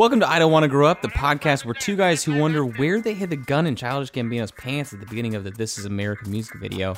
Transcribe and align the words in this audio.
Welcome 0.00 0.20
to 0.20 0.30
I 0.30 0.38
Don't 0.38 0.50
Want 0.50 0.62
to 0.62 0.68
Grow 0.68 0.86
Up, 0.86 1.02
the 1.02 1.08
podcast 1.08 1.66
where 1.66 1.74
two 1.74 1.94
guys 1.94 2.24
who 2.24 2.38
wonder 2.38 2.64
where 2.64 3.02
they 3.02 3.12
hid 3.12 3.28
the 3.28 3.36
gun 3.36 3.66
in 3.66 3.76
Childish 3.76 4.10
Gambino's 4.10 4.50
pants 4.50 4.94
at 4.94 5.00
the 5.00 5.04
beginning 5.04 5.34
of 5.34 5.44
the 5.44 5.50
This 5.50 5.76
Is 5.76 5.84
America 5.84 6.26
music 6.26 6.58
video 6.58 6.96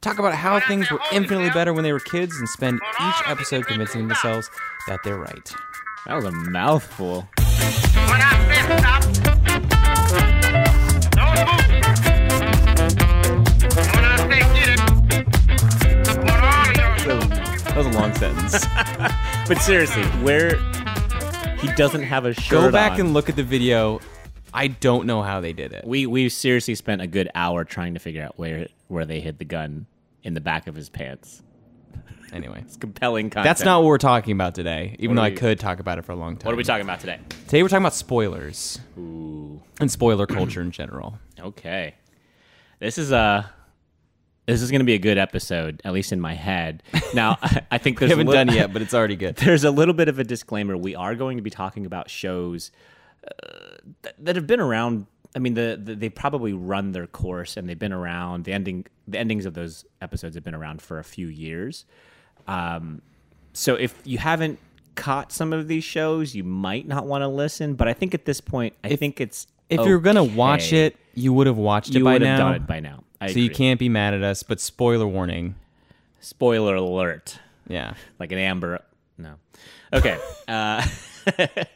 talk 0.00 0.20
about 0.20 0.32
how 0.32 0.60
things 0.60 0.88
were 0.88 1.00
infinitely 1.10 1.50
better 1.50 1.74
when 1.74 1.82
they 1.82 1.92
were 1.92 1.98
kids 1.98 2.38
and 2.38 2.48
spend 2.48 2.78
each 3.04 3.22
episode 3.26 3.66
convincing 3.66 4.06
themselves 4.06 4.48
that 4.86 5.00
they're 5.02 5.18
right. 5.18 5.52
That 6.06 6.14
was 6.14 6.24
a 6.24 6.30
mouthful. 6.30 7.28
When 7.36 8.20
I 8.22 8.30
said 8.54 8.78
stop, 8.78 9.02
don't 9.02 9.42
move. 9.42 9.66
When 13.92 14.04
I 14.04 14.16
say 14.28 14.38
get 14.54 14.68
it, 14.68 14.80
I 16.06 16.14
want 16.22 16.40
all 16.44 16.70
of 16.70 16.76
y'all 16.76 17.18
to 17.18 17.26
That 17.64 17.76
was 17.76 17.86
a 17.88 17.90
long 17.90 18.14
sentence. 18.14 18.66
But 19.48 19.58
seriously, 19.58 20.02
where 20.24 20.58
he 21.60 21.68
doesn't 21.74 22.02
have 22.02 22.24
a 22.24 22.34
shirt 22.34 22.50
Go 22.50 22.70
back 22.70 22.92
on. 22.92 23.00
and 23.00 23.14
look 23.14 23.28
at 23.28 23.36
the 23.36 23.42
video. 23.42 24.00
I 24.52 24.68
don't 24.68 25.06
know 25.06 25.22
how 25.22 25.40
they 25.40 25.52
did 25.52 25.72
it. 25.72 25.86
we 25.86 26.06
we 26.06 26.28
seriously 26.28 26.74
spent 26.74 27.02
a 27.02 27.06
good 27.06 27.28
hour 27.34 27.64
trying 27.64 27.94
to 27.94 28.00
figure 28.00 28.22
out 28.22 28.38
where 28.38 28.68
where 28.88 29.04
they 29.04 29.20
hid 29.20 29.38
the 29.38 29.44
gun 29.44 29.86
in 30.22 30.34
the 30.34 30.40
back 30.40 30.66
of 30.66 30.74
his 30.74 30.88
pants. 30.88 31.42
Anyway, 32.32 32.60
It's 32.66 32.76
compelling 32.76 33.30
content. 33.30 33.44
that's 33.44 33.64
not 33.64 33.80
what 33.82 33.86
we're 33.86 33.98
talking 33.98 34.32
about 34.32 34.54
today, 34.54 34.96
even 34.98 35.14
What 35.16 35.22
though 35.22 35.28
are 35.28 35.32
I 35.32 35.34
could 35.36 35.60
talk 35.60 35.78
about 35.78 35.98
it 35.98 36.04
for 36.04 36.12
a 36.12 36.16
long 36.16 36.36
time. 36.36 36.46
What 36.46 36.54
are 36.54 36.56
we 36.56 36.64
talking 36.64 36.84
about 36.84 36.98
today? 37.00 37.20
Today 37.46 37.62
we're 37.62 37.68
talking 37.68 37.84
about 37.84 37.94
spoilers 37.94 38.80
Ooh, 38.98 39.62
and 39.80 39.90
spoiler 39.90 40.26
culture 40.26 40.60
in 40.60 40.70
general. 40.72 41.18
okay. 41.40 41.94
This 42.80 42.98
is 42.98 43.12
a 43.12 43.50
this 44.46 44.62
is 44.62 44.70
going 44.70 44.80
to 44.80 44.84
be 44.86 44.94
a 44.94 44.98
good 44.98 45.18
episode, 45.18 45.80
at 45.84 45.92
least 45.92 46.12
in 46.12 46.20
my 46.20 46.34
head. 46.34 46.82
Now, 47.14 47.38
I 47.70 47.78
think 47.78 48.00
We 48.00 48.08
haven't 48.08 48.28
a 48.28 48.30
li- 48.30 48.36
done 48.36 48.48
yet, 48.52 48.72
but 48.72 48.82
it's 48.82 48.94
already 48.94 49.16
good. 49.16 49.36
there's 49.36 49.64
a 49.64 49.70
little 49.70 49.94
bit 49.94 50.08
of 50.08 50.18
a 50.18 50.24
disclaimer. 50.24 50.76
We 50.76 50.94
are 50.94 51.14
going 51.14 51.36
to 51.36 51.42
be 51.42 51.50
talking 51.50 51.84
about 51.86 52.08
shows 52.10 52.70
uh, 53.26 53.76
that, 54.02 54.14
that 54.18 54.36
have 54.36 54.46
been 54.46 54.60
around. 54.60 55.06
I 55.34 55.38
mean, 55.38 55.54
the, 55.54 55.78
the 55.82 55.94
they 55.94 56.08
probably 56.08 56.52
run 56.52 56.92
their 56.92 57.06
course 57.06 57.56
and 57.56 57.68
they've 57.68 57.78
been 57.78 57.92
around. 57.92 58.44
The 58.44 58.52
ending, 58.52 58.86
the 59.06 59.18
endings 59.18 59.44
of 59.44 59.54
those 59.54 59.84
episodes 60.00 60.34
have 60.34 60.44
been 60.44 60.54
around 60.54 60.80
for 60.80 60.98
a 60.98 61.04
few 61.04 61.26
years. 61.26 61.84
Um, 62.46 63.02
so 63.52 63.74
if 63.74 64.00
you 64.04 64.18
haven't 64.18 64.58
caught 64.94 65.32
some 65.32 65.52
of 65.52 65.68
these 65.68 65.84
shows, 65.84 66.34
you 66.34 66.44
might 66.44 66.86
not 66.86 67.06
want 67.06 67.22
to 67.22 67.28
listen. 67.28 67.74
But 67.74 67.88
I 67.88 67.92
think 67.92 68.14
at 68.14 68.24
this 68.24 68.40
point, 68.40 68.74
I 68.84 68.96
think 68.96 69.20
it's 69.20 69.46
If 69.68 69.84
you're 69.84 69.98
gonna 69.98 70.24
watch 70.24 70.72
it, 70.72 70.96
you 71.14 71.32
would 71.32 71.46
have 71.46 71.58
watched 71.58 71.90
it 71.90 71.98
you 71.98 72.04
by 72.04 72.14
would 72.14 72.22
now. 72.22 72.36
have 72.36 72.38
done 72.38 72.54
it 72.54 72.66
by 72.66 72.80
now. 72.80 73.02
I 73.20 73.32
so 73.32 73.38
you 73.38 73.50
can't 73.50 73.78
be 73.80 73.88
mad 73.88 74.14
at 74.14 74.22
us. 74.22 74.42
But 74.42 74.60
spoiler 74.60 75.06
warning. 75.06 75.54
Spoiler 76.20 76.74
alert. 76.74 77.38
Yeah. 77.68 77.94
like 78.20 78.30
an 78.32 78.38
amber 78.38 78.80
no 79.18 79.34
okay 79.92 80.18
uh, 80.48 80.86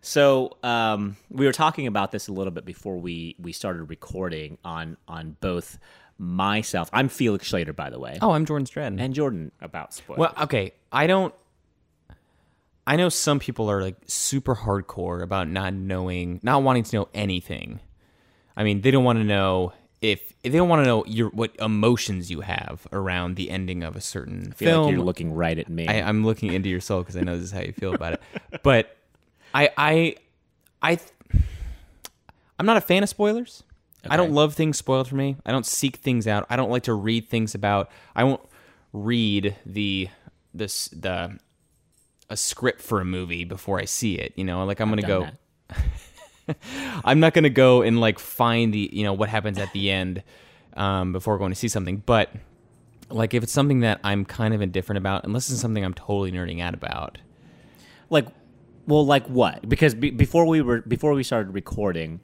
so 0.00 0.56
um, 0.62 1.16
we 1.30 1.46
were 1.46 1.52
talking 1.52 1.86
about 1.86 2.12
this 2.12 2.28
a 2.28 2.32
little 2.32 2.50
bit 2.50 2.64
before 2.64 2.96
we 2.98 3.36
we 3.38 3.52
started 3.52 3.84
recording 3.84 4.58
on 4.64 4.96
on 5.08 5.36
both 5.40 5.78
myself 6.18 6.90
i'm 6.92 7.08
felix 7.08 7.50
schlater 7.50 7.74
by 7.74 7.88
the 7.88 7.98
way 7.98 8.18
Oh, 8.20 8.32
I'm 8.32 8.44
Jordan 8.44 8.66
Stratton. 8.66 8.98
and 9.00 9.14
jordan 9.14 9.52
about 9.62 9.94
spoilers 9.94 10.18
Well, 10.18 10.34
okay. 10.42 10.72
I 10.92 11.06
don't. 11.06 11.32
I 12.86 12.96
know 12.96 13.08
some 13.08 13.38
people 13.38 13.70
are 13.70 13.80
like 13.80 13.96
super 14.06 14.54
hardcore 14.56 15.22
about 15.22 15.48
not 15.48 15.72
knowing, 15.72 16.40
not 16.42 16.62
wanting 16.64 16.82
to 16.82 16.96
know 16.96 17.08
anything. 17.14 17.78
I 18.56 18.64
mean, 18.64 18.80
they 18.80 18.90
don't 18.90 19.04
want 19.04 19.18
to 19.20 19.24
know 19.24 19.72
if, 20.02 20.32
if 20.42 20.52
they 20.52 20.58
don't 20.58 20.68
want 20.68 20.82
to 20.82 20.86
know 20.86 21.04
your 21.06 21.28
what 21.30 21.54
emotions 21.58 22.30
you 22.30 22.40
have 22.40 22.86
around 22.92 23.36
the 23.36 23.50
ending 23.50 23.82
of 23.82 23.96
a 23.96 24.00
certain 24.00 24.48
I 24.52 24.54
feel 24.54 24.68
film. 24.68 24.84
like 24.86 24.92
you're 24.94 25.04
looking 25.04 25.32
right 25.34 25.58
at 25.58 25.68
me 25.68 25.86
I, 25.88 26.00
I'm 26.00 26.24
looking 26.24 26.52
into 26.52 26.68
your 26.68 26.80
soul 26.80 27.00
because 27.00 27.16
I 27.16 27.20
know 27.20 27.36
this 27.36 27.44
is 27.44 27.50
how 27.52 27.60
you 27.60 27.72
feel 27.72 27.94
about 27.94 28.14
it. 28.14 28.22
But 28.62 28.96
I, 29.54 29.70
I, 29.76 30.16
I, 30.82 30.98
I'm 32.58 32.66
not 32.66 32.76
a 32.76 32.80
fan 32.80 33.02
of 33.02 33.08
spoilers. 33.08 33.62
I 34.08 34.16
don't 34.16 34.32
love 34.32 34.54
things 34.54 34.78
spoiled 34.78 35.08
for 35.08 35.16
me. 35.16 35.36
I 35.44 35.52
don't 35.52 35.66
seek 35.66 35.96
things 35.96 36.26
out. 36.26 36.46
I 36.48 36.56
don't 36.56 36.70
like 36.70 36.84
to 36.84 36.94
read 36.94 37.28
things 37.28 37.54
about. 37.54 37.90
I 38.14 38.24
won't 38.24 38.40
read 38.92 39.56
the 39.66 40.08
this 40.54 40.88
the 40.88 41.38
a 42.30 42.36
script 42.36 42.80
for 42.80 43.00
a 43.00 43.04
movie 43.04 43.44
before 43.44 43.78
I 43.78 43.84
see 43.84 44.14
it. 44.14 44.32
You 44.36 44.44
know, 44.44 44.64
like 44.64 44.80
I'm 44.80 44.88
gonna 44.88 45.02
go. 45.02 45.28
I'm 47.04 47.20
not 47.20 47.34
gonna 47.34 47.50
go 47.50 47.82
and 47.82 48.00
like 48.00 48.18
find 48.18 48.72
the 48.74 48.88
you 48.92 49.04
know 49.04 49.12
what 49.12 49.28
happens 49.28 49.58
at 49.58 49.72
the 49.72 49.90
end 49.90 50.22
um, 50.76 51.12
before 51.12 51.38
going 51.38 51.50
to 51.52 51.56
see 51.56 51.68
something. 51.68 52.02
But 52.06 52.30
like 53.10 53.34
if 53.34 53.42
it's 53.42 53.52
something 53.52 53.80
that 53.80 54.00
I'm 54.04 54.24
kind 54.24 54.54
of 54.54 54.60
indifferent 54.62 54.98
about, 54.98 55.24
unless 55.24 55.50
it's 55.50 55.60
something 55.60 55.84
I'm 55.84 55.94
totally 55.94 56.30
nerding 56.32 56.60
out 56.60 56.74
about. 56.74 57.18
like 58.08 58.26
well 58.86 59.04
like 59.04 59.26
what 59.26 59.68
because 59.68 59.94
be, 59.94 60.10
before 60.10 60.46
we 60.46 60.60
were 60.62 60.80
before 60.82 61.12
we 61.12 61.22
started 61.22 61.52
recording 61.54 62.20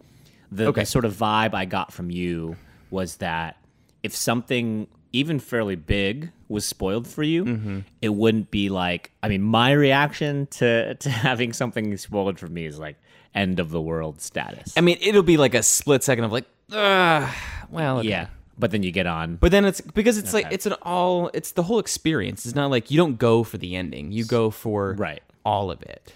the, 0.50 0.66
Okay. 0.66 0.82
the 0.82 0.86
sort 0.86 1.04
of 1.04 1.12
vibe 1.14 1.54
i 1.54 1.64
got 1.64 1.92
from 1.92 2.10
you 2.10 2.56
was 2.90 3.16
that 3.18 3.56
if 4.02 4.16
something 4.16 4.86
even 5.12 5.38
fairly 5.38 5.76
big 5.76 6.30
was 6.48 6.64
spoiled 6.66 7.06
for 7.06 7.22
you 7.22 7.44
Mm-hmm. 7.44 7.78
it 8.00 8.08
wouldn't 8.08 8.50
be 8.50 8.68
like 8.70 9.12
i 9.22 9.28
mean 9.28 9.42
my 9.42 9.70
reaction 9.72 10.46
to 10.52 10.94
to 10.94 11.10
having 11.28 11.52
something 11.52 11.94
spoiled 11.98 12.38
for 12.38 12.48
me 12.48 12.64
is 12.64 12.78
like 12.78 12.96
end 13.36 13.60
of 13.60 13.70
the 13.70 13.80
world 13.80 14.20
status 14.20 14.72
I 14.76 14.80
mean, 14.80 14.98
it'll 15.00 15.22
be 15.22 15.36
like 15.36 15.54
a 15.54 15.62
split 15.62 16.02
second 16.02 16.24
of 16.24 16.32
like, 16.32 16.46
Ugh, 16.72 17.32
well, 17.70 17.98
okay. 18.00 18.08
yeah 18.08 18.26
but 18.58 18.70
then 18.70 18.82
you 18.82 18.90
get 18.90 19.06
on 19.06 19.36
But 19.36 19.50
then 19.52 19.66
it's 19.66 19.82
because 19.82 20.16
it's 20.16 20.32
like 20.32 20.46
it's 20.50 20.64
an 20.64 20.72
all 20.82 21.30
it's 21.34 21.52
the 21.52 21.62
whole 21.62 21.78
experience. 21.78 22.46
It's 22.46 22.54
not 22.54 22.70
like 22.70 22.90
you 22.90 22.96
don't 22.96 23.18
go 23.18 23.42
for 23.44 23.58
the 23.58 23.76
ending. 23.76 24.12
You 24.12 24.24
go 24.24 24.48
for 24.50 24.94
Right. 24.94 25.22
all 25.44 25.70
of 25.70 25.82
it. 25.82 26.10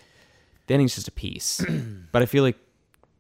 The 0.66 0.72
ending's 0.74 0.94
just 0.94 1.06
a 1.06 1.12
piece. 1.12 1.60
but 2.12 2.22
I 2.22 2.26
feel 2.26 2.42
like 2.42 2.56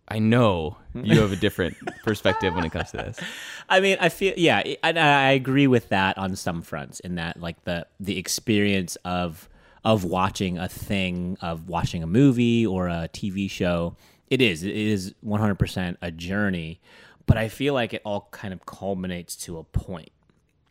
I 0.08 0.20
know 0.20 0.78
you 0.94 1.20
have 1.20 1.32
a 1.32 1.36
different 1.36 1.76
perspective 2.02 2.54
when 2.54 2.64
it 2.64 2.72
comes 2.72 2.92
to 2.92 2.96
this. 2.96 3.20
I 3.68 3.80
mean, 3.80 3.98
I 4.00 4.08
feel 4.08 4.32
yeah, 4.38 4.62
I, 4.82 4.90
I 4.92 5.32
agree 5.32 5.66
with 5.66 5.90
that 5.90 6.16
on 6.16 6.34
some 6.34 6.62
fronts. 6.62 7.00
In 7.00 7.16
that, 7.16 7.38
like 7.38 7.62
the 7.64 7.86
the 8.00 8.16
experience 8.16 8.96
of 9.04 9.49
of 9.84 10.04
watching 10.04 10.58
a 10.58 10.68
thing, 10.68 11.36
of 11.40 11.68
watching 11.68 12.02
a 12.02 12.06
movie 12.06 12.66
or 12.66 12.88
a 12.88 13.08
TV 13.12 13.50
show, 13.50 13.96
it 14.28 14.40
is 14.42 14.62
it 14.62 14.76
is 14.76 15.14
one 15.20 15.40
hundred 15.40 15.58
percent 15.58 15.98
a 16.02 16.10
journey. 16.10 16.80
But 17.26 17.36
I 17.36 17.48
feel 17.48 17.74
like 17.74 17.94
it 17.94 18.02
all 18.04 18.28
kind 18.32 18.52
of 18.52 18.66
culminates 18.66 19.36
to 19.36 19.58
a 19.58 19.64
point, 19.64 20.10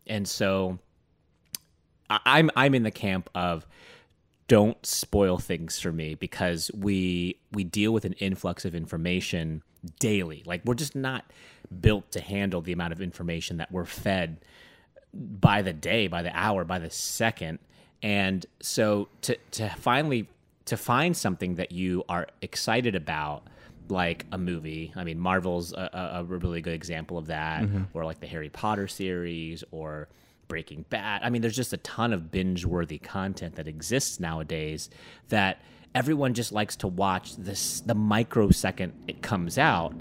and 0.07 0.27
so 0.27 0.79
I'm 2.09 2.49
I'm 2.55 2.75
in 2.75 2.83
the 2.83 2.91
camp 2.91 3.29
of 3.35 3.65
don't 4.47 4.83
spoil 4.85 5.37
things 5.37 5.79
for 5.79 5.91
me 5.91 6.15
because 6.15 6.71
we 6.73 7.39
we 7.51 7.63
deal 7.63 7.93
with 7.93 8.05
an 8.05 8.13
influx 8.13 8.65
of 8.65 8.75
information 8.75 9.61
daily. 9.99 10.43
Like 10.45 10.61
we're 10.65 10.73
just 10.73 10.95
not 10.95 11.31
built 11.81 12.11
to 12.11 12.21
handle 12.21 12.61
the 12.61 12.71
amount 12.73 12.93
of 12.93 13.01
information 13.01 13.57
that 13.57 13.71
we're 13.71 13.85
fed 13.85 14.43
by 15.13 15.61
the 15.61 15.73
day, 15.73 16.07
by 16.07 16.21
the 16.21 16.35
hour, 16.35 16.65
by 16.65 16.79
the 16.79 16.89
second. 16.89 17.59
And 18.01 18.45
so 18.61 19.09
to 19.21 19.37
to 19.51 19.69
finally 19.69 20.27
to 20.65 20.77
find 20.77 21.17
something 21.17 21.55
that 21.55 21.71
you 21.71 22.03
are 22.07 22.27
excited 22.41 22.95
about 22.95 23.47
like 23.89 24.25
a 24.31 24.37
movie. 24.37 24.93
I 24.95 25.03
mean, 25.03 25.19
Marvel's 25.19 25.73
a, 25.73 26.19
a, 26.19 26.23
really 26.23 26.61
good 26.61 26.75
example 26.75 27.17
of 27.17 27.27
that, 27.27 27.63
mm-hmm. 27.63 27.83
or 27.93 28.05
like 28.05 28.19
the 28.19 28.27
Harry 28.27 28.49
Potter 28.49 28.87
series, 28.87 29.63
or 29.71 30.09
Breaking 30.47 30.85
Bad. 30.89 31.21
I 31.23 31.29
mean, 31.29 31.41
there's 31.41 31.55
just 31.55 31.73
a 31.73 31.77
ton 31.77 32.13
of 32.13 32.31
binge 32.31 32.65
worthy 32.65 32.99
content 32.99 33.55
that 33.55 33.67
exists 33.67 34.19
nowadays 34.19 34.89
that 35.29 35.61
everyone 35.95 36.33
just 36.33 36.51
likes 36.51 36.75
to 36.77 36.87
watch 36.87 37.35
this 37.35 37.81
the 37.81 37.95
microsecond 37.95 38.93
it 39.07 39.21
comes 39.21 39.57
out. 39.57 39.93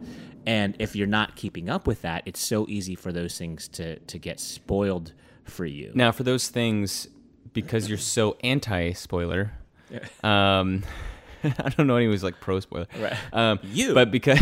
And 0.46 0.76
if 0.78 0.96
you're 0.96 1.06
not 1.06 1.36
keeping 1.36 1.68
up 1.68 1.86
with 1.86 2.02
that, 2.02 2.22
it's 2.26 2.40
so 2.40 2.66
easy 2.68 2.94
for 2.94 3.12
those 3.12 3.38
things 3.38 3.68
to 3.68 3.98
to 4.00 4.18
get 4.18 4.40
spoiled 4.40 5.12
for 5.44 5.64
you. 5.64 5.92
Now, 5.94 6.12
for 6.12 6.24
those 6.24 6.48
things, 6.48 7.08
because 7.52 7.88
you're 7.88 7.98
so 7.98 8.36
anti 8.42 8.92
spoiler, 8.92 9.52
um, 10.22 10.82
I 11.44 11.68
don't 11.76 11.86
know 11.86 11.96
anyone 11.96 12.12
who's 12.12 12.24
like 12.24 12.40
pro 12.40 12.60
spoiler. 12.60 12.86
Right. 12.98 13.16
Um, 13.32 13.60
You. 13.62 13.94
But 13.94 14.10
because, 14.10 14.40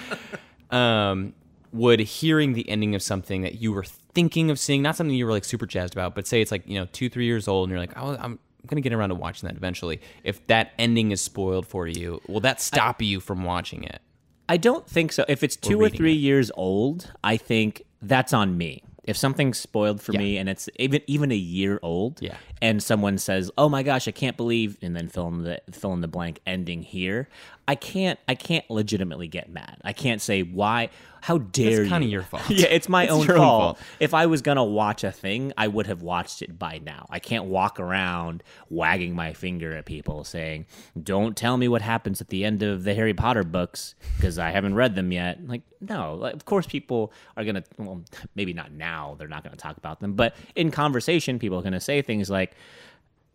um, 0.70 1.34
would 1.72 2.00
hearing 2.00 2.54
the 2.54 2.68
ending 2.68 2.94
of 2.94 3.02
something 3.02 3.42
that 3.42 3.60
you 3.60 3.72
were 3.72 3.84
thinking 3.84 4.50
of 4.50 4.58
seeing, 4.58 4.82
not 4.82 4.96
something 4.96 5.14
you 5.14 5.26
were 5.26 5.32
like 5.32 5.44
super 5.44 5.66
jazzed 5.66 5.94
about, 5.94 6.14
but 6.14 6.26
say 6.26 6.40
it's 6.40 6.50
like, 6.50 6.66
you 6.66 6.78
know, 6.78 6.86
two, 6.92 7.08
three 7.08 7.26
years 7.26 7.46
old 7.48 7.68
and 7.68 7.70
you're 7.70 7.80
like, 7.80 7.92
oh, 7.96 8.16
I'm 8.18 8.38
going 8.66 8.76
to 8.76 8.80
get 8.80 8.92
around 8.92 9.10
to 9.10 9.14
watching 9.14 9.46
that 9.46 9.56
eventually. 9.56 10.00
If 10.24 10.46
that 10.46 10.72
ending 10.78 11.10
is 11.10 11.20
spoiled 11.20 11.66
for 11.66 11.86
you, 11.86 12.20
will 12.26 12.40
that 12.40 12.60
stop 12.60 13.02
you 13.02 13.20
from 13.20 13.44
watching 13.44 13.84
it? 13.84 14.00
I 14.48 14.56
don't 14.56 14.86
think 14.88 15.12
so. 15.12 15.24
If 15.28 15.42
it's 15.42 15.56
two 15.56 15.80
or 15.80 15.88
three 15.88 16.12
years 16.12 16.50
old, 16.54 17.12
I 17.22 17.36
think 17.36 17.82
that's 18.00 18.32
on 18.32 18.56
me. 18.56 18.82
If 19.06 19.16
something's 19.16 19.58
spoiled 19.58 20.00
for 20.00 20.12
Yeah. 20.12 20.18
me 20.18 20.36
and 20.38 20.48
it's 20.48 20.68
even 20.76 21.00
even 21.06 21.30
a 21.32 21.36
year 21.36 21.78
old, 21.82 22.20
Yeah. 22.20 22.36
And 22.62 22.82
someone 22.82 23.18
says, 23.18 23.50
"Oh 23.58 23.68
my 23.68 23.82
gosh, 23.82 24.08
I 24.08 24.12
can't 24.12 24.36
believe," 24.36 24.78
and 24.82 24.96
then 24.96 25.08
fill 25.08 25.28
in 25.28 25.42
the 25.42 25.60
fill 25.72 25.92
in 25.92 26.00
the 26.00 26.08
blank 26.08 26.40
ending 26.46 26.82
here, 26.82 27.28
I 27.68 27.74
can't 27.74 28.18
I 28.28 28.34
can't 28.34 28.68
legitimately 28.70 29.28
get 29.28 29.50
mad. 29.50 29.76
I 29.84 29.92
can't 29.92 30.20
say 30.22 30.42
why. 30.42 30.90
How 31.22 31.38
dare 31.38 31.70
you? 31.70 31.80
It's 31.80 31.88
kinda 31.88 32.06
your 32.06 32.22
fault. 32.22 32.44
Yeah, 32.50 32.66
it's 32.68 32.88
my 32.88 33.02
It's 33.04 33.12
own 33.12 33.26
your 33.26 33.36
own 33.36 33.42
fault. 33.42 33.78
fault. 33.78 33.86
If 33.98 34.14
I 34.14 34.26
was 34.26 34.42
gonna 34.42 34.62
watch 34.64 35.02
a 35.02 35.10
thing, 35.10 35.52
I 35.58 35.66
would 35.66 35.88
have 35.88 36.00
watched 36.00 36.40
it 36.40 36.56
by 36.56 36.78
now. 36.78 37.06
I 37.10 37.18
can't 37.18 37.46
walk 37.46 37.80
around 37.80 38.44
wagging 38.70 39.12
my 39.14 39.32
finger 39.32 39.72
at 39.76 39.86
people 39.86 40.22
saying, 40.22 40.66
"Don't 41.02 41.36
tell 41.36 41.56
me 41.56 41.66
what 41.66 41.82
happens 41.82 42.20
at 42.20 42.28
the 42.28 42.44
end 42.44 42.62
of 42.62 42.84
the 42.84 42.94
Harry 42.94 43.12
Potter 43.14 43.42
books 43.42 43.96
because 44.16 44.38
I 44.38 44.50
haven't 44.50 44.76
read 44.76 44.94
them 44.94 45.10
yet." 45.10 45.44
Like, 45.48 45.62
no, 45.80 46.20
of 46.22 46.44
course 46.44 46.66
people 46.66 47.12
are 47.36 47.42
gonna. 47.44 47.64
Well, 47.76 48.02
maybe 48.36 48.52
not 48.52 48.70
now. 48.70 49.16
They're 49.18 49.26
not 49.26 49.42
gonna 49.42 49.56
talk 49.56 49.76
about 49.78 49.98
them, 49.98 50.12
but 50.14 50.36
in 50.54 50.70
conversation, 50.70 51.40
people 51.40 51.58
are 51.58 51.62
gonna 51.62 51.80
say 51.80 52.02
things 52.02 52.30
like, 52.30 52.45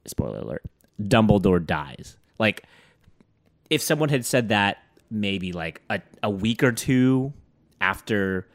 "Spoiler 0.06 0.40
alert: 0.40 0.64
Dumbledore 1.02 1.66
dies." 1.66 2.18
Like, 2.40 2.64
if 3.70 3.82
someone 3.82 4.10
had 4.10 4.26
said 4.26 4.50
that 4.50 4.84
maybe 5.10 5.52
like 5.52 5.82
a, 5.90 6.02
a 6.24 6.30
week 6.30 6.64
or 6.64 6.72
two 6.72 7.34
after 7.80 8.48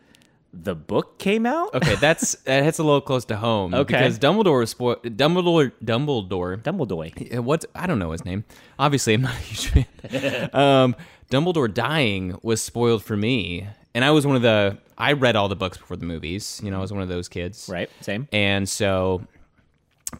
the 0.52 0.74
book 0.74 1.18
came 1.18 1.46
out. 1.46 1.74
Okay, 1.74 1.94
that's 2.00 2.34
that 2.44 2.64
hits 2.64 2.78
a 2.78 2.84
little 2.84 3.00
close 3.00 3.24
to 3.26 3.36
home. 3.36 3.74
Okay. 3.74 3.94
because 3.94 4.18
Dumbledore 4.18 4.60
was 4.60 4.74
spo- 4.74 5.00
Dumbledore 5.02 5.72
Dumbledore. 5.84 6.62
Dumbledore. 6.62 7.40
What 7.40 7.64
I 7.74 7.86
don't 7.86 7.98
know 7.98 8.12
his 8.12 8.24
name. 8.24 8.44
Obviously, 8.78 9.14
I'm 9.14 9.22
not 9.22 9.34
a 9.34 9.38
huge 9.38 9.86
fan. 10.10 10.50
um, 10.54 10.96
Dumbledore 11.30 11.72
dying 11.72 12.38
was 12.42 12.62
spoiled 12.62 13.04
for 13.04 13.16
me, 13.16 13.66
and 13.94 14.04
I 14.04 14.10
was 14.10 14.26
one 14.26 14.36
of 14.36 14.42
the. 14.42 14.78
I 14.98 15.12
read 15.12 15.36
all 15.36 15.48
the 15.48 15.56
books 15.56 15.76
before 15.76 15.98
the 15.98 16.06
movies. 16.06 16.60
You 16.64 16.70
know, 16.70 16.78
I 16.78 16.80
was 16.80 16.92
one 16.92 17.02
of 17.02 17.08
those 17.08 17.28
kids. 17.28 17.68
Right. 17.70 17.90
Same. 18.00 18.28
And 18.32 18.66
so, 18.66 19.26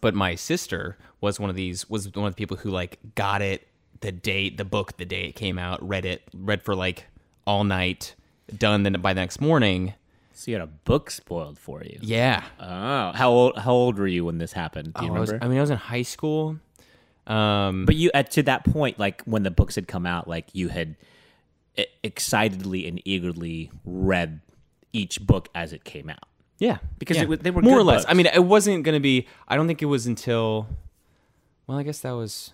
but 0.01 0.13
my 0.13 0.35
sister 0.35 0.97
was 1.21 1.39
one 1.39 1.49
of 1.49 1.55
these. 1.55 1.89
Was 1.89 2.13
one 2.13 2.27
of 2.27 2.33
the 2.33 2.37
people 2.37 2.57
who 2.57 2.69
like 2.69 2.99
got 3.15 3.41
it 3.41 3.67
the 4.01 4.11
date, 4.11 4.57
the 4.57 4.65
book, 4.65 4.97
the 4.97 5.05
day 5.05 5.25
it 5.25 5.33
came 5.33 5.57
out. 5.57 5.85
Read 5.87 6.05
it, 6.05 6.23
read 6.33 6.61
for 6.61 6.75
like 6.75 7.05
all 7.45 7.63
night. 7.63 8.15
Done. 8.55 8.83
Then 8.83 8.93
by 8.93 9.13
the 9.13 9.21
next 9.21 9.41
morning. 9.41 9.93
So 10.33 10.51
you 10.51 10.55
had 10.57 10.63
a 10.63 10.67
book 10.67 11.09
spoiled 11.09 11.57
for 11.57 11.83
you. 11.83 11.97
Yeah. 12.01 12.43
Oh, 12.59 13.11
how 13.13 13.31
old? 13.31 13.57
How 13.57 13.73
old 13.73 13.97
were 13.97 14.07
you 14.07 14.25
when 14.25 14.37
this 14.37 14.53
happened? 14.53 14.93
Do 14.93 15.05
you 15.05 15.11
Oh, 15.11 15.15
I, 15.15 15.19
was. 15.19 15.33
I 15.33 15.47
mean, 15.47 15.57
I 15.57 15.61
was 15.61 15.71
in 15.71 15.77
high 15.77 16.03
school. 16.03 16.57
Um, 17.25 17.85
but 17.85 17.95
you 17.95 18.09
at 18.13 18.31
to 18.31 18.43
that 18.43 18.63
point, 18.63 18.99
like 18.99 19.21
when 19.23 19.43
the 19.43 19.51
books 19.51 19.75
had 19.75 19.87
come 19.87 20.05
out, 20.05 20.27
like 20.27 20.47
you 20.53 20.69
had 20.69 20.95
excitedly 22.03 22.87
and 22.87 23.01
eagerly 23.03 23.71
read 23.83 24.41
each 24.93 25.25
book 25.25 25.49
as 25.53 25.73
it 25.73 25.83
came 25.83 26.09
out. 26.09 26.23
Yeah, 26.59 26.77
Because 26.97 27.17
yeah. 27.17 27.23
it 27.31 27.43
they 27.43 27.51
were 27.51 27.61
more 27.61 27.77
or 27.77 27.83
less. 27.83 28.01
books. 28.01 28.11
I 28.11 28.13
mean, 28.15 28.25
it 28.27 28.43
wasn't 28.43 28.83
going 28.83 28.95
to 28.95 28.99
be. 28.99 29.27
I 29.47 29.55
don't 29.55 29.67
think 29.67 29.81
it 29.81 29.85
was 29.85 30.07
until. 30.07 30.67
Well, 31.67 31.77
I 31.77 31.83
guess 31.83 31.99
that 31.99 32.11
was. 32.11 32.53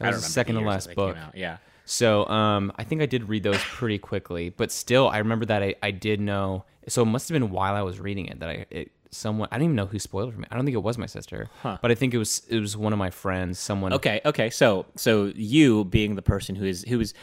That 0.00 0.06
I 0.08 0.10
was 0.16 0.22
the 0.24 0.30
second 0.30 0.56
to 0.56 0.62
last 0.62 0.94
book. 0.94 1.16
Yeah. 1.34 1.58
So, 1.84 2.26
um, 2.28 2.72
I 2.76 2.84
think 2.84 3.02
I 3.02 3.06
did 3.06 3.28
read 3.28 3.42
those 3.42 3.58
pretty 3.62 3.98
quickly, 3.98 4.48
but 4.50 4.70
still, 4.72 5.08
I 5.08 5.18
remember 5.18 5.44
that 5.46 5.62
I, 5.62 5.74
I 5.82 5.90
did 5.90 6.20
know. 6.20 6.64
So 6.88 7.02
it 7.02 7.06
must 7.06 7.28
have 7.28 7.34
been 7.34 7.50
while 7.50 7.74
I 7.74 7.82
was 7.82 8.00
reading 8.00 8.26
it 8.26 8.40
that 8.40 8.48
I 8.48 8.66
it 8.70 8.90
someone 9.10 9.46
I 9.52 9.56
don't 9.58 9.64
even 9.64 9.76
know 9.76 9.86
who 9.86 9.98
spoiled 9.98 10.32
for 10.32 10.40
me. 10.40 10.46
I 10.50 10.56
don't 10.56 10.64
think 10.64 10.74
it 10.74 10.82
was 10.82 10.96
my 10.96 11.06
sister, 11.06 11.48
but 11.62 11.90
I 11.90 11.94
think 11.94 12.14
it 12.14 12.18
was 12.18 12.42
it 12.48 12.58
was 12.58 12.76
one 12.76 12.92
of 12.92 12.98
my 12.98 13.10
friends. 13.10 13.58
Someone. 13.58 13.92
Okay, 13.92 14.20
okay. 14.24 14.48
So 14.50 14.86
so 14.96 15.32
you 15.36 15.84
being 15.84 16.14
the 16.16 16.22
person 16.22 16.56
who 16.56 16.64
is 16.64 16.82
who 16.88 16.98
is 17.00 17.14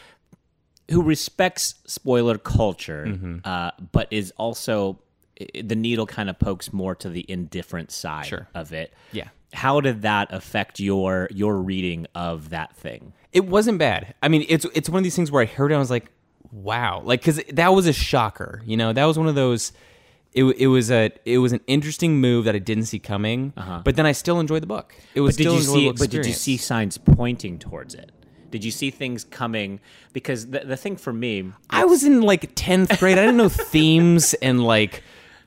who 0.91 1.01
respects 1.03 1.75
spoiler 1.85 2.37
culture, 2.37 3.05
Mm-hmm. 3.07 3.37
uh, 3.43 3.71
but 3.91 4.07
is 4.11 4.31
also 4.37 4.99
i- 5.39 5.61
the 5.61 5.75
needle 5.75 6.05
kind 6.05 6.29
of 6.29 6.37
pokes 6.39 6.71
more 6.73 6.95
to 6.95 7.09
the 7.09 7.25
indifferent 7.29 7.91
side 7.91 8.25
Sure. 8.25 8.47
of 8.53 8.71
it. 8.73 8.93
Yeah. 9.11 9.29
How 9.53 9.81
did 9.81 10.01
that 10.03 10.27
affect 10.31 10.79
your 10.79 11.27
your 11.31 11.57
reading 11.57 12.05
of 12.15 12.49
that 12.49 12.75
thing? 12.75 13.13
It 13.33 13.45
wasn't 13.45 13.77
bad. 13.79 14.13
I 14.21 14.27
mean, 14.27 14.45
it's 14.47 14.65
it's 14.73 14.89
one 14.89 14.97
of 14.99 15.03
these 15.03 15.15
things 15.15 15.31
where 15.31 15.41
I 15.41 15.45
heard 15.45 15.71
it, 15.71 15.75
and 15.75 15.79
I 15.79 15.79
was 15.79 15.89
like, 15.91 16.11
wow, 16.51 17.01
like 17.03 17.21
because 17.21 17.41
that 17.53 17.69
was 17.73 17.87
a 17.87 17.93
shocker. 17.93 18.61
You 18.65 18.77
know, 18.77 18.93
that 18.93 19.05
was 19.05 19.17
one 19.17 19.27
of 19.27 19.35
those. 19.35 19.71
It, 20.33 20.43
it 20.43 20.67
was 20.67 20.91
a 20.91 21.09
it 21.25 21.39
was 21.39 21.53
an 21.53 21.61
interesting 21.65 22.21
move 22.21 22.45
that 22.45 22.53
I 22.55 22.59
didn't 22.59 22.85
see 22.85 22.99
coming, 22.99 23.51
but 23.83 23.95
then 23.95 24.05
I 24.05 24.11
still 24.11 24.39
enjoyed 24.39 24.61
the 24.61 24.67
book. 24.67 24.93
It 25.15 25.21
was 25.21 25.35
Uh-huh. 25.39 25.49
But 25.49 25.55
did 25.55 25.63
still 25.63 25.79
you 25.79 25.93
see? 25.95 25.99
But 25.99 26.09
did 26.11 26.25
you 26.27 26.33
see 26.33 26.57
signs 26.57 26.97
pointing 26.99 27.57
towards 27.57 27.95
it? 27.95 28.11
Did 28.51 28.63
you 28.63 28.69
see 28.71 28.91
things 28.91 29.23
coming? 29.23 29.79
Because 30.13 30.47
the 30.51 30.59
the 30.59 30.77
thing 30.77 30.95
for 30.97 31.11
me, 31.13 31.51
I 31.71 31.85
was 31.85 32.03
in 32.03 32.21
like 32.21 32.51
tenth 32.53 32.99
grade. 32.99 33.17
I 33.17 33.21
didn't 33.21 33.37
know 33.37 33.49
themes 33.73 34.35
and 34.35 34.63
like 34.63 35.01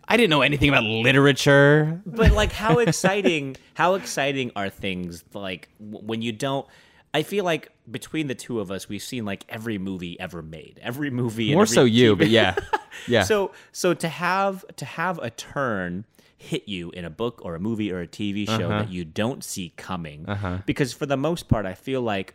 I 0.08 0.16
didn't 0.16 0.30
know 0.30 0.42
anything 0.42 0.68
about 0.68 0.84
literature. 0.84 2.00
but 2.04 2.32
like 2.32 2.52
how 2.52 2.78
exciting 2.78 3.56
how 3.74 3.94
exciting 3.94 4.52
are 4.56 4.68
things 4.68 5.24
like 5.32 5.68
when 5.78 6.22
you 6.22 6.32
don't 6.32 6.66
i 7.14 7.22
feel 7.22 7.44
like 7.44 7.70
between 7.90 8.26
the 8.26 8.34
two 8.34 8.60
of 8.60 8.70
us 8.70 8.88
we've 8.88 9.02
seen 9.02 9.24
like 9.24 9.44
every 9.48 9.78
movie 9.78 10.18
ever 10.20 10.42
made 10.42 10.78
every 10.82 11.10
movie 11.10 11.52
More 11.54 11.62
every 11.62 11.74
so 11.74 11.84
you, 11.84 12.14
TV 12.14 12.18
but 12.18 12.28
yeah, 12.28 12.54
yeah. 13.08 13.22
so 13.22 13.52
so 13.72 13.94
to 13.94 14.08
have 14.08 14.64
to 14.76 14.84
have 14.84 15.18
a 15.18 15.30
turn 15.30 16.04
hit 16.36 16.68
you 16.68 16.90
in 16.90 17.04
a 17.04 17.10
book 17.10 17.40
or 17.44 17.54
a 17.54 17.60
movie 17.60 17.92
or 17.92 18.00
a 18.00 18.06
tv 18.06 18.46
show 18.46 18.54
Uh-huh. 18.68 18.78
that 18.80 18.90
you 18.90 19.04
don't 19.04 19.42
see 19.44 19.72
coming 19.76 20.26
because 20.66 20.92
for 20.92 21.06
the 21.06 21.16
most 21.16 21.48
part 21.48 21.64
i 21.66 21.74
feel 21.74 22.02
like 22.02 22.34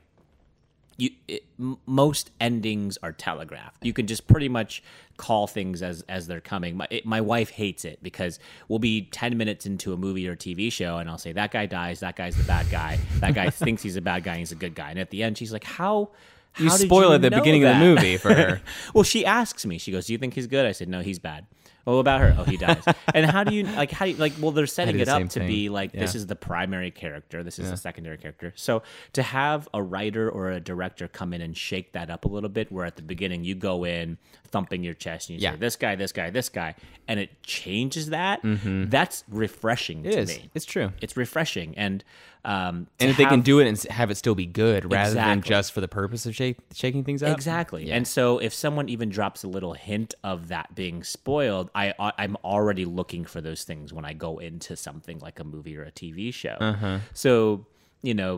you 0.97 1.11
it, 1.27 1.45
most 1.85 2.31
endings 2.41 2.97
are 3.03 3.11
telegraphed. 3.11 3.85
You 3.85 3.94
can 3.94 4.07
just 4.07 4.27
pretty 4.27 4.49
much 4.49 4.83
call 5.17 5.47
things 5.47 5.81
as 5.81 6.03
as 6.09 6.27
they're 6.27 6.41
coming. 6.41 6.77
My 6.77 6.88
it, 6.89 7.05
my 7.05 7.21
wife 7.21 7.49
hates 7.51 7.85
it 7.85 7.99
because 8.01 8.39
we'll 8.67 8.79
be 8.79 9.03
10 9.03 9.38
minutes 9.38 9.65
into 9.65 9.94
a 9.94 9.97
movie 9.97 10.27
or 10.27 10.35
TV 10.35 10.71
show 10.71 10.97
and 10.97 11.09
I'll 11.09 11.17
say 11.17 11.31
that 11.33 11.51
guy 11.51 11.65
dies, 11.67 11.99
that 12.01 12.15
guy's 12.15 12.35
the 12.35 12.44
bad 12.44 12.69
guy. 12.69 12.99
That 13.19 13.33
guy 13.35 13.49
thinks 13.51 13.83
he's 13.83 13.95
a 13.95 14.01
bad 14.01 14.23
guy 14.23 14.31
and 14.31 14.39
he's 14.39 14.51
a 14.51 14.55
good 14.55 14.75
guy. 14.75 14.89
And 14.89 14.99
at 14.99 15.11
the 15.11 15.23
end 15.23 15.38
she's 15.38 15.53
like, 15.53 15.63
"How 15.63 16.09
you 16.57 16.69
how 16.69 16.77
did 16.77 16.88
spoil 16.88 17.13
at 17.13 17.21
the 17.21 17.29
beginning 17.29 17.63
of 17.63 17.75
the 17.75 17.79
movie 17.79 18.17
for 18.17 18.33
her. 18.33 18.61
well, 18.94 19.03
she 19.03 19.25
asks 19.25 19.65
me. 19.65 19.77
She 19.77 19.91
goes, 19.91 20.07
"Do 20.07 20.13
you 20.13 20.19
think 20.19 20.33
he's 20.33 20.47
good?" 20.47 20.65
I 20.65 20.71
said, 20.71 20.89
"No, 20.89 21.01
he's 21.01 21.19
bad." 21.19 21.45
What 21.93 21.99
about 21.99 22.19
her? 22.19 22.35
Oh, 22.37 22.43
he 22.43 22.57
dies. 22.57 22.83
and 23.13 23.25
how 23.25 23.45
do 23.45 23.55
you 23.55 23.63
like? 23.63 23.91
How 23.91 24.03
do 24.05 24.11
you 24.11 24.17
like? 24.17 24.33
Well, 24.41 24.51
they're 24.51 24.67
setting 24.67 24.99
it 24.99 25.05
the 25.05 25.15
up 25.15 25.21
to 25.23 25.39
thing. 25.39 25.47
be 25.47 25.69
like 25.69 25.93
this 25.93 26.15
is 26.15 26.27
the 26.27 26.35
primary 26.35 26.91
character. 26.91 27.43
This 27.43 27.59
is 27.59 27.69
the 27.69 27.77
secondary 27.77 28.17
character. 28.17 28.51
So 28.57 28.83
to 29.13 29.23
have 29.23 29.69
a 29.73 29.81
writer 29.81 30.29
or 30.29 30.51
a 30.51 30.59
director 30.59 31.07
come 31.07 31.33
in 31.33 31.41
and 31.41 31.55
shake 31.55 31.93
that 31.93 32.09
up 32.09 32.25
a 32.25 32.27
little 32.27 32.49
bit, 32.49 32.71
where 32.73 32.85
at 32.85 32.97
the 32.97 33.03
beginning 33.03 33.45
you 33.45 33.55
go 33.55 33.85
in 33.85 34.17
thumping 34.49 34.83
your 34.83 34.93
chest 34.93 35.29
and 35.29 35.39
you 35.39 35.43
Yeah. 35.43 35.51
say 35.51 35.57
this 35.57 35.75
guy, 35.75 35.95
this 35.95 36.11
guy, 36.11 36.29
this 36.29 36.49
guy, 36.49 36.75
and 37.07 37.19
it 37.19 37.41
changes 37.43 38.09
that. 38.09 38.41
That's 38.43 39.23
refreshing 39.29 40.05
It 40.05 40.11
to 40.11 40.19
is. 40.19 40.29
me. 40.29 40.49
It's 40.53 40.65
true. 40.65 40.91
It's 41.01 41.15
refreshing, 41.17 41.73
and 41.77 42.03
um, 42.45 42.87
And 43.01 43.09
if 43.09 43.17
they 43.17 43.25
can 43.25 43.41
do 43.41 43.59
it 43.59 43.67
and 43.67 43.77
have 43.91 44.09
it 44.09 44.15
still 44.15 44.35
be 44.35 44.45
good, 44.45 44.89
rather 44.89 45.15
than 45.15 45.41
just 45.41 45.73
for 45.73 45.81
the 45.81 45.87
purpose 45.89 46.25
of 46.25 46.33
shake, 46.33 46.55
shaking 46.73 47.03
things 47.03 47.21
up. 47.21 47.35
Exactly. 47.35 47.91
And 47.91 48.07
so 48.07 48.37
if 48.39 48.53
someone 48.53 48.87
even 48.87 49.09
drops 49.09 49.43
a 49.43 49.49
little 49.49 49.73
hint 49.73 50.15
of 50.23 50.47
that 50.47 50.73
being 50.73 51.03
spoiled, 51.03 51.69
I 51.81 51.94
I- 52.06 52.13
I'm 52.24 52.35
already 52.44 52.85
looking 53.00 53.24
for 53.33 53.39
those 53.47 53.63
things 53.69 53.88
when 53.94 54.06
I 54.12 54.13
go 54.13 54.31
into 54.50 54.75
something 54.75 55.19
like 55.19 55.38
a 55.39 55.44
movie 55.53 55.75
or 55.77 55.83
a 55.83 55.91
TV 55.91 56.33
show. 56.33 56.57
Uh-huh. 56.71 57.00
So, 57.13 57.65
you 58.01 58.13
know, 58.13 58.33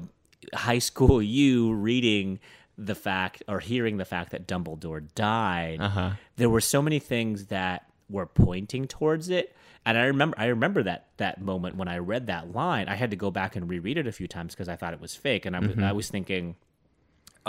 high 0.54 0.80
school 0.90 1.22
you 1.38 1.74
reading 1.74 2.40
the 2.78 2.96
fact 2.96 3.44
or 3.48 3.60
hearing 3.60 3.98
the 3.98 4.06
fact 4.06 4.32
that 4.32 4.48
Dumbledore 4.48 5.04
died, 5.16 5.80
Uh-huh. 5.82 6.12
there 6.38 6.50
were 6.50 6.62
so 6.62 6.82
many 6.82 7.00
things 7.00 7.48
that 7.48 7.80
were 8.10 8.26
pointing 8.26 8.88
towards 8.88 9.30
it. 9.30 9.56
And 9.86 9.98
I 9.98 10.04
remember, 10.06 10.36
I 10.40 10.46
remember 10.48 10.82
that 10.84 11.08
that 11.18 11.42
moment 11.42 11.76
when 11.78 11.88
I 11.88 11.98
read 12.00 12.28
that 12.28 12.44
line. 12.54 12.88
I 12.88 12.96
had 12.96 13.10
to 13.12 13.16
go 13.26 13.32
back 13.32 13.56
and 13.56 13.70
reread 13.70 13.98
it 13.98 14.08
a 14.08 14.12
few 14.12 14.28
times 14.28 14.54
because 14.54 14.70
I 14.70 14.76
thought 14.76 14.94
it 14.94 15.02
was 15.02 15.16
fake, 15.16 15.46
and 15.46 15.56
I 15.56 15.60
was, 15.60 15.78
I 15.80 15.92
was 15.94 16.10
thinking, 16.10 16.56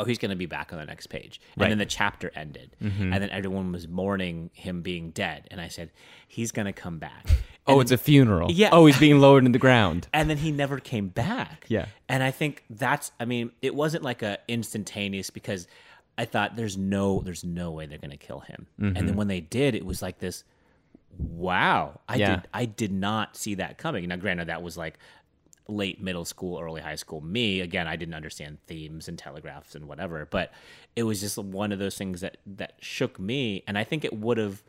oh, 0.01 0.05
he's 0.05 0.19
going 0.19 0.31
to 0.31 0.37
be 0.37 0.47
back 0.47 0.73
on 0.73 0.79
the 0.79 0.85
next 0.87 1.09
page. 1.09 1.41
And 1.55 1.63
Right. 1.63 1.69
then 1.69 1.79
the 1.79 1.87
chapter 1.87 2.31
ended, 2.35 2.75
and 2.81 3.13
then 3.13 3.31
everyone 3.31 3.71
was 3.73 3.87
mourning 3.87 4.51
him 4.55 4.83
being 4.83 5.11
dead. 5.11 5.47
And 5.51 5.61
I 5.61 5.69
said, 5.69 5.91
he's 6.27 6.51
going 6.53 6.67
to 6.67 6.73
come 6.73 6.99
back. 6.99 7.27
Oh, 7.67 7.79
it's 7.79 7.93
a 7.93 7.99
funeral. 7.99 8.51
Yeah. 8.51 8.71
Oh, 8.73 8.87
he's 8.87 8.99
being 8.99 9.21
lowered 9.21 9.45
in 9.47 9.53
the 9.53 9.59
ground. 9.59 10.09
and 10.15 10.29
then 10.29 10.39
he 10.39 10.51
never 10.51 10.81
came 10.81 11.07
back. 11.09 11.67
Yeah. 11.69 11.87
And 12.09 12.21
I 12.21 12.33
think 12.33 12.65
that's 12.69 13.13
I 13.21 13.27
mean, 13.27 13.53
it 13.63 13.77
wasn't 13.77 14.03
like 14.03 14.23
a 14.23 14.39
instantaneous 14.49 15.31
because 15.31 15.69
I 16.19 16.25
thought 16.25 16.57
there's 16.57 16.77
no 16.77 17.21
there's 17.21 17.45
no 17.45 17.71
way 17.71 17.87
they're 17.87 17.99
gonna 17.99 18.17
kill 18.17 18.41
him. 18.41 18.67
And 18.79 18.97
Mm-hmm. 18.97 19.07
then 19.07 19.15
when 19.17 19.29
they 19.29 19.41
did, 19.41 19.77
it 19.77 19.87
was 19.87 20.03
like 20.03 20.19
this 20.19 20.43
wow. 21.19 22.01
I 22.09 22.17
Yeah. 22.17 22.37
did 22.37 22.49
I 22.53 22.65
did 22.65 22.93
not 22.93 23.37
see 23.37 23.55
that 23.57 23.79
coming. 23.79 24.09
Now 24.09 24.17
granted 24.17 24.49
that 24.49 24.63
was 24.63 24.77
like 24.77 24.99
late 25.69 26.01
middle 26.01 26.25
school, 26.25 26.61
early 26.61 26.81
high 26.81 26.97
school 26.97 27.21
me. 27.21 27.61
Again, 27.61 27.87
I 27.87 27.97
didn't 27.97 28.15
understand 28.15 28.59
themes 28.67 29.09
and 29.09 29.19
telegraphs 29.19 29.75
and 29.75 29.87
whatever, 29.87 30.27
but 30.31 30.53
it 30.97 31.05
was 31.05 31.21
just 31.21 31.39
one 31.39 31.73
of 31.73 31.79
those 31.79 31.97
things 31.97 32.21
that 32.21 32.39
that 32.47 32.75
shook 32.81 33.19
me 33.19 33.63
and 33.67 33.79
I 33.79 33.85
think 33.85 34.05
it 34.05 34.13
would 34.13 34.39
have 34.39 34.63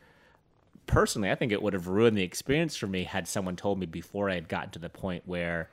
personally, 0.85 1.31
I 1.31 1.35
think 1.35 1.51
it 1.51 1.61
would 1.61 1.73
have 1.73 1.87
ruined 1.87 2.17
the 2.17 2.23
experience 2.23 2.75
for 2.75 2.87
me 2.87 3.03
had 3.03 3.27
someone 3.27 3.55
told 3.55 3.79
me 3.79 3.85
before 3.85 4.29
I 4.29 4.35
had 4.35 4.47
gotten 4.47 4.71
to 4.71 4.79
the 4.79 4.89
point 4.89 5.23
where 5.25 5.69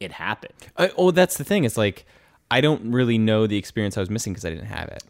it 0.00 0.12
happened. 0.12 0.54
Uh, 0.76 0.88
oh, 0.96 1.10
that's 1.10 1.36
the 1.36 1.44
thing. 1.44 1.64
It's 1.64 1.76
like 1.76 2.04
I 2.50 2.60
don't 2.60 2.92
really 2.92 3.18
know 3.18 3.46
the 3.46 3.56
experience 3.56 3.96
I 3.96 4.00
was 4.00 4.10
missing 4.10 4.32
because 4.32 4.44
I 4.44 4.50
didn't 4.50 4.66
have 4.66 4.88
it, 4.88 5.04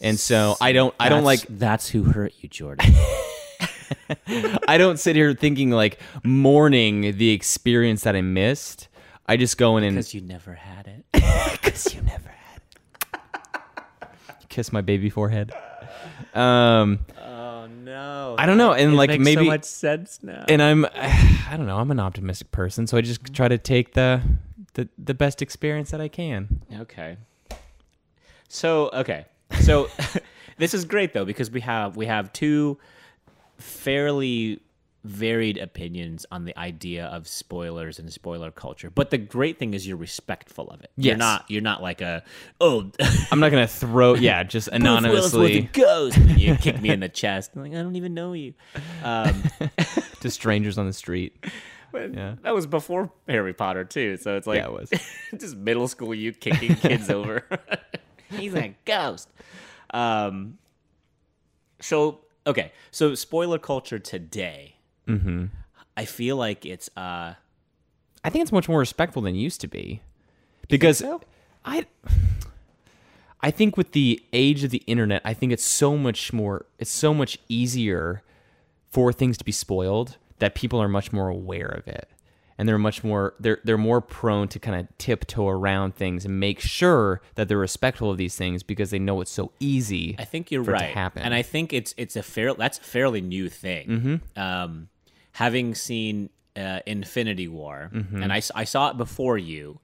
and 0.00 0.18
so 0.18 0.56
I 0.60 0.72
don't. 0.72 0.94
I 1.00 1.08
don't 1.08 1.24
like. 1.24 1.46
That's 1.48 1.88
who 1.88 2.04
hurt 2.04 2.34
you, 2.40 2.48
Jordan. 2.48 2.94
I 4.68 4.78
don't 4.78 4.98
sit 4.98 5.16
here 5.16 5.34
thinking 5.34 5.70
like 5.70 6.00
mourning 6.24 7.16
the 7.16 7.30
experience 7.30 8.02
that 8.02 8.16
I 8.16 8.20
missed. 8.20 8.88
I 9.26 9.36
just 9.36 9.58
go 9.58 9.76
in 9.76 9.84
and 9.84 9.96
Because 9.96 10.14
you 10.14 10.20
never 10.22 10.54
had 10.54 10.86
it. 10.86 11.04
because 11.52 11.94
you 11.94 12.00
never 12.02 12.28
had 12.30 12.62
it. 14.02 14.08
Kiss 14.48 14.72
my 14.72 14.80
baby 14.80 15.10
forehead. 15.10 15.52
Um, 16.34 17.00
Oh 17.22 17.66
no! 17.66 18.34
I 18.38 18.46
don't 18.46 18.56
know, 18.58 18.72
and 18.72 18.92
It 18.92 18.96
like 18.96 19.10
makes 19.10 19.24
maybe, 19.24 19.44
so 19.44 19.50
much 19.50 19.64
sense 19.64 20.20
now. 20.22 20.44
and 20.48 20.62
I'm, 20.62 20.84
I 20.94 21.54
don't 21.56 21.66
know, 21.66 21.76
I'm 21.76 21.90
an 21.90 22.00
optimistic 22.00 22.50
person, 22.52 22.86
so 22.86 22.96
I 22.96 23.00
just 23.00 23.34
try 23.34 23.48
to 23.48 23.58
take 23.58 23.92
the 23.94 24.22
the 24.74 24.88
the 24.96 25.14
best 25.14 25.42
experience 25.42 25.90
that 25.90 26.00
I 26.00 26.08
can. 26.08 26.62
Okay. 26.80 27.16
So 28.48 28.90
okay. 28.92 29.26
So 29.60 29.88
this 30.58 30.72
is 30.72 30.84
great 30.84 31.12
though 31.12 31.24
because 31.24 31.50
we 31.50 31.60
have 31.62 31.96
we 31.96 32.06
have 32.06 32.32
two 32.32 32.78
fairly 33.58 34.60
varied 35.04 35.56
opinions 35.56 36.26
on 36.30 36.44
the 36.44 36.56
idea 36.58 37.06
of 37.06 37.26
spoilers 37.26 37.98
and 37.98 38.12
spoiler 38.12 38.50
culture. 38.50 38.90
But 38.90 39.10
the 39.10 39.18
great 39.18 39.58
thing 39.58 39.74
is 39.74 39.86
you're 39.86 39.96
respectful 39.96 40.68
of 40.70 40.80
it. 40.80 40.90
Yes. 40.96 41.06
You're 41.06 41.16
not 41.16 41.44
you're 41.48 41.62
not 41.62 41.82
like 41.82 42.00
a 42.00 42.22
oh 42.60 42.90
I'm 43.30 43.40
not 43.40 43.50
gonna 43.50 43.66
throw, 43.66 44.14
yeah, 44.14 44.42
just 44.42 44.70
Bruce 44.70 44.82
Willis 44.82 45.12
was 45.12 45.34
a 45.34 45.36
anonymously 45.36 45.70
ghost. 45.72 46.16
And 46.16 46.38
you 46.38 46.56
kick 46.56 46.80
me 46.80 46.90
in 46.90 47.00
the 47.00 47.08
chest. 47.08 47.52
I'm 47.54 47.62
like, 47.62 47.72
I 47.72 47.82
don't 47.82 47.96
even 47.96 48.14
know 48.14 48.32
you. 48.32 48.54
Um, 49.02 49.42
to 50.20 50.30
strangers 50.30 50.78
on 50.78 50.86
the 50.86 50.92
street. 50.92 51.44
Yeah. 51.94 52.36
That 52.42 52.54
was 52.54 52.66
before 52.66 53.10
Harry 53.28 53.54
Potter 53.54 53.84
too. 53.84 54.18
So 54.18 54.36
it's 54.36 54.46
like 54.46 54.58
Yeah, 54.58 54.66
it 54.66 54.72
was. 54.72 54.90
just 55.38 55.56
middle 55.56 55.88
school 55.88 56.14
you 56.14 56.32
kicking 56.32 56.76
kids 56.76 57.08
over. 57.08 57.44
He's 58.30 58.54
a 58.54 58.74
ghost. 58.84 59.28
Um. 59.90 60.58
So 61.80 62.20
okay, 62.48 62.72
so 62.90 63.14
spoiler 63.14 63.58
culture 63.58 64.00
today. 64.00 64.74
Mm-hmm. 65.06 65.46
I 65.96 66.04
feel 66.04 66.36
like 66.36 66.66
it's 66.66 66.90
uh. 66.96 67.34
I 68.24 68.30
think 68.30 68.42
it's 68.42 68.52
much 68.52 68.68
more 68.68 68.80
respectful 68.80 69.22
than 69.22 69.36
it 69.36 69.38
used 69.38 69.60
to 69.60 69.68
be, 69.68 70.02
because 70.68 71.04
I, 71.64 71.86
I 73.40 73.52
think 73.52 73.76
with 73.76 73.92
the 73.92 74.20
age 74.32 74.64
of 74.64 74.70
the 74.70 74.82
internet, 74.88 75.22
I 75.24 75.34
think 75.34 75.52
it's 75.52 75.64
so 75.64 75.96
much 75.96 76.32
more. 76.32 76.66
It's 76.80 76.90
so 76.90 77.14
much 77.14 77.38
easier 77.48 78.22
for 78.90 79.12
things 79.12 79.38
to 79.38 79.44
be 79.44 79.52
spoiled 79.52 80.16
that 80.40 80.56
people 80.56 80.82
are 80.82 80.88
much 80.88 81.12
more 81.12 81.28
aware 81.28 81.68
of 81.68 81.86
it, 81.86 82.08
and 82.58 82.68
they're 82.68 82.76
much 82.78 83.02
more. 83.04 83.34
They're 83.40 83.60
they're 83.64 83.78
more 83.78 84.00
prone 84.00 84.48
to 84.48 84.58
kind 84.58 84.78
of 84.80 84.98
tiptoe 84.98 85.48
around 85.48 85.94
things 85.94 86.24
and 86.24 86.38
make 86.40 86.60
sure 86.60 87.20
that 87.36 87.48
they're 87.48 87.56
respectful 87.58 88.10
of 88.10 88.16
these 88.18 88.36
things 88.36 88.62
because 88.62 88.90
they 88.90 88.98
know 88.98 89.20
it's 89.20 89.30
so 89.30 89.52
easy. 89.60 90.16
I 90.18 90.24
think 90.24 90.50
you're 90.50 90.64
for 90.64 90.74
it 90.74 90.78
to 90.78 90.84
right, 90.84 90.94
happen. 90.94 91.22
and 91.22 91.32
I 91.34 91.42
think 91.42 91.72
it's 91.72 91.94
it's 91.96 92.16
a 92.16 92.22
fair 92.22 92.52
that's 92.54 92.78
a 92.78 92.82
fairly 92.82 93.20
new 93.20 93.48
thing. 93.48 93.88
Mm-hmm. 93.88 94.40
Um, 94.40 94.88
having 95.32 95.74
seen 95.74 96.30
uh, 96.56 96.80
Infinity 96.86 97.46
War, 97.48 97.90
Mm-hmm. 97.94 98.22
and 98.22 98.32
I, 98.32 98.42
I 98.54 98.64
saw 98.64 98.90
it 98.90 98.96
before 98.96 99.38
you, 99.38 99.78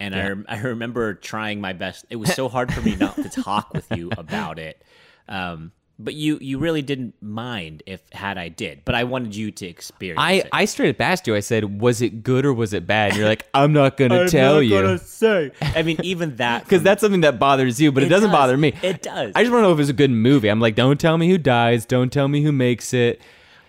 and 0.00 0.14
I 0.14 0.28
rem- 0.28 0.46
I 0.48 0.58
remember 0.60 1.12
trying 1.14 1.60
my 1.60 1.74
best. 1.74 2.06
It 2.08 2.16
was 2.16 2.32
so 2.34 2.48
hard 2.48 2.72
for 2.72 2.80
me 2.80 2.96
not 2.96 3.16
to 3.16 3.28
talk 3.28 3.74
with 3.74 3.86
you 3.94 4.10
about 4.16 4.58
it. 4.58 4.80
Um, 5.28 5.72
but 5.98 6.14
you 6.14 6.38
you 6.40 6.58
really 6.58 6.82
didn't 6.82 7.14
mind 7.22 7.82
if 7.86 8.00
had 8.12 8.36
I 8.36 8.48
did, 8.48 8.84
but 8.84 8.94
I 8.94 9.04
wanted 9.04 9.34
you 9.36 9.50
to 9.52 9.66
experience 9.66 10.20
I, 10.20 10.32
it. 10.32 10.48
I 10.52 10.64
straight 10.64 10.90
up 10.90 11.00
asked 11.00 11.26
you. 11.26 11.34
I 11.36 11.40
said, 11.40 11.80
"Was 11.80 12.02
it 12.02 12.22
good 12.22 12.44
or 12.44 12.52
was 12.52 12.72
it 12.72 12.86
bad?" 12.86 13.10
And 13.10 13.18
you're 13.18 13.28
like, 13.28 13.46
"I'm 13.54 13.72
not 13.72 13.96
gonna 13.96 14.28
tell 14.28 14.62
you." 14.62 14.80
Gonna 14.80 14.98
say. 14.98 15.52
I 15.60 15.82
mean, 15.82 15.98
even 16.02 16.36
that 16.36 16.64
because 16.64 16.82
that's 16.82 17.00
something 17.00 17.20
that 17.22 17.38
bothers 17.38 17.80
you, 17.80 17.92
but 17.92 18.02
it, 18.02 18.06
It 18.06 18.08
doesn't 18.10 18.30
does. 18.30 18.36
bother 18.36 18.56
me. 18.56 18.74
It 18.82 19.02
does. 19.02 19.32
I 19.34 19.42
just 19.42 19.52
want 19.52 19.62
to 19.62 19.68
know 19.68 19.72
if 19.72 19.80
it's 19.80 19.90
a 19.90 19.92
good 19.92 20.10
movie. 20.10 20.48
I'm 20.48 20.60
like, 20.60 20.74
don't 20.74 21.00
tell 21.00 21.16
me 21.16 21.28
who 21.30 21.38
dies. 21.38 21.86
Don't 21.86 22.12
tell 22.12 22.28
me 22.28 22.42
who 22.42 22.52
makes 22.52 22.92
it. 22.92 23.20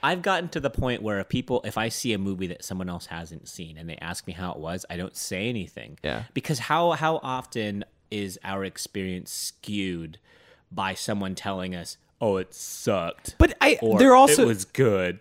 I've 0.01 0.21
gotten 0.21 0.49
to 0.49 0.59
the 0.59 0.69
point 0.69 1.01
where 1.01 1.19
if 1.19 1.29
people, 1.29 1.61
if 1.65 1.79
I 1.79 1.89
see 1.89 2.13
a 2.13 2.19
movie 2.19 2.45
that 2.47 2.63
someone 2.63 2.89
else 2.89 3.07
hasn't 3.07 3.47
seen 3.47 3.75
and 3.75 3.89
they 3.89 3.97
ask 3.97 4.27
me 4.27 4.33
how 4.33 4.51
it 4.51 4.59
was, 4.59 4.85
I 4.87 4.97
don't 4.97 5.15
say 5.17 5.49
anything. 5.49 5.97
Yeah. 6.03 6.23
Because 6.35 6.59
how 6.59 6.91
how 6.91 7.19
often 7.23 7.85
is 8.11 8.37
our 8.43 8.63
experience 8.63 9.31
skewed 9.31 10.19
by 10.71 10.93
someone 10.93 11.33
telling 11.33 11.73
us, 11.73 11.97
"Oh, 12.21 12.37
it 12.37 12.53
sucked," 12.53 13.35
But 13.37 13.55
I, 13.61 13.77
or 13.81 13.99
they're 13.99 14.15
also. 14.15 14.43
"It 14.43 14.47
was 14.47 14.65
good." 14.65 15.19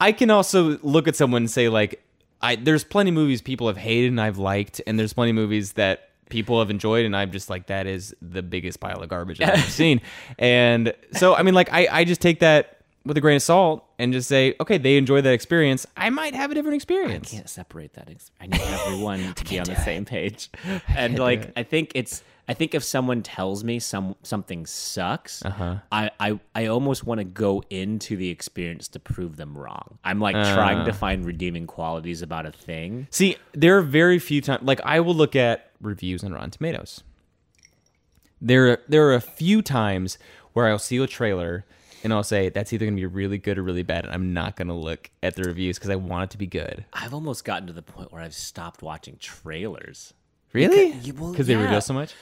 I 0.00 0.12
can 0.12 0.30
also 0.30 0.78
look 0.82 1.08
at 1.08 1.16
someone 1.16 1.42
and 1.42 1.50
say 1.50 1.68
like, 1.68 2.02
I 2.42 2.56
there's 2.56 2.84
plenty 2.84 3.10
of 3.10 3.14
movies 3.14 3.40
people 3.40 3.66
have 3.66 3.78
hated 3.78 4.08
and 4.08 4.20
I've 4.20 4.38
liked, 4.38 4.80
and 4.86 4.98
there's 4.98 5.12
plenty 5.12 5.30
of 5.30 5.36
movies 5.36 5.72
that 5.72 6.10
people 6.28 6.58
have 6.58 6.70
enjoyed, 6.70 7.06
and 7.06 7.16
I'm 7.16 7.30
just 7.30 7.48
like, 7.48 7.66
that 7.68 7.86
is 7.86 8.14
the 8.20 8.42
biggest 8.42 8.80
pile 8.80 9.02
of 9.02 9.08
garbage 9.08 9.40
I've 9.40 9.50
ever 9.50 9.60
seen. 9.70 10.00
And 10.38 10.92
so, 11.12 11.34
I 11.34 11.42
mean, 11.42 11.54
like, 11.54 11.72
I 11.72 11.88
I 11.90 12.04
just 12.04 12.20
take 12.20 12.40
that 12.40 12.72
with 13.06 13.16
a 13.16 13.20
grain 13.20 13.36
of 13.36 13.42
salt 13.42 13.84
and 14.00 14.12
just 14.12 14.28
say, 14.28 14.54
okay, 14.60 14.78
they 14.78 14.96
enjoy 14.96 15.20
that 15.20 15.32
experience. 15.32 15.86
I 15.96 16.10
might 16.10 16.34
have 16.34 16.50
a 16.50 16.54
different 16.54 16.74
experience. 16.74 17.32
I 17.32 17.36
can't 17.36 17.48
separate 17.48 17.92
that. 17.94 18.10
ex- 18.10 18.32
I 18.40 18.48
need 18.48 18.60
everyone 18.60 19.32
to 19.36 19.44
be 19.44 19.60
on 19.60 19.66
the 19.66 19.76
same 19.76 20.04
page. 20.04 20.50
And 20.88 21.18
like, 21.18 21.52
I 21.56 21.62
think 21.62 21.92
it's. 21.94 22.22
I 22.48 22.54
think 22.54 22.74
if 22.76 22.84
someone 22.84 23.22
tells 23.22 23.64
me 23.64 23.80
some 23.80 24.14
something 24.22 24.66
sucks, 24.66 25.44
Uh-huh. 25.44 25.78
I, 25.90 26.10
I 26.20 26.38
I 26.54 26.66
almost 26.66 27.04
want 27.04 27.18
to 27.18 27.24
go 27.24 27.62
into 27.70 28.16
the 28.16 28.28
experience 28.28 28.86
to 28.88 29.00
prove 29.00 29.36
them 29.36 29.58
wrong. 29.58 29.98
I'm 30.04 30.20
like 30.20 30.34
trying 30.34 30.78
Uh. 30.78 30.84
to 30.84 30.92
find 30.92 31.24
redeeming 31.24 31.66
qualities 31.66 32.22
about 32.22 32.46
a 32.46 32.52
thing. 32.52 33.08
See, 33.10 33.36
there 33.52 33.76
are 33.78 33.82
very 33.82 34.18
few 34.20 34.40
times. 34.40 34.62
Like 34.64 34.80
I 34.84 35.00
will 35.00 35.14
look 35.14 35.34
at 35.34 35.70
reviews 35.80 36.22
on 36.22 36.32
Rotten 36.32 36.50
Tomatoes. 36.50 37.02
There, 38.40 38.78
there 38.88 39.06
are 39.08 39.14
a 39.14 39.20
few 39.20 39.62
times 39.62 40.18
where 40.52 40.68
I'll 40.68 40.78
see 40.78 40.98
a 40.98 41.06
trailer 41.06 41.64
and 42.04 42.12
I'll 42.12 42.22
say 42.22 42.50
that's 42.50 42.72
either 42.72 42.84
going 42.84 42.94
to 42.96 43.00
be 43.00 43.06
really 43.06 43.38
good 43.38 43.58
or 43.58 43.62
really 43.62 43.82
bad, 43.82 44.04
and 44.04 44.14
I'm 44.14 44.32
not 44.32 44.54
going 44.54 44.68
to 44.68 44.74
look 44.74 45.10
at 45.22 45.34
the 45.34 45.42
reviews 45.42 45.78
because 45.78 45.90
I 45.90 45.96
want 45.96 46.24
it 46.24 46.30
to 46.32 46.38
be 46.38 46.46
good. 46.46 46.84
I've 46.92 47.12
almost 47.14 47.44
gotten 47.44 47.66
to 47.66 47.72
the 47.72 47.82
point 47.82 48.12
where 48.12 48.22
I've 48.22 48.34
stopped 48.34 48.82
watching 48.82 49.16
trailers. 49.18 50.12
Really? 50.52 50.92
Because- 50.92 51.12
well, 51.14 51.30
Because 51.32 51.46
they 51.48 51.54
yeah. 51.54 51.62
reveal 51.62 51.80
so 51.80 51.94
much. 51.94 52.14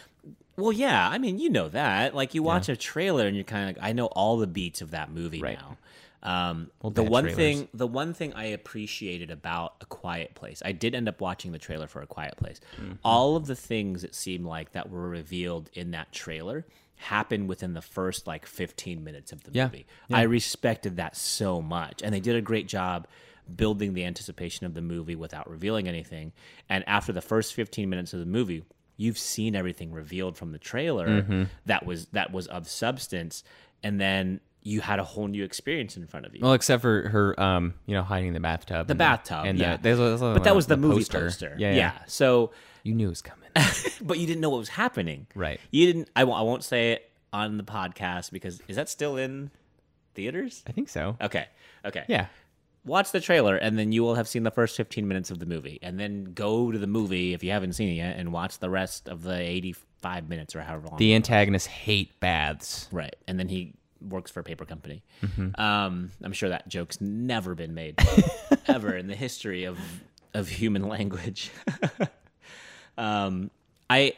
Well, 0.56 0.72
yeah, 0.72 1.08
I 1.08 1.18
mean, 1.18 1.38
you 1.38 1.50
know 1.50 1.68
that. 1.68 2.14
Like, 2.14 2.34
you 2.34 2.42
watch 2.42 2.68
a 2.68 2.76
trailer 2.76 3.26
and 3.26 3.34
you're 3.34 3.44
kind 3.44 3.68
of 3.70 3.76
like, 3.76 3.84
I 3.86 3.92
know 3.92 4.06
all 4.06 4.36
the 4.36 4.46
beats 4.46 4.80
of 4.82 4.92
that 4.92 5.10
movie 5.10 5.40
Right. 5.40 5.58
now. 5.58 5.76
Um, 6.22 6.70
the 6.82 7.02
one 7.02 7.24
trailers. 7.24 7.36
thing, 7.36 7.68
the 7.74 7.86
one 7.86 8.14
thing 8.14 8.32
I 8.32 8.46
appreciated 8.46 9.30
about 9.30 9.74
A 9.82 9.84
Quiet 9.86 10.34
Place, 10.34 10.62
I 10.64 10.72
did 10.72 10.94
end 10.94 11.06
up 11.06 11.20
watching 11.20 11.52
the 11.52 11.58
trailer 11.58 11.86
for 11.86 12.00
A 12.00 12.06
Quiet 12.06 12.36
Place. 12.38 12.60
Mm-hmm. 12.80 12.92
All 13.04 13.36
of 13.36 13.44
the 13.46 13.54
things 13.54 14.04
it 14.04 14.14
seemed 14.14 14.46
like 14.46 14.72
that 14.72 14.88
were 14.88 15.06
revealed 15.08 15.68
in 15.74 15.90
that 15.90 16.12
trailer 16.12 16.64
happened 16.96 17.48
within 17.48 17.74
the 17.74 17.82
first 17.82 18.26
like 18.26 18.46
15 18.46 19.04
minutes 19.04 19.32
of 19.32 19.42
the 19.42 19.50
Yeah. 19.52 19.64
movie. 19.66 19.86
I 20.10 20.22
respected 20.22 20.96
that 20.96 21.14
so 21.14 21.60
much, 21.60 22.00
and 22.02 22.14
they 22.14 22.20
did 22.20 22.36
a 22.36 22.40
great 22.40 22.68
job 22.68 23.06
building 23.54 23.92
the 23.92 24.04
anticipation 24.06 24.64
of 24.64 24.72
the 24.72 24.80
movie 24.80 25.16
without 25.16 25.50
revealing 25.50 25.86
anything. 25.88 26.32
And 26.70 26.82
after 26.88 27.12
the 27.12 27.20
first 27.20 27.52
15 27.52 27.90
minutes 27.90 28.14
of 28.14 28.20
the 28.20 28.24
movie, 28.26 28.64
you've 28.96 29.18
seen 29.18 29.54
everything 29.56 29.92
revealed 29.92 30.36
from 30.36 30.52
the 30.52 30.58
trailer 30.58 31.08
Mm-hmm. 31.22 31.44
that 31.66 31.84
was 31.84 32.06
that 32.06 32.32
was 32.32 32.46
of 32.46 32.68
substance, 32.68 33.44
and 33.82 34.00
then 34.00 34.40
you 34.62 34.80
had 34.80 34.98
a 34.98 35.04
whole 35.04 35.28
new 35.28 35.44
experience 35.44 35.96
in 35.96 36.06
front 36.06 36.24
of 36.24 36.34
you. 36.34 36.40
Well, 36.42 36.54
except 36.54 36.80
for 36.80 37.08
her, 37.10 37.38
um, 37.38 37.74
you 37.86 37.94
know, 37.94 38.02
hiding 38.02 38.28
in 38.28 38.34
the 38.34 38.40
bathtub. 38.40 38.88
the 38.88 38.94
bathtub, 38.94 39.44
and 39.44 39.58
yeah. 39.58 39.76
the, 39.76 39.82
there's, 39.82 39.98
there's 39.98 40.20
but 40.20 40.44
that 40.44 40.56
was 40.56 40.66
the, 40.66 40.76
movie 40.78 41.04
poster. 41.04 41.54
Yeah, 41.58 41.74
yeah, 41.74 41.92
So, 42.06 42.52
You 42.82 42.94
knew 42.94 43.06
it 43.06 43.10
was 43.10 43.22
coming. 43.22 43.48
but 44.02 44.18
you 44.18 44.26
didn't 44.26 44.40
know 44.40 44.50
what 44.50 44.58
was 44.58 44.70
happening. 44.70 45.26
Right. 45.34 45.60
You 45.70 45.86
didn't. 45.86 46.10
I 46.16 46.24
won't. 46.24 46.40
I 46.40 46.42
won't 46.42 46.64
say 46.64 46.92
it 46.92 47.10
on 47.32 47.56
the 47.56 47.62
podcast 47.62 48.32
because 48.32 48.62
is 48.66 48.76
that 48.76 48.88
still 48.88 49.16
in 49.16 49.50
theaters? 50.14 50.62
I 50.66 50.72
think 50.72 50.88
so. 50.88 51.16
Okay. 51.20 51.46
Okay. 51.84 52.04
Yeah. 52.08 52.26
Watch 52.86 53.12
the 53.12 53.20
trailer 53.20 53.56
and 53.56 53.78
then 53.78 53.92
you 53.92 54.02
will 54.02 54.14
have 54.14 54.28
seen 54.28 54.42
the 54.42 54.50
first 54.50 54.76
15 54.76 55.06
minutes 55.08 55.30
of 55.30 55.38
the 55.38 55.46
movie 55.46 55.78
and 55.82 55.98
then 55.98 56.24
go 56.34 56.70
to 56.70 56.78
the 56.78 56.86
movie 56.86 57.32
if 57.32 57.42
you 57.42 57.50
haven't 57.50 57.72
seen 57.72 57.88
it 57.88 57.94
yet 57.94 58.16
and 58.18 58.32
watch 58.32 58.58
the 58.58 58.68
rest 58.68 59.08
of 59.08 59.22
the 59.22 59.34
85 59.38 60.28
minutes 60.28 60.54
or 60.54 60.60
however 60.60 60.88
long 60.88 60.98
The 60.98 61.14
antagonists 61.14 61.66
hate 61.66 62.18
baths. 62.20 62.88
right 62.92 63.16
and 63.26 63.38
then 63.38 63.48
he 63.48 63.72
works 64.00 64.30
for 64.30 64.40
a 64.40 64.44
paper 64.44 64.64
company 64.66 65.02
Mm-hmm. 65.22 65.58
um, 65.58 66.10
i'm 66.22 66.32
sure 66.34 66.50
that 66.50 66.68
joke's 66.68 67.00
never 67.00 67.54
been 67.54 67.72
made 67.72 67.98
ever 68.66 68.94
in 68.94 69.06
the 69.06 69.16
history 69.16 69.64
of 69.64 69.78
of 70.34 70.48
human 70.48 70.86
language 70.86 71.50
um, 72.98 73.50
i 73.88 74.12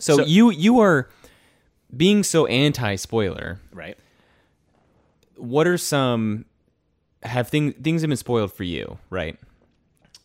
So, 0.00 0.16
So- 0.18 0.24
you 0.24 0.50
you 0.50 0.80
are 0.80 1.08
being 1.96 2.24
so 2.24 2.46
anti 2.46 2.96
spoiler. 2.96 3.60
right 3.72 3.96
What 5.36 5.68
are 5.68 5.78
some 5.78 6.44
have 7.24 7.48
things 7.48 7.74
things 7.82 8.02
have 8.02 8.08
been 8.08 8.16
spoiled 8.16 8.52
for 8.52 8.64
you, 8.64 8.98
right? 9.10 9.38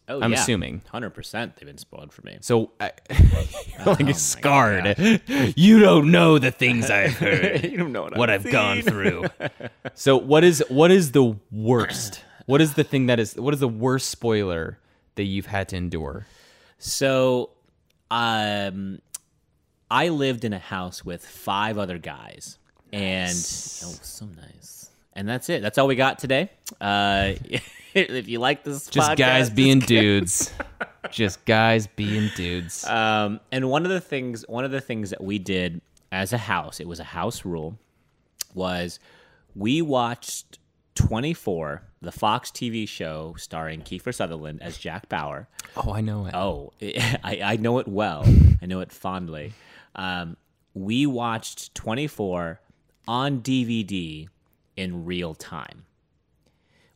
oh 0.09 0.21
I'm 0.21 0.31
yeah. 0.33 0.39
assuming. 0.41 0.81
100% 0.91 1.55
they've 1.55 1.67
been 1.67 1.77
spoiled 1.77 2.11
for 2.11 2.23
me 2.23 2.37
So 2.41 2.71
I, 2.79 2.91
you're 3.85 3.95
like 3.95 4.15
scarred. 4.15 5.21
You 5.55 5.79
don't 5.79 6.11
know 6.11 6.39
the 6.39 6.51
things 6.51 6.89
I've 6.89 7.17
heard. 7.17 7.63
you 7.63 7.77
don't 7.77 7.91
know 7.91 8.03
what, 8.03 8.17
what 8.17 8.29
I've 8.29 8.49
gone 8.49 8.81
through. 8.81 9.25
so 9.93 10.17
what 10.17 10.43
is 10.43 10.63
what 10.69 10.91
is 10.91 11.11
the 11.11 11.37
worst? 11.51 12.23
What 12.45 12.61
is 12.61 12.73
the 12.73 12.83
thing 12.83 13.05
that 13.05 13.19
is 13.19 13.35
what 13.35 13.53
is 13.53 13.59
the 13.59 13.67
worst 13.67 14.09
spoiler 14.09 14.79
that 15.15 15.23
you've 15.23 15.45
had 15.45 15.69
to 15.69 15.75
endure? 15.75 16.25
So, 16.79 17.51
um, 18.09 18.99
I 19.91 20.07
lived 20.09 20.45
in 20.45 20.53
a 20.53 20.59
house 20.59 21.03
with 21.03 21.25
five 21.25 21.77
other 21.77 21.97
guys, 21.97 22.57
and 22.93 23.29
oh, 23.29 23.93
so 24.01 24.25
nice. 24.25 24.78
And 25.19 25.27
that's 25.27 25.49
it. 25.49 25.61
That's 25.61 25.77
all 25.77 25.85
we 25.85 25.95
got 25.95 26.17
today. 26.17 26.49
Uh, 26.79 27.33
if 27.93 28.29
you 28.29 28.39
like 28.39 28.63
this, 28.63 28.87
Just 28.87 29.11
podcast, 29.11 29.17
guys 29.17 29.49
being 29.49 29.79
dudes. 29.79 30.53
Just 31.11 31.43
guys 31.45 31.87
being 31.87 32.29
dudes. 32.35 32.85
Um, 32.89 33.41
and 33.51 33.69
one 33.69 33.83
of 33.85 33.91
the 33.91 33.99
things, 33.99 34.45
one 34.47 34.63
of 34.63 34.71
the 34.71 34.79
things 34.79 35.09
that 35.09 35.21
we 35.21 35.37
did 35.37 35.81
as 36.11 36.31
a 36.31 36.37
house, 36.37 36.79
it 36.79 36.87
was 36.87 37.01
a 37.01 37.03
house 37.03 37.43
rule, 37.43 37.77
was 38.53 38.99
we 39.55 39.81
watched 39.81 40.57
24, 40.95 41.81
the 42.01 42.11
Fox 42.13 42.49
TV 42.49 42.87
show 42.87 43.35
starring 43.37 43.81
Kiefer 43.81 44.15
Sutherland 44.15 44.61
as 44.63 44.77
Jack 44.77 45.09
Bauer. 45.09 45.49
oh, 45.75 45.91
I 45.91 45.99
know 45.99 46.27
it. 46.27 46.33
Oh, 46.33 46.71
I, 46.81 47.41
I 47.43 47.55
know 47.57 47.79
it 47.79 47.89
well. 47.89 48.23
I 48.61 48.65
know 48.65 48.79
it 48.79 48.93
fondly. 48.93 49.53
Um, 49.95 50.37
we 50.73 51.05
watched 51.05 51.75
24 51.75 52.61
on 53.05 53.41
DVD 53.41 54.29
in 54.79 55.05
real 55.05 55.35
time. 55.35 55.85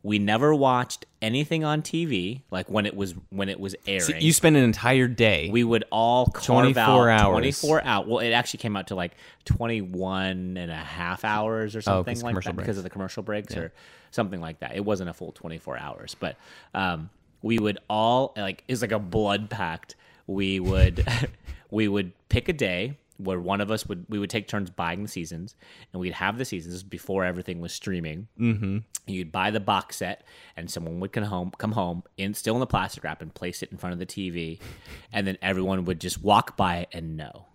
We 0.01 0.19
never 0.19 0.53
watched 0.53 1.05
anything 1.21 1.63
on 1.63 1.81
TV, 1.81 2.41
like 2.51 2.69
when 2.69 2.85
it 2.85 2.93
was 2.95 3.13
when 3.29 3.47
it 3.47 3.57
was 3.59 3.73
airing. 3.87 4.01
So 4.01 4.15
you 4.17 4.33
spend 4.33 4.57
an 4.57 4.63
entire 4.63 5.07
day. 5.07 5.49
we 5.51 5.63
would 5.63 5.85
all 5.91 6.25
carve 6.27 6.43
24 6.45 7.09
out 7.09 7.21
hours. 7.21 7.31
24 7.61 7.83
out. 7.85 8.07
Well, 8.07 8.19
it 8.19 8.31
actually 8.31 8.57
came 8.57 8.75
out 8.75 8.87
to 8.87 8.95
like 8.95 9.13
21 9.45 10.57
and 10.57 10.71
a 10.71 10.75
half 10.75 11.23
hours 11.23 11.75
or 11.75 11.81
something 11.81 12.15
'cause 12.15 12.23
like 12.23 12.35
that 12.35 12.55
because 12.63 12.77
of 12.77 12.83
the 12.83 12.89
commercial 12.89 13.23
breaks 13.23 13.55
or 13.55 13.71
something 14.11 14.41
like 14.41 14.59
that. 14.59 14.75
It 14.75 14.83
wasn't 14.83 15.09
a 15.09 15.13
full 15.13 15.31
24 15.31 15.77
hours, 15.77 16.15
but 16.19 16.35
um, 16.73 17.09
we 17.41 17.57
would 17.59 17.77
all 17.89 18.33
like 18.35 18.63
it's 18.67 18.81
like 18.81 18.91
a 18.91 18.99
blood 18.99 19.49
pact. 19.49 19.95
We 20.27 20.59
would 20.59 21.05
we 21.71 21.87
would 21.87 22.11
pick 22.27 22.49
a 22.49 22.53
day 22.53 22.97
where 23.17 23.39
one 23.39 23.61
of 23.61 23.69
us 23.69 23.85
would 23.85 24.05
we 24.09 24.19
would 24.19 24.29
take 24.29 24.47
turns 24.47 24.69
buying 24.69 25.03
the 25.03 25.09
seasons 25.09 25.55
and 25.91 25.99
we'd 25.99 26.13
have 26.13 26.37
the 26.37 26.45
seasons 26.45 26.83
before 26.83 27.23
everything 27.23 27.61
was 27.61 27.73
streaming 27.73 28.27
mm-hmm. 28.39 28.79
You'd 29.05 29.33
buy 29.33 29.51
the 29.51 29.59
box 29.59 29.97
set, 29.97 30.23
and 30.55 30.71
someone 30.71 31.01
would 31.01 31.11
come 31.11 31.25
home, 31.25 31.51
come 31.57 31.73
home 31.73 32.03
in 32.17 32.33
still 32.33 32.53
in 32.53 32.61
the 32.61 32.65
plastic 32.65 33.03
wrap, 33.03 33.21
and 33.21 33.33
place 33.33 33.61
it 33.61 33.69
in 33.69 33.77
front 33.77 33.91
of 33.91 33.99
the 33.99 34.05
TV, 34.05 34.59
and 35.13 35.27
then 35.27 35.37
everyone 35.41 35.83
would 35.85 35.99
just 35.99 36.23
walk 36.23 36.55
by 36.55 36.77
it 36.77 36.89
and 36.93 37.17
know, 37.17 37.45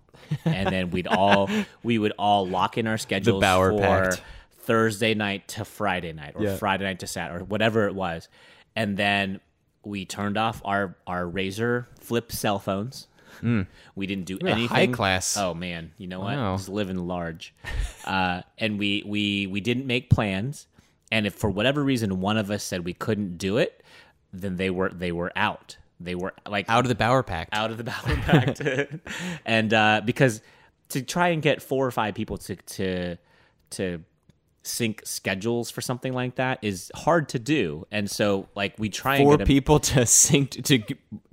and 0.45 0.69
then 0.69 0.91
we'd 0.91 1.07
all 1.07 1.49
we 1.83 1.99
would 1.99 2.13
all 2.19 2.47
lock 2.47 2.77
in 2.77 2.87
our 2.87 2.99
schedules 2.99 3.41
Bauer 3.41 3.73
for 3.73 3.79
Pact. 3.79 4.23
Thursday 4.59 5.15
night 5.15 5.49
to 5.49 5.65
Friday 5.65 6.13
night, 6.13 6.35
or 6.37 6.45
Yeah. 6.45 6.57
Friday 6.57 6.85
night 6.85 6.99
to 7.01 7.07
Saturday, 7.07 7.41
or 7.41 7.45
whatever 7.47 7.87
it 7.87 7.95
was, 7.95 8.29
and 8.77 8.99
then 8.99 9.41
we 9.83 10.05
turned 10.05 10.37
off 10.37 10.61
our 10.67 10.97
our 11.07 11.27
razor 11.27 11.89
flip 11.99 12.31
cell 12.31 12.59
phones. 12.59 13.07
We 13.43 14.07
didn't 14.07 14.25
do 14.25 14.39
a 14.43 14.49
anything 14.49 14.69
high 14.69 14.87
class. 14.89 15.37
Oh 15.37 15.55
man, 15.55 15.93
you 15.99 16.07
know 16.07 16.21
what? 16.21 16.37
Wow. 16.37 16.57
Just 16.57 16.69
living 16.69 16.99
large. 16.99 17.55
uh, 18.05 18.43
and 18.59 18.79
we 18.79 19.03
we 19.07 19.47
we 19.47 19.61
didn't 19.61 19.87
make 19.87 20.11
plans. 20.11 20.67
And 21.11 21.27
if 21.27 21.35
for 21.35 21.49
whatever 21.51 21.83
reason 21.83 22.21
one 22.21 22.37
of 22.37 22.51
us 22.51 22.63
said 22.63 22.85
we 22.85 22.93
couldn't 22.95 23.39
do 23.39 23.57
it, 23.59 23.83
then 24.33 24.57
they 24.57 24.71
were 24.71 24.91
they 24.91 25.13
were 25.13 25.33
out. 25.37 25.77
They 26.01 26.15
were 26.15 26.35
like 26.49 26.69
out 26.69 26.85
of 26.85 26.89
the 26.89 26.95
Bauer 26.95 27.23
Pact. 27.23 27.51
out 27.53 27.71
of 27.71 27.77
the 27.79 27.85
Bauer 27.85 28.17
Pact. 28.23 28.63
and 29.47 29.73
uh, 29.75 30.03
because 30.05 30.43
to 30.91 31.03
try 31.03 31.29
and 31.29 31.43
get 31.43 31.63
four 31.63 31.87
or 31.87 31.91
five 31.91 32.15
people 32.15 32.39
to 32.39 32.57
to 32.57 33.17
to 33.71 34.03
sync 34.63 35.01
schedules 35.05 35.71
for 35.71 35.81
something 35.81 36.13
like 36.13 36.35
that 36.37 36.59
is 36.63 36.93
hard 36.95 37.29
to 37.31 37.39
do. 37.39 37.87
And 37.91 38.11
so 38.11 38.49
like 38.55 38.75
we 38.79 38.91
try 38.91 39.17
and 39.17 39.25
Four 39.25 39.33
get 39.33 39.43
'em- 39.43 39.47
people 39.47 39.81
to 39.81 40.05
sync 40.07 40.51
to 40.65 40.83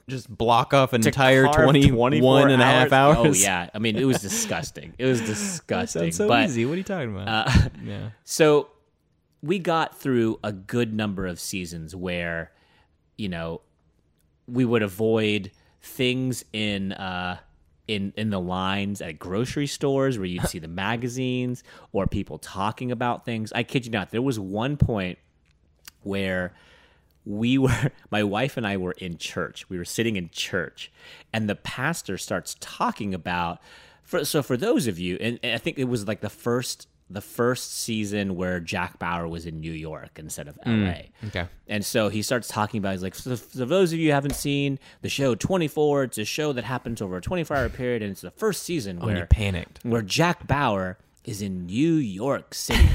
just 0.07 0.29
block 0.29 0.73
off 0.73 0.93
an 0.93 1.05
entire 1.05 1.45
carve 1.45 1.71
21 1.71 2.51
and 2.51 2.61
a 2.61 2.65
half 2.65 2.91
hours. 2.91 3.17
Oh 3.19 3.33
yeah, 3.33 3.69
I 3.73 3.79
mean 3.79 3.95
it 3.95 4.05
was 4.05 4.21
disgusting. 4.21 4.93
It 4.97 5.05
was 5.05 5.21
disgusting. 5.21 6.11
So 6.11 6.27
but, 6.27 6.45
easy. 6.45 6.65
What 6.65 6.73
are 6.73 6.77
you 6.77 6.83
talking 6.83 7.15
about? 7.15 7.27
Uh, 7.47 7.69
yeah. 7.83 8.09
so 8.23 8.69
we 9.41 9.59
got 9.59 9.99
through 9.99 10.39
a 10.43 10.51
good 10.51 10.93
number 10.93 11.25
of 11.25 11.39
seasons 11.39 11.95
where, 11.95 12.51
you 13.17 13.29
know, 13.29 13.61
we 14.47 14.65
would 14.65 14.83
avoid 14.83 15.51
things 15.81 16.43
in 16.51 16.91
uh 16.93 17.37
in 17.87 18.11
in 18.17 18.31
the 18.31 18.39
lines 18.39 19.01
at 19.01 19.19
grocery 19.19 19.67
stores 19.67 20.17
where 20.17 20.25
you'd 20.25 20.47
see 20.47 20.57
the 20.57 20.67
magazines 20.67 21.63
or 21.91 22.07
people 22.07 22.37
talking 22.37 22.91
about 22.91 23.25
things. 23.25 23.51
I 23.53 23.63
kid 23.63 23.85
you 23.85 23.91
not, 23.91 24.11
there 24.11 24.21
was 24.21 24.39
one 24.39 24.77
point 24.77 25.19
where 26.01 26.53
we 27.25 27.57
were 27.57 27.91
my 28.11 28.23
wife 28.23 28.57
and 28.57 28.65
I 28.65 28.77
were 28.77 28.95
in 28.97 29.17
church. 29.17 29.69
We 29.69 29.77
were 29.77 29.85
sitting 29.85 30.15
in 30.15 30.29
church 30.29 30.91
and 31.33 31.49
the 31.49 31.55
pastor 31.55 32.17
starts 32.17 32.55
talking 32.59 33.13
about 33.13 33.59
for, 34.03 34.23
so 34.23 34.43
for 34.43 34.57
those 34.57 34.87
of 34.87 34.99
you 34.99 35.17
and, 35.19 35.39
and 35.41 35.53
I 35.53 35.57
think 35.57 35.79
it 35.79 35.85
was 35.85 36.07
like 36.07 36.21
the 36.21 36.29
first 36.29 36.87
the 37.09 37.21
first 37.21 37.77
season 37.77 38.35
where 38.35 38.59
Jack 38.59 38.97
Bauer 38.97 39.27
was 39.27 39.45
in 39.45 39.59
New 39.59 39.71
York 39.71 40.17
instead 40.17 40.47
of 40.47 40.57
mm, 40.65 40.87
LA. 40.87 41.27
Okay. 41.27 41.47
And 41.67 41.85
so 41.85 42.09
he 42.09 42.23
starts 42.23 42.47
talking 42.47 42.79
about, 42.79 42.93
he's 42.93 43.03
like, 43.03 43.13
so 43.13 43.35
for 43.35 43.65
those 43.65 43.93
of 43.93 43.99
you 43.99 44.07
who 44.07 44.13
haven't 44.13 44.33
seen 44.33 44.79
the 45.01 45.09
show 45.09 45.35
24, 45.35 46.03
it's 46.03 46.17
a 46.17 46.25
show 46.25 46.51
that 46.53 46.63
happens 46.63 47.01
over 47.01 47.17
a 47.17 47.21
24 47.21 47.57
hour 47.57 47.69
period, 47.69 48.01
and 48.01 48.11
it's 48.11 48.21
the 48.21 48.31
first 48.31 48.63
season 48.63 48.97
oh, 49.01 49.07
you 49.09 49.15
where, 49.15 49.25
panicked. 49.27 49.79
where 49.83 50.01
Jack 50.01 50.47
Bauer 50.47 50.97
is 51.23 51.41
in 51.41 51.67
New 51.67 51.93
York 51.93 52.55
City. 52.55 52.89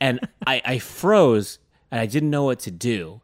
and 0.00 0.20
I, 0.46 0.60
I 0.64 0.78
froze 0.78 1.58
and 1.90 2.00
I 2.00 2.06
didn't 2.06 2.30
know 2.30 2.44
what 2.44 2.58
to 2.60 2.70
do. 2.70 3.22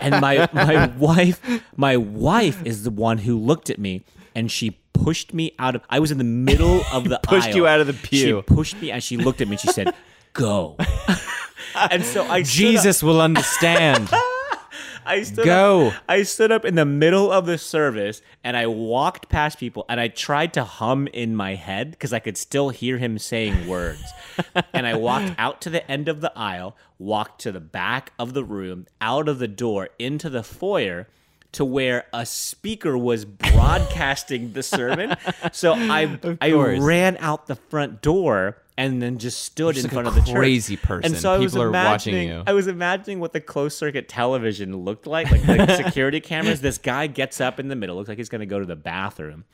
And 0.00 0.20
my 0.20 0.48
my 0.52 0.86
wife 0.96 1.40
my 1.76 1.96
wife 1.96 2.64
is 2.64 2.84
the 2.84 2.90
one 2.90 3.18
who 3.18 3.38
looked 3.38 3.70
at 3.70 3.78
me 3.78 4.04
and 4.34 4.50
she 4.50 4.78
pushed 4.92 5.32
me 5.32 5.52
out 5.58 5.74
of 5.74 5.82
I 5.90 5.98
was 5.98 6.10
in 6.10 6.18
the 6.18 6.24
middle 6.24 6.82
of 6.92 7.08
the 7.08 7.18
Pushed 7.22 7.54
you 7.54 7.66
out 7.66 7.80
of 7.80 7.86
the 7.86 7.92
pew. 7.92 8.18
She 8.18 8.42
pushed 8.42 8.80
me 8.80 8.90
and 8.90 9.02
she 9.02 9.16
looked 9.16 9.40
at 9.40 9.48
me 9.48 9.54
and 9.54 9.60
she 9.60 9.68
said, 9.68 9.94
"Go." 10.32 10.76
and 11.90 12.04
so 12.04 12.24
I 12.24 12.42
Jesus 12.42 13.02
will 13.02 13.20
understand. 13.20 14.10
I 15.08 15.22
stood 15.22 15.44
Go. 15.44 15.88
Up, 15.88 15.94
I 16.08 16.22
stood 16.22 16.52
up 16.52 16.64
in 16.64 16.74
the 16.74 16.84
middle 16.84 17.32
of 17.32 17.46
the 17.46 17.58
service 17.58 18.20
and 18.44 18.56
I 18.56 18.66
walked 18.66 19.28
past 19.28 19.58
people 19.58 19.84
and 19.88 19.98
I 19.98 20.08
tried 20.08 20.52
to 20.54 20.64
hum 20.64 21.06
in 21.08 21.34
my 21.34 21.54
head 21.54 21.92
because 21.92 22.12
I 22.12 22.18
could 22.18 22.36
still 22.36 22.68
hear 22.68 22.98
him 22.98 23.18
saying 23.18 23.66
words. 23.66 24.04
and 24.72 24.86
I 24.86 24.96
walked 24.96 25.34
out 25.38 25.60
to 25.62 25.70
the 25.70 25.88
end 25.90 26.08
of 26.08 26.20
the 26.20 26.32
aisle, 26.36 26.76
walked 26.98 27.40
to 27.42 27.52
the 27.52 27.60
back 27.60 28.12
of 28.18 28.34
the 28.34 28.44
room, 28.44 28.86
out 29.00 29.28
of 29.28 29.38
the 29.38 29.48
door, 29.48 29.88
into 29.98 30.28
the 30.28 30.42
foyer 30.42 31.08
to 31.52 31.64
where 31.64 32.06
a 32.12 32.26
speaker 32.26 32.96
was 32.96 33.24
broadcasting 33.24 34.52
the 34.52 34.62
sermon. 34.62 35.16
So 35.52 35.72
I 35.72 36.18
I 36.40 36.52
ran 36.52 37.16
out 37.18 37.46
the 37.46 37.56
front 37.56 38.02
door 38.02 38.58
and 38.78 39.02
then 39.02 39.18
just 39.18 39.42
stood 39.42 39.76
in 39.76 39.82
like 39.82 39.92
front 39.92 40.06
of 40.08 40.14
the 40.14 40.20
church. 40.22 40.34
crazy 40.34 40.76
person. 40.78 41.12
And 41.12 41.20
so 41.20 41.32
I 41.32 41.38
was 41.38 41.52
People 41.52 41.64
are 41.64 41.70
watching 41.72 42.14
imagining. 42.14 42.44
I 42.46 42.52
was 42.54 42.66
imagining 42.68 43.18
what 43.20 43.32
the 43.34 43.40
closed 43.40 43.76
circuit 43.76 44.08
television 44.08 44.74
looked 44.84 45.06
like, 45.06 45.30
like, 45.30 45.46
like 45.46 45.70
security 45.84 46.20
cameras. 46.20 46.60
This 46.62 46.78
guy 46.78 47.08
gets 47.08 47.40
up 47.40 47.58
in 47.60 47.68
the 47.68 47.76
middle, 47.76 47.96
looks 47.96 48.08
like 48.08 48.18
he's 48.18 48.28
going 48.30 48.40
to 48.40 48.46
go 48.46 48.60
to 48.60 48.64
the 48.64 48.76
bathroom, 48.76 49.44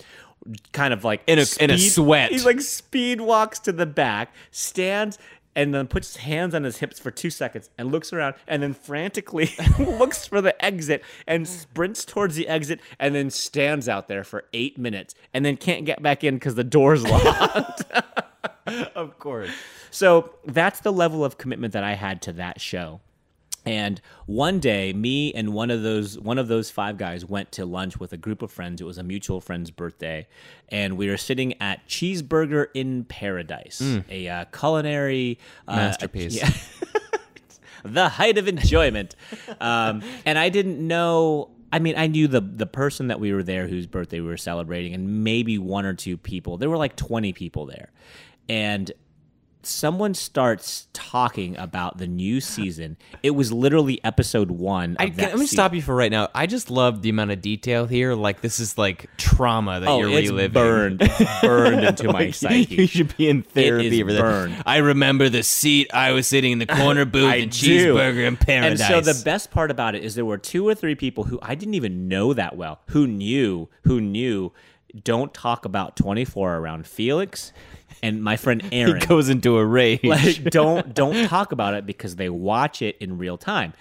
kind 0.72 0.92
of 0.92 1.02
like 1.04 1.22
In 1.26 1.38
a- 1.38 1.46
in 1.62 1.70
a 1.70 1.78
sweat. 1.78 2.30
He's 2.32 2.44
like 2.44 2.60
speed 2.60 3.20
walks 3.22 3.58
to 3.60 3.72
the 3.72 3.86
back, 3.86 4.32
stands. 4.50 5.18
And 5.56 5.72
then 5.72 5.86
puts 5.86 6.14
his 6.14 6.16
hands 6.24 6.52
on 6.52 6.64
his 6.64 6.78
hips 6.78 6.98
for 6.98 7.12
two 7.12 7.30
seconds 7.30 7.70
and 7.78 7.92
looks 7.92 8.12
around 8.12 8.34
and 8.48 8.60
then 8.60 8.74
frantically 8.74 9.54
looks 9.78 10.26
for 10.26 10.40
the 10.40 10.52
exit 10.64 11.04
and 11.28 11.46
sprints 11.46 12.04
towards 12.04 12.34
the 12.34 12.48
exit 12.48 12.80
and 12.98 13.14
then 13.14 13.30
stands 13.30 13.88
out 13.88 14.08
there 14.08 14.24
for 14.24 14.46
eight 14.52 14.76
minutes 14.78 15.14
and 15.32 15.44
then 15.44 15.56
can't 15.56 15.84
get 15.84 16.02
back 16.02 16.24
in 16.24 16.34
because 16.34 16.56
the 16.56 16.64
door's 16.64 17.04
locked. 17.08 17.84
of 18.94 19.18
course. 19.18 19.50
So 19.90 20.34
that's 20.44 20.80
the 20.80 20.92
level 20.92 21.24
of 21.24 21.38
commitment 21.38 21.72
that 21.72 21.84
I 21.84 21.94
had 21.94 22.22
to 22.22 22.32
that 22.34 22.60
show. 22.60 23.00
And 23.66 24.00
one 24.26 24.60
day, 24.60 24.92
me 24.92 25.32
and 25.32 25.54
one 25.54 25.70
of 25.70 25.82
those 25.82 26.18
one 26.18 26.38
of 26.38 26.48
those 26.48 26.70
five 26.70 26.98
guys 26.98 27.24
went 27.24 27.50
to 27.52 27.64
lunch 27.64 27.98
with 27.98 28.12
a 28.12 28.18
group 28.18 28.42
of 28.42 28.50
friends. 28.50 28.80
It 28.80 28.84
was 28.84 28.98
a 28.98 29.02
mutual 29.02 29.40
friend's 29.40 29.70
birthday, 29.70 30.26
and 30.68 30.98
we 30.98 31.08
were 31.08 31.16
sitting 31.16 31.60
at 31.62 31.86
Cheeseburger 31.88 32.66
in 32.74 33.04
Paradise, 33.04 33.80
a 34.10 34.28
uh, 34.28 34.44
culinary 34.46 35.38
uh, 35.66 35.76
Masterpiece. 35.76 36.36
yeah. 36.36 36.50
the 37.84 38.08
height 38.08 38.38
of 38.38 38.48
enjoyment. 38.48 39.14
Um, 39.60 40.02
and 40.26 40.38
I 40.38 40.50
didn't 40.50 40.86
know. 40.86 41.50
I 41.72 41.78
mean, 41.78 41.94
I 41.96 42.06
knew 42.06 42.28
the 42.28 42.40
the 42.40 42.66
person 42.66 43.08
that 43.08 43.18
we 43.18 43.32
were 43.32 43.42
there, 43.42 43.66
whose 43.66 43.86
birthday 43.86 44.20
we 44.20 44.28
were 44.28 44.36
celebrating, 44.36 44.92
and 44.92 45.24
maybe 45.24 45.56
one 45.56 45.86
or 45.86 45.94
two 45.94 46.18
people. 46.18 46.58
There 46.58 46.68
were 46.68 46.76
like 46.76 46.96
twenty 46.96 47.32
people 47.32 47.64
there, 47.64 47.90
and 48.48 48.90
someone 49.66 50.12
starts 50.12 50.88
talking 50.92 51.56
about 51.56 51.96
the 51.96 52.06
new 52.06 52.38
season. 52.38 52.98
It 53.22 53.30
was 53.30 53.50
literally 53.50 53.98
episode 54.04 54.50
one. 54.50 54.94
I, 54.98 55.08
can, 55.08 55.16
let 55.30 55.38
me 55.38 55.46
se- 55.46 55.56
stop 55.56 55.72
you 55.72 55.80
for 55.80 55.94
right 55.96 56.10
now. 56.10 56.28
I 56.34 56.44
just 56.44 56.70
love 56.70 57.00
the 57.00 57.08
amount 57.08 57.30
of 57.30 57.40
detail 57.40 57.86
here. 57.86 58.12
Like 58.14 58.42
this 58.42 58.60
is 58.60 58.76
like 58.76 59.08
trauma 59.16 59.80
that 59.80 59.88
Oh, 59.88 60.00
you're 60.00 60.10
it's 60.18 60.28
reliving. 60.28 60.52
burned, 60.52 60.98
It's 61.02 61.40
burned 61.42 61.82
into 61.82 62.12
my 62.12 62.30
psyche. 62.32 62.74
You 62.74 62.86
should 62.86 63.16
be 63.16 63.26
in 63.26 63.42
therapy 63.42 64.02
for 64.02 64.12
that. 64.12 64.20
burned. 64.20 64.62
I 64.66 64.76
remember 64.78 65.30
the 65.30 65.42
seat 65.42 65.90
I 65.94 66.12
was 66.12 66.26
sitting 66.26 66.52
in 66.52 66.58
the 66.58 66.66
corner 66.66 67.04
booth 67.06 67.32
in. 67.34 67.48
Cheeseburger 67.48 68.26
in 68.26 68.36
Paradise. 68.36 68.82
And 68.82 69.04
so 69.06 69.12
the 69.12 69.24
best 69.24 69.50
part 69.50 69.70
about 69.70 69.94
it 69.94 70.04
is 70.04 70.14
there 70.14 70.26
were 70.26 70.36
two 70.36 70.68
or 70.68 70.74
three 70.74 70.94
people 70.94 71.24
who 71.24 71.38
I 71.40 71.54
didn't 71.54 71.74
even 71.74 72.06
know 72.06 72.34
that 72.34 72.54
well, 72.54 72.80
who 72.88 73.06
knew, 73.06 73.70
who 73.84 73.98
knew, 74.02 74.52
don't 75.02 75.32
talk 75.32 75.64
about 75.64 75.96
24 75.96 76.56
around 76.56 76.86
Felix 76.86 77.50
and 78.04 78.22
my 78.22 78.36
friend 78.36 78.60
He 78.70 78.82
Aaron 78.82 78.98
goes 79.00 79.28
into 79.30 79.56
a 79.56 79.64
rage. 79.64 80.04
like 80.04 80.44
don't 80.50 80.94
don't 80.94 81.26
talk 81.26 81.50
about 81.52 81.74
it 81.74 81.86
because 81.86 82.16
they 82.16 82.28
watch 82.28 82.82
it 82.82 82.96
in 83.00 83.18
real 83.18 83.38
time. 83.38 83.72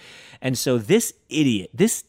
And 0.42 0.58
so 0.58 0.78
this 0.78 1.14
idiot, 1.30 1.70
this 1.74 2.06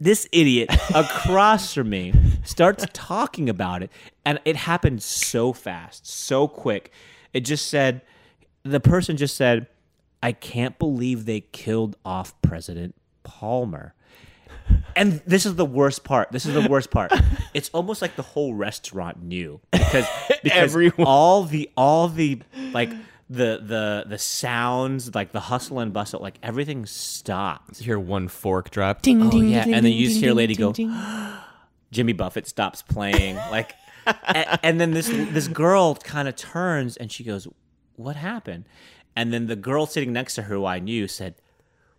this 0.00 0.26
idiot 0.32 0.70
across 0.94 1.74
from 1.74 1.90
me 1.90 2.12
starts 2.42 2.86
talking 2.92 3.48
about 3.48 3.82
it 3.82 3.92
and 4.24 4.40
it 4.44 4.56
happened 4.56 5.02
so 5.02 5.52
fast, 5.52 6.06
so 6.06 6.48
quick. 6.48 6.90
It 7.32 7.40
just 7.40 7.68
said 7.68 8.00
the 8.62 8.80
person 8.80 9.16
just 9.16 9.36
said, 9.36 9.66
"I 10.22 10.32
can't 10.32 10.78
believe 10.78 11.26
they 11.26 11.40
killed 11.40 11.96
off 12.04 12.40
President 12.40 12.94
Palmer." 13.22 13.94
And 14.96 15.22
this 15.26 15.46
is 15.46 15.54
the 15.56 15.64
worst 15.64 16.04
part. 16.04 16.32
This 16.32 16.46
is 16.46 16.54
the 16.54 16.68
worst 16.68 16.90
part. 16.90 17.12
It's 17.54 17.68
almost 17.74 18.00
like 18.00 18.16
the 18.16 18.22
whole 18.22 18.54
restaurant 18.54 19.22
knew 19.22 19.60
because 19.72 20.06
because 20.42 20.52
Everyone- 20.72 21.06
all 21.06 21.44
the 21.44 21.68
all 21.76 22.08
the 22.08 22.40
like 22.72 22.88
the 23.28 23.60
the 23.62 24.04
the 24.08 24.16
sounds 24.18 25.14
like 25.14 25.32
the 25.32 25.40
hustle 25.40 25.78
and 25.78 25.92
bustle 25.92 26.20
like 26.20 26.38
everything 26.42 26.86
stopped. 26.86 27.78
You 27.80 27.84
hear 27.84 27.98
one 27.98 28.28
fork 28.28 28.70
drop. 28.70 29.02
Ding, 29.02 29.22
Oh 29.22 29.30
ding, 29.30 29.48
yeah, 29.50 29.64
ding, 29.64 29.74
and 29.74 29.84
then 29.84 29.92
you 29.92 30.06
just 30.06 30.14
ding, 30.16 30.22
hear 30.22 30.32
a 30.32 30.34
lady 30.34 30.54
ding, 30.54 30.66
go. 30.66 30.72
ding. 30.72 30.90
Jimmy 31.92 32.14
Buffett 32.14 32.46
stops 32.46 32.80
playing 32.80 33.36
like 33.36 33.74
and, 34.26 34.58
and 34.62 34.80
then 34.80 34.92
this 34.92 35.08
this 35.08 35.46
girl 35.48 35.94
kind 35.96 36.26
of 36.26 36.34
turns 36.36 36.96
and 36.96 37.12
she 37.12 37.22
goes 37.22 37.46
what 37.96 38.16
happened 38.16 38.64
and 39.14 39.30
then 39.30 39.46
the 39.46 39.56
girl 39.56 39.84
sitting 39.84 40.10
next 40.10 40.36
to 40.36 40.42
her 40.42 40.54
who 40.54 40.64
I 40.64 40.78
knew 40.78 41.06
said 41.06 41.34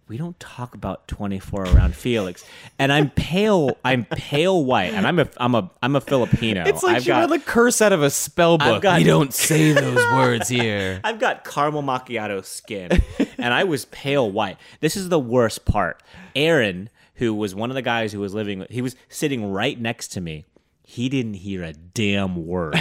we 0.08 0.18
don't 0.18 0.38
talk 0.40 0.76
about 0.76 1.08
24 1.08 1.64
around 1.64 1.96
Felix 1.96 2.46
and 2.78 2.92
I'm 2.92 3.10
pale 3.10 3.78
I'm 3.86 4.06
pale 4.06 4.64
white 4.64 4.94
and 4.94 5.08
I'm 5.08 5.18
a 5.20 5.28
I'm 5.38 5.56
a 5.56 5.72
I'm 5.82 5.96
a 5.96 6.02
Filipino 6.02 6.64
It's 6.66 6.84
like 6.84 6.98
I've 6.98 7.04
she 7.04 7.08
got 7.08 7.30
read 7.30 7.30
the 7.30 7.44
curse 7.46 7.82
out 7.82 7.94
of 7.94 8.04
a 8.04 8.10
spell 8.10 8.58
book. 8.58 8.82
got- 8.84 9.00
you 9.00 9.06
don't 9.08 9.34
say 9.34 9.72
those 9.72 9.96
words 10.14 10.50
here. 10.50 11.00
I've 11.06 11.20
got 11.20 11.46
caramel 11.46 11.84
macchiato 11.84 12.44
skin, 12.44 13.02
and 13.38 13.54
I 13.54 13.64
was 13.64 13.86
pale 13.86 14.30
white. 14.30 14.58
This 14.82 14.96
is 14.98 15.10
the 15.10 15.20
worst 15.20 15.66
part. 15.66 16.04
Aaron, 16.36 16.90
who 17.16 17.34
was 17.34 17.56
one 17.56 17.72
of 17.72 17.76
the 17.76 17.82
guys 17.82 18.12
who 18.12 18.20
was 18.20 18.34
living, 18.34 18.66
he 18.70 18.82
was 18.82 18.96
sitting 19.10 19.52
right 19.52 19.80
next 19.80 20.10
to 20.10 20.22
me. 20.22 20.46
He 20.84 21.08
didn't 21.10 21.36
hear 21.36 21.64
a 21.64 21.74
damn 21.74 22.46
word. 22.46 22.76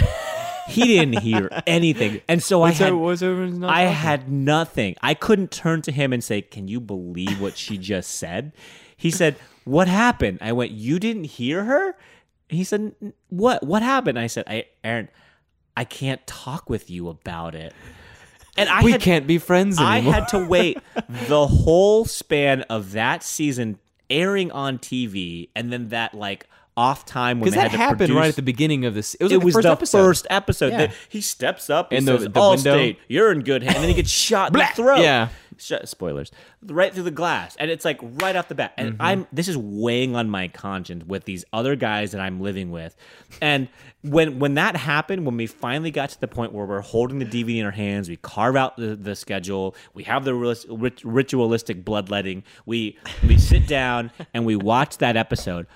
He 0.67 0.83
didn't 0.83 1.19
hear 1.19 1.49
anything, 1.67 2.21
and 2.27 2.41
so 2.41 2.61
I 2.61 2.71
had. 2.71 2.93
what's 2.93 3.21
everyone's 3.21 3.59
not 3.59 3.69
I 3.69 3.83
talking? 3.83 3.95
had 3.95 4.31
nothing. 4.31 4.95
I 5.01 5.13
couldn't 5.13 5.51
turn 5.51 5.81
to 5.83 5.91
him 5.91 6.13
and 6.13 6.23
say, 6.23 6.41
"Can 6.41 6.67
you 6.67 6.79
believe 6.79 7.39
what 7.41 7.57
she 7.57 7.77
just 7.77 8.11
said?" 8.11 8.53
He 8.95 9.11
said, 9.11 9.35
"What 9.65 9.87
happened?" 9.87 10.39
I 10.41 10.51
went, 10.53 10.71
"You 10.71 10.99
didn't 10.99 11.25
hear 11.25 11.65
her?" 11.65 11.95
He 12.49 12.63
said, 12.63 12.93
"What? 13.29 13.63
What 13.63 13.81
happened?" 13.81 14.17
I 14.19 14.27
said, 14.27 14.45
"I, 14.47 14.65
Aaron, 14.83 15.09
I 15.75 15.83
can't 15.83 16.25
talk 16.27 16.69
with 16.69 16.89
you 16.89 17.09
about 17.09 17.55
it." 17.55 17.73
And 18.55 18.69
I 18.69 18.83
we 18.83 18.91
had, 18.91 19.01
can't 19.01 19.25
be 19.25 19.39
friends 19.39 19.79
I 19.79 19.99
had 19.99 20.27
to 20.29 20.39
wait 20.39 20.77
the 21.27 21.47
whole 21.47 22.05
span 22.05 22.61
of 22.63 22.91
that 22.91 23.23
season 23.23 23.79
airing 24.09 24.51
on 24.51 24.77
TV, 24.77 25.49
and 25.55 25.73
then 25.73 25.89
that 25.89 26.13
like 26.13 26.47
off 26.75 27.05
time 27.05 27.39
when 27.39 27.51
they 27.51 27.55
that 27.57 27.69
had 27.69 27.71
to 27.71 27.77
happened 27.77 27.97
produce- 27.99 28.15
right 28.15 28.29
at 28.29 28.35
the 28.35 28.41
beginning 28.41 28.85
of 28.85 28.93
this. 28.93 29.13
It 29.15 29.23
was, 29.23 29.31
it 29.31 29.37
like 29.37 29.45
was 29.45 29.53
the 29.55 29.61
first 29.61 29.63
the 29.63 29.71
episode. 29.71 30.03
first 30.05 30.27
episode. 30.29 30.71
Yeah. 30.71 30.77
that 30.77 30.93
he 31.09 31.21
steps 31.21 31.69
up 31.69 31.91
and 31.91 31.99
In 31.99 32.05
the- 32.05 32.19
says, 32.19 32.29
the 32.31 32.39
"All 32.39 32.51
window? 32.51 32.73
state, 32.75 32.99
you're 33.07 33.31
in 33.31 33.41
good 33.41 33.63
hands," 33.63 33.75
and 33.75 33.83
then 33.83 33.89
he 33.89 33.95
gets 33.95 34.09
shot 34.29 34.53
in 34.53 34.59
the 34.59 34.65
throat. 34.73 34.99
Yeah. 35.01 35.29
Sh- 35.55 35.73
spoilers, 35.85 36.31
right 36.65 36.91
through 36.91 37.03
the 37.03 37.11
glass, 37.11 37.55
and 37.57 37.69
it's 37.69 37.85
like 37.85 37.99
right 38.01 38.35
off 38.35 38.47
the 38.47 38.55
bat. 38.55 38.73
And 38.75 38.93
mm-hmm. 38.93 39.01
I'm 39.01 39.27
this 39.31 39.47
is 39.47 39.55
weighing 39.55 40.15
on 40.15 40.27
my 40.27 40.47
conscience 40.47 41.05
with 41.05 41.25
these 41.25 41.45
other 41.53 41.75
guys 41.75 42.11
that 42.13 42.19
I'm 42.21 42.41
living 42.41 42.71
with, 42.71 42.95
and 43.39 43.67
when 44.01 44.39
when 44.39 44.55
that 44.55 44.75
happened, 44.75 45.27
when 45.27 45.37
we 45.37 45.45
finally 45.45 45.91
got 45.91 46.09
to 46.09 46.19
the 46.19 46.27
point 46.27 46.53
where 46.53 46.65
we're 46.65 46.81
holding 46.81 47.19
the 47.19 47.25
DVD 47.25 47.59
in 47.59 47.65
our 47.65 47.71
hands, 47.71 48.09
we 48.09 48.17
carve 48.17 48.55
out 48.55 48.77
the, 48.77 48.95
the 48.95 49.15
schedule, 49.15 49.75
we 49.93 50.03
have 50.05 50.25
the 50.25 50.33
rit- 50.33 50.65
rit- 50.67 51.03
ritualistic 51.05 51.85
bloodletting, 51.85 52.43
we 52.65 52.97
we 53.27 53.37
sit 53.37 53.67
down 53.67 54.09
and 54.33 54.45
we 54.47 54.55
watch 54.55 54.97
that 54.97 55.15
episode 55.15 55.67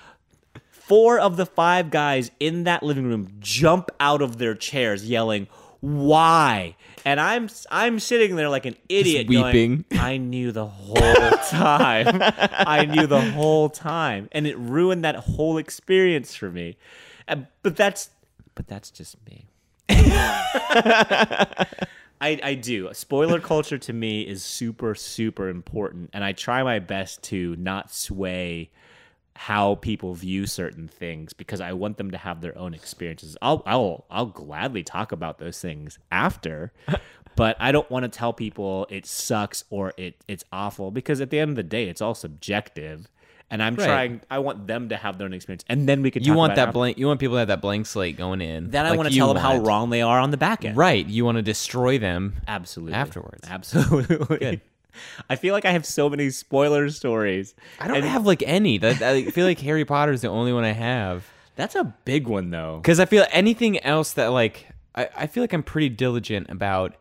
four 0.88 1.20
of 1.20 1.38
the 1.38 1.46
five 1.46 1.90
guys 1.92 2.32
in 2.40 2.64
that 2.64 2.82
living 2.84 3.06
room 3.06 3.28
jump 3.40 3.90
out 4.00 4.22
of 4.22 4.38
their 4.38 4.56
chairs 4.56 5.08
yelling 5.10 5.48
why 5.82 6.76
and 7.06 7.20
i'm 7.20 7.48
i'm 7.70 8.00
sitting 8.00 8.36
there 8.36 8.50
like 8.50 8.66
an 8.66 8.76
idiot 8.90 9.28
going, 9.28 9.46
weeping. 9.46 9.86
i 10.00 10.18
knew 10.18 10.52
the 10.52 10.66
whole 10.66 11.32
time 11.50 12.08
i 12.22 12.86
knew 12.86 13.06
the 13.06 13.22
whole 13.32 13.70
time 13.70 14.28
and 14.32 14.48
it 14.48 14.58
ruined 14.58 15.04
that 15.04 15.16
whole 15.16 15.58
experience 15.58 16.34
for 16.34 16.50
me 16.50 16.76
Uh, 17.28 17.36
but 17.62 17.76
that's 17.76 18.10
but 18.56 18.68
that's 18.68 18.90
just 18.90 19.16
me 19.30 19.46
I, 22.20 22.40
I 22.44 22.54
do. 22.56 22.90
Spoiler 22.94 23.40
culture 23.40 23.78
to 23.78 23.94
me 23.94 24.22
is 24.22 24.44
super, 24.44 24.96
super 24.96 25.50
important. 25.50 26.10
And 26.14 26.24
I 26.24 26.32
try 26.32 26.64
my 26.64 26.80
best 26.80 27.22
to 27.24 27.56
not 27.58 27.94
sway 27.94 28.72
how 29.38 29.76
people 29.76 30.16
view 30.16 30.48
certain 30.48 30.88
things 30.88 31.32
because 31.32 31.62
I 31.62 31.72
want 31.74 31.98
them 31.98 32.10
to 32.12 32.18
have 32.18 32.42
their 32.42 32.58
own 32.58 32.74
experiences. 32.74 33.38
I'll 33.42 33.62
I'll 33.66 34.06
I'll 34.10 34.26
gladly 34.26 34.84
talk 34.84 35.12
about 35.12 35.38
those 35.38 35.60
things 35.62 36.00
after, 36.12 36.74
but 37.36 37.56
I 37.60 37.72
don't 37.72 37.90
want 37.92 38.04
to 38.04 38.10
tell 38.10 38.34
people 38.34 38.88
it 38.90 39.06
sucks 39.06 39.64
or 39.70 39.94
it 39.98 40.16
it's 40.28 40.44
awful 40.52 40.90
because 40.92 41.22
at 41.22 41.30
the 41.30 41.40
end 41.40 41.50
of 41.52 41.56
the 41.56 41.64
day 41.64 41.88
it's 41.88 42.02
all 42.02 42.16
subjective. 42.16 43.08
And 43.50 43.64
I'm 43.64 43.76
Right. 43.76 43.86
trying 43.86 44.22
I 44.30 44.40
want 44.40 44.68
them 44.68 44.90
to 44.90 44.98
have 44.98 45.18
their 45.18 45.26
own 45.26 45.34
experience 45.34 45.64
and 45.70 45.88
then 45.88 46.02
we 46.02 46.12
can 46.12 46.22
You 46.24 46.32
talk 46.32 46.38
want 46.38 46.54
about 46.54 46.66
that 46.66 46.74
blank. 46.74 46.98
You 46.98 47.06
want 47.08 47.20
people 47.20 47.36
to 47.36 47.40
have 47.40 47.48
that 47.48 47.62
blank 47.62 47.86
slate 47.86 48.18
going 48.18 48.42
in. 48.42 48.72
Then 48.72 48.86
I 48.86 48.96
want 48.98 49.08
to 49.10 49.16
tell 49.16 49.34
them 49.34 49.42
how 49.42 49.58
wrong 49.60 49.90
they 49.92 50.02
are 50.02 50.20
on 50.20 50.32
the 50.32 50.38
back 50.38 50.66
end. 50.66 50.76
Right. 50.76 51.06
You 51.08 51.24
want 51.24 51.38
to 51.38 51.42
destroy 51.44 51.98
them. 52.00 52.34
Absolutely. 52.48 52.96
Afterwards. 52.96 53.48
Absolutely. 53.48 54.38
Good. 54.40 54.62
I 55.30 55.36
feel 55.36 55.54
like 55.54 55.66
I 55.66 55.72
have 55.72 55.86
so 55.86 56.10
many 56.10 56.30
spoiler 56.30 56.90
stories. 56.90 57.56
I 57.80 57.88
don't 57.88 57.98
And 57.98 58.06
have 58.06 58.26
like 58.26 58.44
any. 58.46 58.78
That 58.78 59.02
I 59.02 59.26
feel 59.26 59.46
like 59.46 59.60
Harry 59.60 59.86
Potter 59.86 60.12
is 60.12 60.22
the 60.22 60.30
only 60.30 60.54
one 60.54 60.64
I 60.64 60.72
have. 60.74 61.28
That's 61.56 61.76
a 61.76 61.84
big 62.06 62.28
one, 62.28 62.50
though. 62.52 62.78
Because 62.82 63.00
I 63.00 63.06
feel 63.06 63.26
anything 63.32 63.80
else 63.84 64.14
that 64.14 64.28
like 64.28 64.68
I, 64.96 65.10
I 65.16 65.28
feel 65.28 65.42
like 65.44 65.54
I'm 65.54 65.64
pretty 65.64 65.90
diligent 65.90 66.50
about 66.50 66.96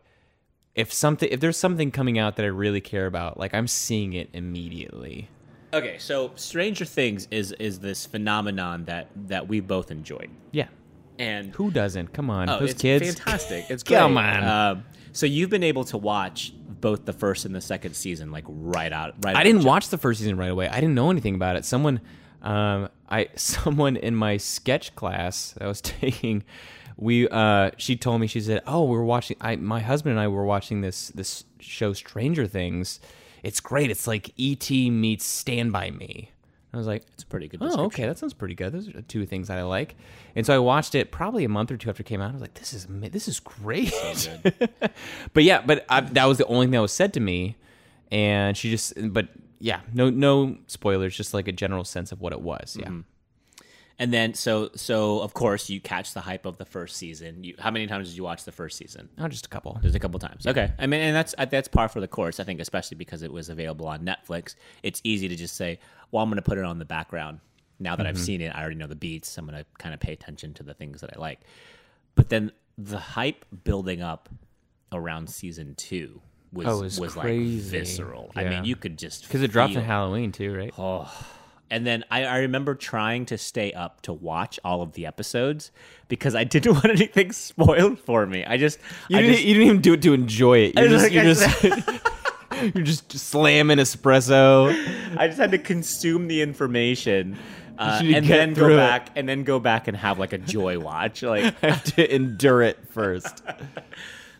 if 0.75 0.91
something 0.93 1.29
if 1.31 1.39
there's 1.39 1.57
something 1.57 1.91
coming 1.91 2.17
out 2.19 2.35
that 2.37 2.43
I 2.43 2.49
really 2.49 2.81
care 2.81 3.05
about, 3.07 3.39
like 3.39 3.53
I'm 3.53 3.67
seeing 3.67 4.13
it 4.13 4.29
immediately. 4.33 5.29
Okay, 5.73 5.97
so 5.97 6.31
Stranger 6.35 6.85
Things 6.85 7.27
is 7.31 7.51
is 7.53 7.79
this 7.79 8.05
phenomenon 8.05 8.85
that 8.85 9.09
that 9.27 9.47
we 9.47 9.59
both 9.59 9.91
enjoyed, 9.91 10.29
Yeah. 10.51 10.67
and 11.19 11.53
Who 11.55 11.71
doesn't? 11.71 12.13
Come 12.13 12.29
on, 12.29 12.49
oh, 12.49 12.59
those 12.59 12.71
it's 12.71 12.81
kids. 12.81 13.05
fantastic. 13.15 13.65
It's 13.69 13.83
great. 13.83 13.97
Come 13.97 14.17
on. 14.17 14.43
Um, 14.43 14.85
so 15.11 15.25
you've 15.25 15.49
been 15.49 15.63
able 15.63 15.83
to 15.85 15.97
watch 15.97 16.53
both 16.81 17.05
the 17.05 17.13
first 17.13 17.45
and 17.45 17.55
the 17.55 17.61
second 17.61 17.95
season, 17.95 18.31
like 18.31 18.45
right 18.47 18.91
out. 18.91 19.15
Right. 19.21 19.35
I 19.35 19.43
didn't 19.43 19.63
watch 19.63 19.89
the 19.89 19.97
first 19.97 20.19
season 20.19 20.37
right 20.37 20.51
away. 20.51 20.67
I 20.67 20.75
didn't 20.75 20.95
know 20.95 21.11
anything 21.11 21.35
about 21.35 21.55
it. 21.55 21.65
Someone, 21.65 22.01
um, 22.41 22.89
I 23.09 23.29
someone 23.35 23.95
in 23.97 24.15
my 24.15 24.37
sketch 24.37 24.95
class 24.95 25.51
that 25.53 25.63
I 25.63 25.67
was 25.67 25.81
taking, 25.81 26.43
we 26.97 27.27
uh, 27.29 27.71
she 27.77 27.95
told 27.95 28.21
me 28.21 28.27
she 28.27 28.41
said, 28.41 28.61
"Oh, 28.65 28.83
we 28.83 28.97
were 28.97 29.05
watching. 29.05 29.37
I 29.39 29.55
my 29.55 29.79
husband 29.79 30.11
and 30.11 30.19
I 30.19 30.27
were 30.27 30.45
watching 30.45 30.81
this 30.81 31.09
this 31.09 31.43
show 31.59 31.93
Stranger 31.93 32.47
Things. 32.47 32.99
It's 33.43 33.59
great. 33.59 33.91
It's 33.91 34.07
like 34.07 34.31
ET 34.39 34.69
meets 34.69 35.25
Stand 35.25 35.71
by 35.71 35.91
Me." 35.91 36.31
I 36.77 36.79
was 36.79 36.87
like, 36.87 37.03
It's 37.13 37.23
a 37.23 37.25
pretty 37.25 37.47
good. 37.47 37.59
Oh, 37.61 37.85
okay, 37.85 38.05
that 38.05 38.17
sounds 38.17 38.33
pretty 38.33 38.55
good. 38.55 38.71
Those 38.73 38.87
are 38.89 39.01
two 39.01 39.25
things 39.25 39.47
that 39.47 39.57
I 39.57 39.63
like, 39.63 39.95
and 40.35 40.45
so 40.45 40.55
I 40.55 40.59
watched 40.59 40.95
it 40.95 41.11
probably 41.11 41.43
a 41.43 41.49
month 41.49 41.71
or 41.71 41.77
two 41.77 41.89
after 41.89 42.01
it 42.01 42.05
came 42.05 42.21
out. 42.21 42.29
I 42.29 42.33
was 42.33 42.41
like, 42.41 42.53
"This 42.55 42.73
is 42.73 42.87
this 42.89 43.27
is 43.27 43.39
great." 43.39 43.93
but 45.33 45.43
yeah, 45.43 45.61
but 45.65 45.85
I, 45.89 46.01
that 46.01 46.25
was 46.25 46.37
the 46.37 46.45
only 46.45 46.67
thing 46.67 46.71
that 46.71 46.81
was 46.81 46.93
said 46.93 47.13
to 47.13 47.19
me, 47.19 47.57
and 48.11 48.55
she 48.55 48.69
just, 48.69 48.93
but 49.11 49.27
yeah, 49.59 49.81
no 49.93 50.09
no 50.09 50.57
spoilers, 50.67 51.15
just 51.15 51.33
like 51.33 51.47
a 51.47 51.51
general 51.51 51.83
sense 51.83 52.11
of 52.11 52.21
what 52.21 52.33
it 52.33 52.41
was. 52.41 52.77
Yeah, 52.79 52.87
mm-hmm. 52.87 53.01
And 53.99 54.13
then 54.13 54.35
so 54.35 54.69
so 54.75 55.21
of 55.21 55.33
course 55.33 55.69
you 55.69 55.81
catch 55.81 56.13
the 56.13 56.21
hype 56.21 56.45
of 56.45 56.57
the 56.57 56.65
first 56.65 56.97
season. 56.97 57.43
You 57.43 57.55
how 57.57 57.71
many 57.71 57.87
times 57.87 58.09
did 58.09 58.17
you 58.17 58.23
watch 58.23 58.43
the 58.43 58.51
first 58.51 58.77
season? 58.77 59.09
Oh, 59.17 59.27
just 59.27 59.47
a 59.47 59.49
couple. 59.49 59.77
There's 59.81 59.95
a 59.95 59.99
couple 59.99 60.19
times. 60.19 60.45
Okay, 60.45 60.71
I 60.77 60.85
mean, 60.85 61.01
and 61.01 61.15
that's 61.15 61.33
that's 61.49 61.67
par 61.67 61.89
for 61.89 61.99
the 61.99 62.07
course. 62.07 62.39
I 62.39 62.43
think, 62.43 62.59
especially 62.59 62.95
because 62.95 63.23
it 63.23 63.31
was 63.31 63.49
available 63.49 63.87
on 63.87 64.05
Netflix, 64.05 64.55
it's 64.83 65.01
easy 65.03 65.27
to 65.27 65.35
just 65.35 65.55
say, 65.55 65.79
"Well, 66.11 66.21
I'm 66.21 66.29
going 66.29 66.35
to 66.37 66.43
put 66.43 66.59
it 66.59 66.63
on 66.63 66.77
the 66.77 66.85
background." 66.85 67.39
Now 67.79 67.95
that 67.95 68.07
I've 68.07 68.15
mm-hmm. 68.15 68.23
seen 68.23 68.41
it, 68.41 68.55
I 68.55 68.61
already 68.61 68.75
know 68.75 68.87
the 68.87 68.95
beats. 68.95 69.37
I'm 69.37 69.45
going 69.45 69.57
to 69.57 69.65
kind 69.77 69.93
of 69.93 69.99
pay 69.99 70.13
attention 70.13 70.53
to 70.55 70.63
the 70.63 70.73
things 70.73 71.01
that 71.01 71.11
I 71.15 71.19
like. 71.19 71.41
But 72.15 72.29
then 72.29 72.51
the 72.77 72.97
hype 72.97 73.45
building 73.63 74.01
up 74.01 74.29
around 74.91 75.29
season 75.29 75.75
two 75.75 76.21
was 76.51 76.67
Oh, 76.67 76.81
was 76.81 76.99
was, 76.99 77.15
like 77.15 77.27
visceral. 77.27 78.31
I 78.35 78.45
mean, 78.45 78.65
you 78.65 78.75
could 78.75 78.97
just 78.97 79.23
Because 79.23 79.41
it 79.41 79.51
dropped 79.51 79.75
on 79.75 79.83
Halloween 79.83 80.31
too, 80.31 80.55
right? 80.55 80.73
Oh. 80.77 81.11
And 81.69 81.85
then 81.85 82.03
I, 82.09 82.23
I 82.25 82.37
remember 82.39 82.75
trying 82.75 83.25
to 83.27 83.37
stay 83.37 83.73
up 83.73 84.01
to 84.01 84.13
watch 84.13 84.59
all 84.63 84.81
of 84.81 84.93
the 84.93 85.05
episodes 85.05 85.71
because 86.07 86.35
I 86.35 86.43
didn't 86.43 86.73
want 86.75 86.85
anything 86.85 87.31
spoiled 87.31 87.99
for 87.99 88.25
me. 88.25 88.45
I 88.45 88.57
just, 88.57 88.79
You 89.09 89.17
I 89.17 89.21
didn't, 89.21 89.35
just 89.35 89.45
you 89.45 89.53
didn't 89.55 89.67
even 89.69 89.81
do 89.81 89.93
it 89.93 90.01
to 90.03 90.13
enjoy 90.13 90.59
it. 90.59 90.79
You're 90.79 90.87
just, 90.89 91.03
like, 91.03 91.13
you're 91.13 91.23
just, 91.23 91.63
you're 92.75 92.83
just 92.85 93.11
slamming 93.11 93.77
espresso. 93.77 94.69
I 95.17 95.27
just 95.27 95.39
had 95.39 95.51
to 95.51 95.57
consume 95.57 96.27
the 96.27 96.41
information 96.41 97.37
uh, 97.77 98.01
and 98.03 98.25
then 98.25 98.53
go 98.53 98.61
through 98.65 98.73
it. 98.75 98.77
back 98.77 99.09
and 99.15 99.27
then 99.29 99.43
go 99.43 99.59
back 99.59 99.87
and 99.87 99.95
have 99.95 100.17
like 100.17 100.33
a 100.33 100.37
joy 100.39 100.79
watch. 100.79 101.21
Like, 101.21 101.53
I 101.63 101.69
have 101.69 101.83
to 101.95 102.15
endure 102.15 102.61
it 102.63 102.79
first. 102.89 103.43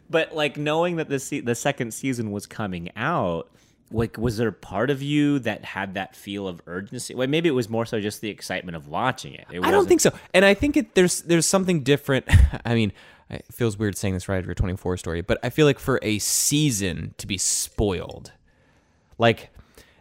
but 0.09 0.33
like 0.33 0.57
knowing 0.57 0.95
that 0.95 1.09
the 1.09 1.19
se- 1.19 1.41
the 1.41 1.53
second 1.55 1.93
season 1.93 2.31
was 2.31 2.45
coming 2.45 2.89
out. 2.95 3.49
Like, 3.91 4.17
was 4.17 4.37
there 4.37 4.51
part 4.51 4.89
of 4.89 5.01
you 5.01 5.39
that 5.39 5.63
had 5.63 5.93
that 5.93 6.15
feel 6.15 6.47
of 6.47 6.61
urgency? 6.67 7.15
Well, 7.15 7.27
maybe 7.27 7.47
it 7.47 7.53
was 7.53 7.69
more 7.69 7.85
so 7.85 8.01
just 8.01 8.21
the 8.21 8.29
excitement 8.29 8.75
of 8.75 8.87
watching 8.87 9.33
it. 9.33 9.47
it 9.49 9.63
I 9.63 9.71
don't 9.71 9.87
think 9.87 10.01
so. 10.01 10.11
And 10.33 10.43
I 10.43 10.53
think 10.53 10.75
it, 10.75 10.95
there's 10.95 11.21
there's 11.21 11.45
something 11.45 11.83
different. 11.83 12.25
I 12.65 12.75
mean, 12.75 12.91
it 13.29 13.45
feels 13.51 13.77
weird 13.77 13.97
saying 13.97 14.13
this 14.13 14.27
right 14.27 14.39
after 14.39 14.51
a 14.51 14.55
24 14.55 14.97
story, 14.97 15.21
but 15.21 15.39
I 15.43 15.49
feel 15.49 15.65
like 15.65 15.79
for 15.79 15.99
a 16.01 16.19
season 16.19 17.13
to 17.17 17.27
be 17.27 17.37
spoiled, 17.37 18.31
like 19.17 19.49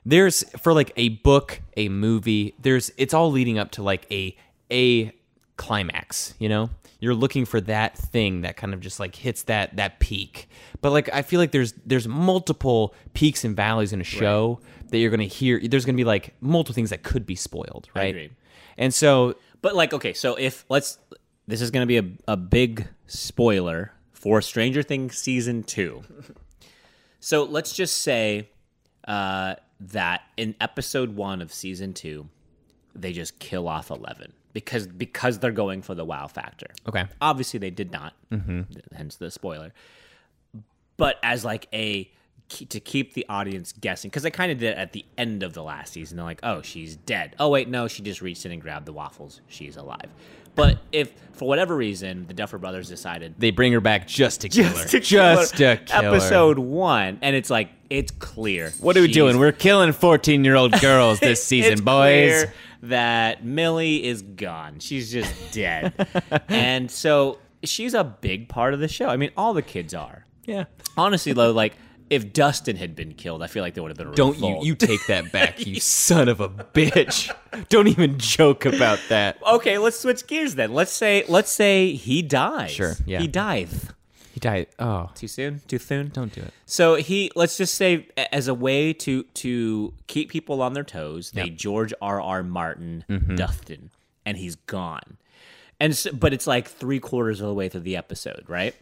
there's 0.04 0.44
for 0.58 0.72
like 0.72 0.92
a 0.96 1.10
book, 1.10 1.62
a 1.76 1.88
movie, 1.88 2.54
there's 2.60 2.92
it's 2.96 3.14
all 3.14 3.30
leading 3.30 3.58
up 3.58 3.72
to 3.72 3.82
like 3.82 4.06
a 4.10 4.36
a 4.70 5.12
climax, 5.56 6.34
you 6.38 6.48
know? 6.48 6.70
You're 6.98 7.14
looking 7.14 7.44
for 7.44 7.60
that 7.62 7.96
thing 7.96 8.40
that 8.40 8.56
kind 8.56 8.72
of 8.72 8.80
just 8.80 8.98
like 8.98 9.14
hits 9.14 9.42
that 9.44 9.76
that 9.76 10.00
peak. 10.00 10.48
But 10.80 10.92
like 10.92 11.12
I 11.12 11.22
feel 11.22 11.38
like 11.38 11.52
there's 11.52 11.74
there's 11.84 12.08
multiple 12.08 12.94
peaks 13.12 13.44
and 13.44 13.54
valleys 13.54 13.92
in 13.92 14.00
a 14.00 14.04
show 14.04 14.60
that 14.90 14.98
you're 14.98 15.10
going 15.10 15.20
to 15.20 15.26
hear 15.26 15.60
there's 15.62 15.84
going 15.84 15.94
to 15.94 16.00
be 16.00 16.04
like 16.04 16.34
multiple 16.40 16.74
things 16.74 16.90
that 16.90 17.02
could 17.02 17.26
be 17.26 17.34
spoiled, 17.34 17.88
right? 17.94 18.14
agree. 18.14 18.30
And 18.78 18.94
so 18.94 19.36
But 19.60 19.74
like, 19.74 19.92
okay, 19.92 20.14
so 20.14 20.36
if 20.36 20.64
let's, 20.70 20.98
this 21.46 21.60
is 21.60 21.70
going 21.70 21.82
to 21.82 21.86
be 21.86 21.98
a, 21.98 22.32
a 22.32 22.36
big 22.36 22.88
spoiler 23.06 23.92
for 24.12 24.40
Stranger 24.40 24.82
Things 24.82 25.18
season 25.18 25.62
two. 25.62 26.02
So 27.18 27.42
let's 27.42 27.72
just 27.72 28.02
say 28.02 28.50
uh, 29.08 29.56
that 29.80 30.22
in 30.36 30.54
episode 30.60 31.16
one 31.16 31.42
of 31.42 31.52
season 31.52 31.92
two, 31.92 32.28
they 32.94 33.12
just 33.12 33.40
kill 33.40 33.66
off 33.66 33.90
Eleven 33.90 34.32
because 34.56 34.86
because 34.86 35.38
they're 35.38 35.52
going 35.52 35.82
for 35.82 35.94
the 35.94 36.02
wow 36.06 36.26
factor. 36.28 36.68
Okay. 36.88 37.04
Obviously, 37.20 37.58
they 37.58 37.68
did 37.68 37.92
not. 37.92 38.14
Hmm. 38.32 38.62
Hence 38.94 39.16
the 39.16 39.30
spoiler. 39.30 39.74
But 40.96 41.16
as 41.22 41.44
like 41.44 41.68
a 41.74 42.10
to 42.48 42.80
keep 42.80 43.12
the 43.12 43.26
audience 43.28 43.74
guessing, 43.78 44.08
because 44.08 44.22
they 44.22 44.30
kind 44.30 44.50
of 44.50 44.56
did 44.56 44.70
it 44.70 44.78
at 44.78 44.92
the 44.94 45.04
end 45.18 45.42
of 45.42 45.52
the 45.52 45.62
last 45.62 45.92
season. 45.92 46.16
They're 46.16 46.24
like, 46.24 46.40
"Oh, 46.42 46.62
she's 46.62 46.96
dead." 46.96 47.36
Oh 47.38 47.50
wait, 47.50 47.68
no, 47.68 47.86
she 47.86 48.02
just 48.02 48.22
reached 48.22 48.46
in 48.46 48.52
and 48.52 48.62
grabbed 48.62 48.86
the 48.86 48.94
waffles. 48.94 49.42
She's 49.46 49.76
alive. 49.76 50.08
But 50.54 50.78
if 50.90 51.12
for 51.34 51.46
whatever 51.46 51.76
reason 51.76 52.26
the 52.26 52.32
Duffer 52.32 52.56
Brothers 52.56 52.88
decided 52.88 53.34
they 53.36 53.50
bring 53.50 53.74
her 53.74 53.80
back 53.82 54.08
just 54.08 54.40
to 54.40 54.48
kill 54.48 54.64
her. 54.68 54.84
to 54.86 55.00
just 55.00 55.54
kill 55.54 55.68
her, 55.68 55.76
to 55.76 55.84
kill 55.84 56.02
her. 56.02 56.08
episode 56.08 56.58
one, 56.58 57.18
and 57.20 57.36
it's 57.36 57.50
like 57.50 57.68
it's 57.90 58.10
clear. 58.10 58.72
What 58.80 58.96
are 58.96 59.02
we 59.02 59.08
doing? 59.12 59.38
We're 59.38 59.52
killing 59.52 59.92
14 59.92 60.46
year 60.46 60.54
old 60.54 60.80
girls 60.80 61.20
this 61.20 61.44
season, 61.52 61.84
boys. 61.84 62.44
clear 62.44 62.54
that 62.82 63.44
Millie 63.44 64.04
is 64.04 64.22
gone. 64.22 64.78
She's 64.80 65.10
just 65.10 65.52
dead. 65.52 65.94
and 66.48 66.90
so 66.90 67.38
she's 67.64 67.94
a 67.94 68.04
big 68.04 68.48
part 68.48 68.74
of 68.74 68.80
the 68.80 68.88
show. 68.88 69.08
I 69.08 69.16
mean, 69.16 69.30
all 69.36 69.54
the 69.54 69.62
kids 69.62 69.94
are. 69.94 70.24
Yeah. 70.44 70.64
Honestly, 70.96 71.32
though, 71.32 71.52
like 71.52 71.74
if 72.08 72.32
Dustin 72.32 72.76
had 72.76 72.94
been 72.94 73.14
killed, 73.14 73.42
I 73.42 73.48
feel 73.48 73.62
like 73.62 73.74
there 73.74 73.82
would 73.82 73.90
have 73.90 73.98
been 73.98 74.08
a 74.08 74.14
Don't 74.14 74.38
you 74.38 74.58
you 74.62 74.74
take 74.74 75.06
that 75.08 75.32
back, 75.32 75.66
you 75.66 75.80
son 75.80 76.28
of 76.28 76.40
a 76.40 76.48
bitch. 76.48 77.34
Don't 77.68 77.88
even 77.88 78.18
joke 78.18 78.64
about 78.64 79.00
that. 79.08 79.38
Okay, 79.44 79.78
let's 79.78 79.98
switch 79.98 80.26
gears 80.26 80.54
then. 80.54 80.72
Let's 80.72 80.92
say 80.92 81.24
let's 81.28 81.50
say 81.50 81.92
he 81.94 82.22
dies. 82.22 82.70
Sure, 82.70 82.94
yeah. 83.06 83.20
He 83.20 83.26
dies. 83.26 83.88
He 84.36 84.40
died. 84.40 84.66
Oh, 84.78 85.08
Too 85.14 85.28
soon? 85.28 85.62
Too 85.66 85.78
soon? 85.78 86.08
don't 86.08 86.30
do 86.30 86.42
it. 86.42 86.52
So 86.66 86.96
he 86.96 87.30
let's 87.34 87.56
just 87.56 87.74
say 87.74 88.08
as 88.32 88.48
a 88.48 88.54
way 88.54 88.92
to 88.92 89.22
to 89.22 89.94
keep 90.08 90.28
people 90.28 90.60
on 90.60 90.74
their 90.74 90.84
toes, 90.84 91.30
they 91.30 91.48
George 91.48 91.94
R. 92.02 92.20
R. 92.20 92.42
Martin 92.42 93.06
mm-hmm. 93.08 93.34
Dustin, 93.34 93.88
and 94.26 94.36
he's 94.36 94.56
gone. 94.56 95.16
And 95.80 95.96
so, 95.96 96.12
but 96.12 96.34
it's 96.34 96.46
like 96.46 96.68
three 96.68 97.00
quarters 97.00 97.40
of 97.40 97.46
the 97.46 97.54
way 97.54 97.70
through 97.70 97.80
the 97.80 97.96
episode, 97.96 98.44
right? 98.46 98.74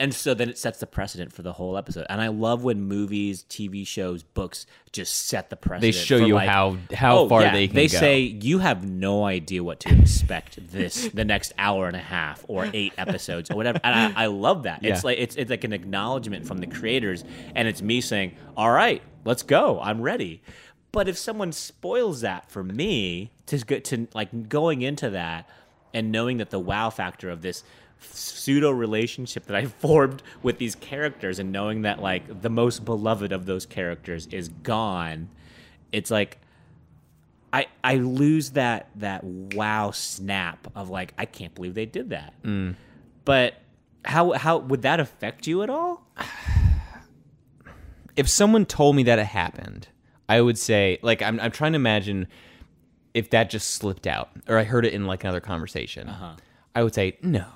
And 0.00 0.14
so 0.14 0.32
then 0.32 0.48
it 0.48 0.56
sets 0.56 0.78
the 0.78 0.86
precedent 0.86 1.32
for 1.32 1.42
the 1.42 1.52
whole 1.52 1.76
episode. 1.76 2.06
And 2.08 2.20
I 2.20 2.28
love 2.28 2.62
when 2.62 2.82
movies, 2.82 3.44
TV 3.48 3.84
shows, 3.84 4.22
books 4.22 4.64
just 4.92 5.26
set 5.26 5.50
the 5.50 5.56
precedent. 5.56 5.82
They 5.82 5.90
show 5.92 6.18
you 6.18 6.34
like, 6.34 6.48
how- 6.48 6.78
how 6.94 7.18
oh, 7.18 7.28
far 7.28 7.42
yeah, 7.42 7.52
they 7.52 7.66
can 7.66 7.74
go. 7.74 7.80
They 7.80 7.88
go. 7.88 7.98
say 7.98 8.20
you 8.20 8.60
have 8.60 8.88
no 8.88 9.24
idea 9.24 9.64
what 9.64 9.80
to 9.80 9.98
expect 9.98 10.70
this 10.70 11.08
the 11.14 11.24
next 11.24 11.52
hour 11.58 11.88
and 11.88 11.96
a 11.96 12.00
half 12.00 12.44
or 12.46 12.68
eight 12.72 12.92
episodes 12.96 13.50
or 13.50 13.56
whatever. 13.56 13.80
And 13.82 14.16
I, 14.16 14.24
I 14.24 14.26
love 14.26 14.62
that. 14.64 14.84
It's 14.84 15.02
like 15.02 15.18
it's 15.18 15.34
it's 15.34 15.50
like 15.50 15.64
an 15.64 15.72
acknowledgement 15.72 16.46
from 16.46 16.58
the 16.58 16.68
creators, 16.68 17.24
and 17.54 17.66
it's 17.66 17.82
me 17.82 18.00
saying, 18.00 18.36
"All 18.56 18.70
right, 18.70 19.02
let's 19.24 19.42
go. 19.42 19.80
I'm 19.80 20.00
ready." 20.00 20.42
But 20.92 21.08
if 21.08 21.18
someone 21.18 21.52
spoils 21.52 22.22
that 22.22 22.50
for 22.50 22.62
me 22.62 23.32
to 23.46 23.58
to 23.58 24.08
like 24.14 24.48
going 24.48 24.82
into 24.82 25.10
that 25.10 25.48
and 25.92 26.12
knowing 26.12 26.38
that 26.38 26.50
the 26.50 26.58
wow 26.58 26.90
factor 26.90 27.30
of 27.30 27.42
this 27.42 27.64
pseudo 28.00 28.70
relationship 28.70 29.46
that 29.46 29.56
I 29.56 29.66
formed 29.66 30.22
with 30.42 30.58
these 30.58 30.74
characters 30.74 31.38
and 31.38 31.52
knowing 31.52 31.82
that 31.82 32.00
like 32.00 32.42
the 32.42 32.50
most 32.50 32.84
beloved 32.84 33.32
of 33.32 33.46
those 33.46 33.66
characters 33.66 34.26
is 34.28 34.48
gone, 34.48 35.28
it's 35.92 36.10
like 36.10 36.38
I 37.52 37.66
I 37.82 37.96
lose 37.96 38.50
that 38.50 38.90
that 38.96 39.24
wow 39.24 39.90
snap 39.90 40.70
of 40.74 40.90
like 40.90 41.14
I 41.18 41.24
can't 41.24 41.54
believe 41.54 41.74
they 41.74 41.86
did 41.86 42.10
that. 42.10 42.34
But 43.24 43.54
how 44.04 44.32
how 44.32 44.58
would 44.58 44.82
that 44.82 45.00
affect 45.00 45.46
you 45.46 45.62
at 45.62 45.70
all? 45.70 46.06
if 48.16 48.28
someone 48.28 48.66
told 48.66 48.96
me 48.96 49.04
that 49.04 49.18
it 49.18 49.26
happened, 49.26 49.88
I 50.28 50.40
would 50.40 50.58
say, 50.58 50.98
like, 51.02 51.22
I'm, 51.22 51.38
I'm 51.40 51.52
trying 51.52 51.72
to 51.72 51.76
imagine 51.76 52.26
if 53.14 53.30
that 53.30 53.48
just 53.48 53.70
slipped 53.70 54.06
out 54.06 54.30
or 54.48 54.58
I 54.58 54.64
heard 54.64 54.84
it 54.84 54.92
in 54.92 55.06
like 55.06 55.24
another 55.24 55.40
conversation. 55.40 56.08
Uh-huh. 56.08 56.34
I 56.74 56.82
would 56.82 56.94
say, 56.94 57.16
no. 57.22 57.46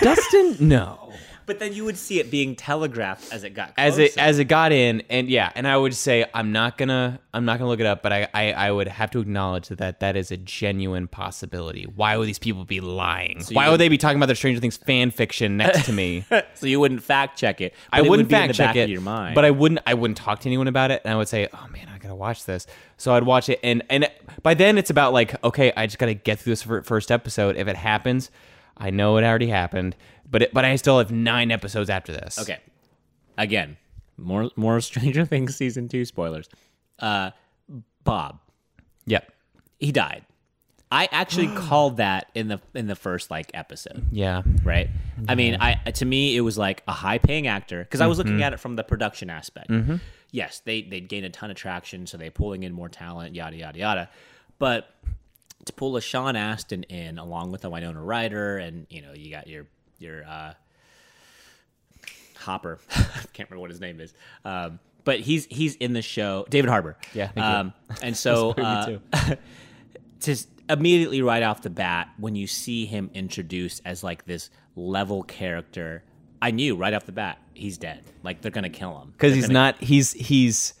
Dustin, 0.00 0.56
no. 0.60 1.00
But 1.46 1.58
then 1.58 1.74
you 1.74 1.84
would 1.84 1.98
see 1.98 2.20
it 2.20 2.30
being 2.30 2.56
telegraphed 2.56 3.30
as 3.30 3.44
it 3.44 3.50
got 3.50 3.74
As 3.76 3.98
it 3.98 4.16
as 4.16 4.38
it 4.38 4.44
got 4.46 4.72
in, 4.72 5.02
and 5.10 5.28
yeah, 5.28 5.52
and 5.54 5.68
I 5.68 5.76
would 5.76 5.92
say 5.92 6.24
I'm 6.32 6.52
not 6.52 6.78
gonna 6.78 7.20
I'm 7.34 7.44
not 7.44 7.58
gonna 7.58 7.68
look 7.68 7.80
it 7.80 7.86
up, 7.86 8.02
but 8.02 8.14
I, 8.14 8.28
I, 8.32 8.52
I 8.52 8.70
would 8.72 8.88
have 8.88 9.10
to 9.10 9.18
acknowledge 9.20 9.68
that, 9.68 9.76
that 9.76 10.00
that 10.00 10.16
is 10.16 10.30
a 10.30 10.38
genuine 10.38 11.06
possibility. 11.06 11.84
Why 11.84 12.16
would 12.16 12.28
these 12.28 12.38
people 12.38 12.64
be 12.64 12.80
lying? 12.80 13.40
you 13.46 13.54
Why 13.54 13.66
would- 13.66 13.72
would 13.72 13.80
they 13.80 13.90
be 13.90 13.98
talking 13.98 14.16
about 14.16 14.24
their 14.26 14.36
Stranger 14.36 14.58
Things 14.58 14.78
fan 14.78 15.10
fiction 15.10 15.58
next 15.58 15.84
to 15.84 15.92
me? 15.92 16.24
so 16.54 16.66
you 16.66 16.80
wouldn't 16.80 17.02
fact 17.02 17.38
check 17.38 17.60
it. 17.60 17.74
But 17.90 17.96
I 17.96 17.98
it 17.98 18.02
would 18.04 18.10
wouldn't 18.10 18.28
be 18.30 18.34
in 18.36 18.40
fact 18.40 18.48
the 18.48 18.54
check 18.56 18.68
back 18.68 18.76
it, 18.76 18.84
of 18.84 18.88
your 18.88 19.02
mind. 19.02 19.34
but 19.34 19.44
I 19.44 19.50
wouldn't. 19.50 19.82
I 19.86 19.92
wouldn't 19.92 20.16
talk 20.16 20.40
to 20.40 20.48
anyone 20.48 20.68
about 20.68 20.92
it, 20.92 21.02
and 21.04 21.12
I 21.12 21.16
would 21.18 21.28
say, 21.28 21.46
"Oh 21.52 21.66
man, 21.70 21.90
I 21.94 21.98
gotta 21.98 22.14
watch 22.14 22.46
this." 22.46 22.66
So 22.96 23.12
I'd 23.12 23.24
watch 23.24 23.50
it, 23.50 23.60
and 23.62 23.82
and 23.90 24.10
by 24.42 24.54
then 24.54 24.78
it's 24.78 24.88
about 24.88 25.12
like, 25.12 25.44
okay, 25.44 25.74
I 25.76 25.84
just 25.84 25.98
gotta 25.98 26.14
get 26.14 26.38
through 26.38 26.52
this 26.52 26.62
fir- 26.62 26.82
first 26.84 27.10
episode. 27.10 27.56
If 27.58 27.68
it 27.68 27.76
happens, 27.76 28.30
I 28.76 28.90
know 28.90 29.16
it 29.16 29.24
already 29.24 29.48
happened, 29.48 29.96
but 30.30 30.42
it, 30.42 30.54
but 30.54 30.64
I 30.64 30.76
still 30.76 30.98
have 30.98 31.10
nine 31.12 31.50
episodes 31.50 31.88
after 31.90 32.12
this. 32.12 32.38
Okay. 32.38 32.58
Again, 33.38 33.76
more 34.16 34.50
more 34.56 34.80
Stranger 34.80 35.24
Things 35.26 35.56
season 35.56 35.88
two 35.88 36.04
spoilers. 36.04 36.48
Uh, 36.98 37.30
Bob, 38.04 38.38
Yep. 39.06 39.32
he 39.80 39.92
died. 39.92 40.24
I 40.90 41.08
actually 41.10 41.48
called 41.56 41.96
that 41.96 42.30
in 42.34 42.48
the 42.48 42.60
in 42.74 42.86
the 42.86 42.94
first 42.96 43.30
like 43.30 43.50
episode. 43.54 44.04
Yeah. 44.12 44.42
right? 44.62 44.88
I 45.28 45.34
mean, 45.34 45.56
I 45.60 45.74
to 45.92 46.04
me 46.04 46.36
it 46.36 46.40
was 46.42 46.56
like 46.58 46.82
a 46.86 46.92
high 46.92 47.18
paying 47.18 47.46
actor 47.46 47.80
because 47.82 48.00
I 48.00 48.06
was 48.06 48.18
looking 48.18 48.42
at 48.42 48.52
it 48.52 48.60
from 48.60 48.76
the 48.76 48.84
production 48.84 49.30
aspect. 49.30 49.70
Yes, 50.30 50.60
they 50.64 50.82
they'd 50.82 51.08
gain 51.08 51.22
a 51.24 51.30
ton 51.30 51.50
of 51.50 51.56
traction, 51.56 52.06
so 52.08 52.16
they're 52.16 52.30
pulling 52.32 52.64
in 52.64 52.72
more 52.72 52.88
talent, 52.88 53.34
yada 53.36 53.56
yada 53.56 53.78
yada. 53.78 54.10
But 54.58 54.88
to 55.66 55.72
pull 55.72 55.96
a 55.96 56.00
Sean 56.00 56.36
Astin 56.36 56.82
in 56.84 57.18
along 57.18 57.50
with 57.52 57.64
a 57.64 57.70
Winona 57.70 58.02
Ryder, 58.02 58.58
and 58.58 58.86
you 58.90 59.02
know 59.02 59.12
you 59.14 59.30
got 59.30 59.46
your 59.46 59.66
your 59.98 60.24
uh, 60.26 60.54
Hopper, 62.38 62.78
I 62.90 63.02
can't 63.32 63.48
remember 63.50 63.60
what 63.60 63.70
his 63.70 63.80
name 63.80 64.00
is. 64.00 64.12
Um, 64.44 64.78
but 65.04 65.20
he's 65.20 65.46
he's 65.46 65.76
in 65.76 65.92
the 65.92 66.02
show. 66.02 66.46
David 66.50 66.68
Harbour. 66.70 66.96
Yeah, 67.14 67.28
thank 67.28 67.36
you. 67.36 67.42
Um, 67.42 67.72
and 68.02 68.16
so 68.26 68.50
uh, 68.52 68.98
just 70.20 70.48
immediately 70.68 71.20
right 71.22 71.42
off 71.42 71.62
the 71.62 71.70
bat 71.70 72.08
when 72.18 72.34
you 72.34 72.46
see 72.46 72.86
him 72.86 73.10
introduced 73.14 73.82
as 73.84 74.02
like 74.02 74.24
this 74.24 74.48
level 74.76 75.22
character 75.22 76.02
i 76.40 76.50
knew 76.50 76.74
right 76.74 76.94
off 76.94 77.04
the 77.04 77.12
bat 77.12 77.38
he's 77.52 77.76
dead 77.76 78.02
like 78.22 78.40
they're 78.40 78.50
gonna 78.50 78.70
kill 78.70 78.98
him 78.98 79.10
Because 79.10 79.34
he's 79.34 79.44
gonna- 79.44 79.52
not. 79.52 79.82
He's 79.82 80.12
he's 80.14 80.72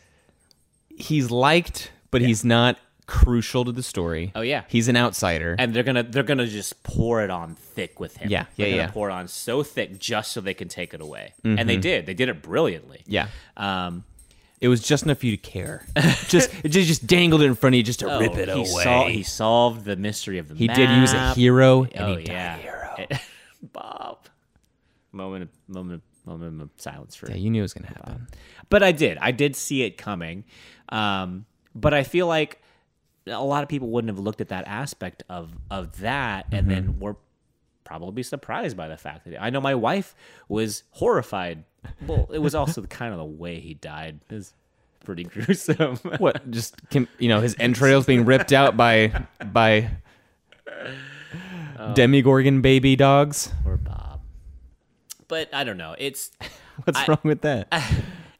he's 0.88 1.30
liked, 1.30 1.92
but 2.10 2.22
he's 2.22 2.44
not 2.46 2.78
crucial 3.06 3.64
to 3.64 3.72
the 3.72 3.82
story. 3.82 4.32
Oh, 4.34 4.40
yeah. 4.40 4.64
He's 4.68 4.88
an 4.88 4.96
outsider. 4.96 5.56
and 5.58 5.74
they're 5.74 5.82
gonna 5.82 6.02
they're 6.02 6.22
gonna 6.22 6.46
just 6.46 6.82
pour 6.82 7.22
it 7.22 7.30
on 7.30 7.54
thick 7.54 8.00
with 8.00 8.16
him 8.16 8.30
Yeah, 8.30 8.46
they're 8.56 8.66
yeah, 8.68 8.76
gonna 8.76 8.88
yeah. 8.88 8.90
pour 8.92 9.10
it 9.10 9.12
on 9.12 9.28
so 9.28 9.62
thick 9.62 9.98
just 9.98 10.32
so 10.32 10.40
they 10.40 10.54
can 10.54 10.68
take 10.68 10.94
it 10.94 11.00
away 11.00 11.34
and 11.44 11.68
they 11.68 11.76
did 11.76 12.06
they 12.06 12.14
did 12.14 12.28
it 12.28 12.40
brilliantly 12.42 13.02
yeah. 13.06 13.28
um 13.56 14.04
It 14.60 14.68
was 14.68 14.80
just 14.82 15.04
enough 15.04 15.18
for 15.18 15.26
you 15.26 15.36
to 15.36 15.42
care. 15.42 15.86
just 16.28 16.50
it 16.64 16.68
just, 16.70 16.88
just 16.88 17.06
dangled 17.06 17.42
it 17.42 17.46
in 17.46 17.54
front 17.54 17.74
of 17.74 17.76
you 17.78 17.82
just 17.82 18.00
to 18.00 18.10
oh, 18.10 18.18
rip 18.20 18.36
it 18.36 18.48
he 18.48 18.54
away. 18.54 18.82
sol- 18.84 19.08
he 19.08 19.22
solved 19.22 19.84
the 19.84 19.96
mystery 19.96 20.38
of 20.38 20.48
the 20.48 20.54
He 20.54 20.68
did 20.68 20.88
use 20.88 21.12
a 21.12 21.34
hero, 21.34 21.82
and 21.84 22.00
oh 22.00 22.16
he 22.16 22.24
died 22.24 22.32
yeah 22.32 22.56
hero. 22.58 23.06
bob 23.72 24.18
moment 25.12 25.42
of 25.44 25.48
moment 25.68 26.02
moment 26.24 26.62
of 26.62 26.70
silence 26.76 27.14
for 27.14 27.28
Yeah, 27.30 27.36
you 27.36 27.50
knew 27.50 27.60
it 27.60 27.62
was 27.68 27.74
gonna 27.74 27.88
happen. 27.88 28.28
but 28.70 28.82
I 28.82 28.92
did. 28.92 29.18
I 29.20 29.30
did 29.30 29.56
see 29.56 29.82
it 29.82 29.98
coming. 29.98 30.44
Um, 30.88 31.44
but 31.74 31.92
I 31.92 32.02
feel 32.04 32.26
like 32.26 32.60
a 33.26 33.44
lot 33.44 33.62
of 33.62 33.68
people 33.68 33.88
wouldn't 33.88 34.10
have 34.10 34.18
looked 34.18 34.40
at 34.40 34.48
that 34.48 34.66
aspect 34.66 35.22
of 35.28 35.52
of 35.70 36.00
that, 36.00 36.46
and 36.52 36.66
mm-hmm. 36.66 36.70
then 36.70 37.00
were 37.00 37.16
probably 37.84 38.22
surprised 38.22 38.76
by 38.76 38.88
the 38.88 38.96
fact 38.96 39.24
that 39.26 39.42
I 39.42 39.50
know 39.50 39.60
my 39.60 39.74
wife 39.74 40.14
was 40.48 40.84
horrified. 40.90 41.64
Well, 42.06 42.28
it 42.32 42.38
was 42.38 42.54
also 42.54 42.80
the 42.80 42.86
kind 43.00 43.12
of 43.12 43.18
the 43.18 43.24
way 43.24 43.60
he 43.60 43.74
died 43.74 44.20
is 44.30 44.54
pretty 45.04 45.24
gruesome. 45.24 45.96
What? 46.18 46.50
Just 46.50 46.76
can, 46.90 47.08
you 47.18 47.28
know, 47.28 47.40
his 47.40 47.54
entrails 47.58 48.06
being 48.06 48.24
ripped 48.24 48.52
out 48.52 48.76
by 48.76 49.26
by 49.44 49.90
oh. 51.78 51.94
Demogorgon 51.94 52.62
baby 52.62 52.96
dogs. 52.96 53.52
or 53.64 53.76
Bob. 53.76 54.20
But 55.28 55.52
I 55.54 55.64
don't 55.64 55.78
know. 55.78 55.94
It's 55.98 56.30
What's 56.84 56.98
I- 56.98 57.06
wrong 57.06 57.20
with 57.22 57.42
that? 57.42 57.68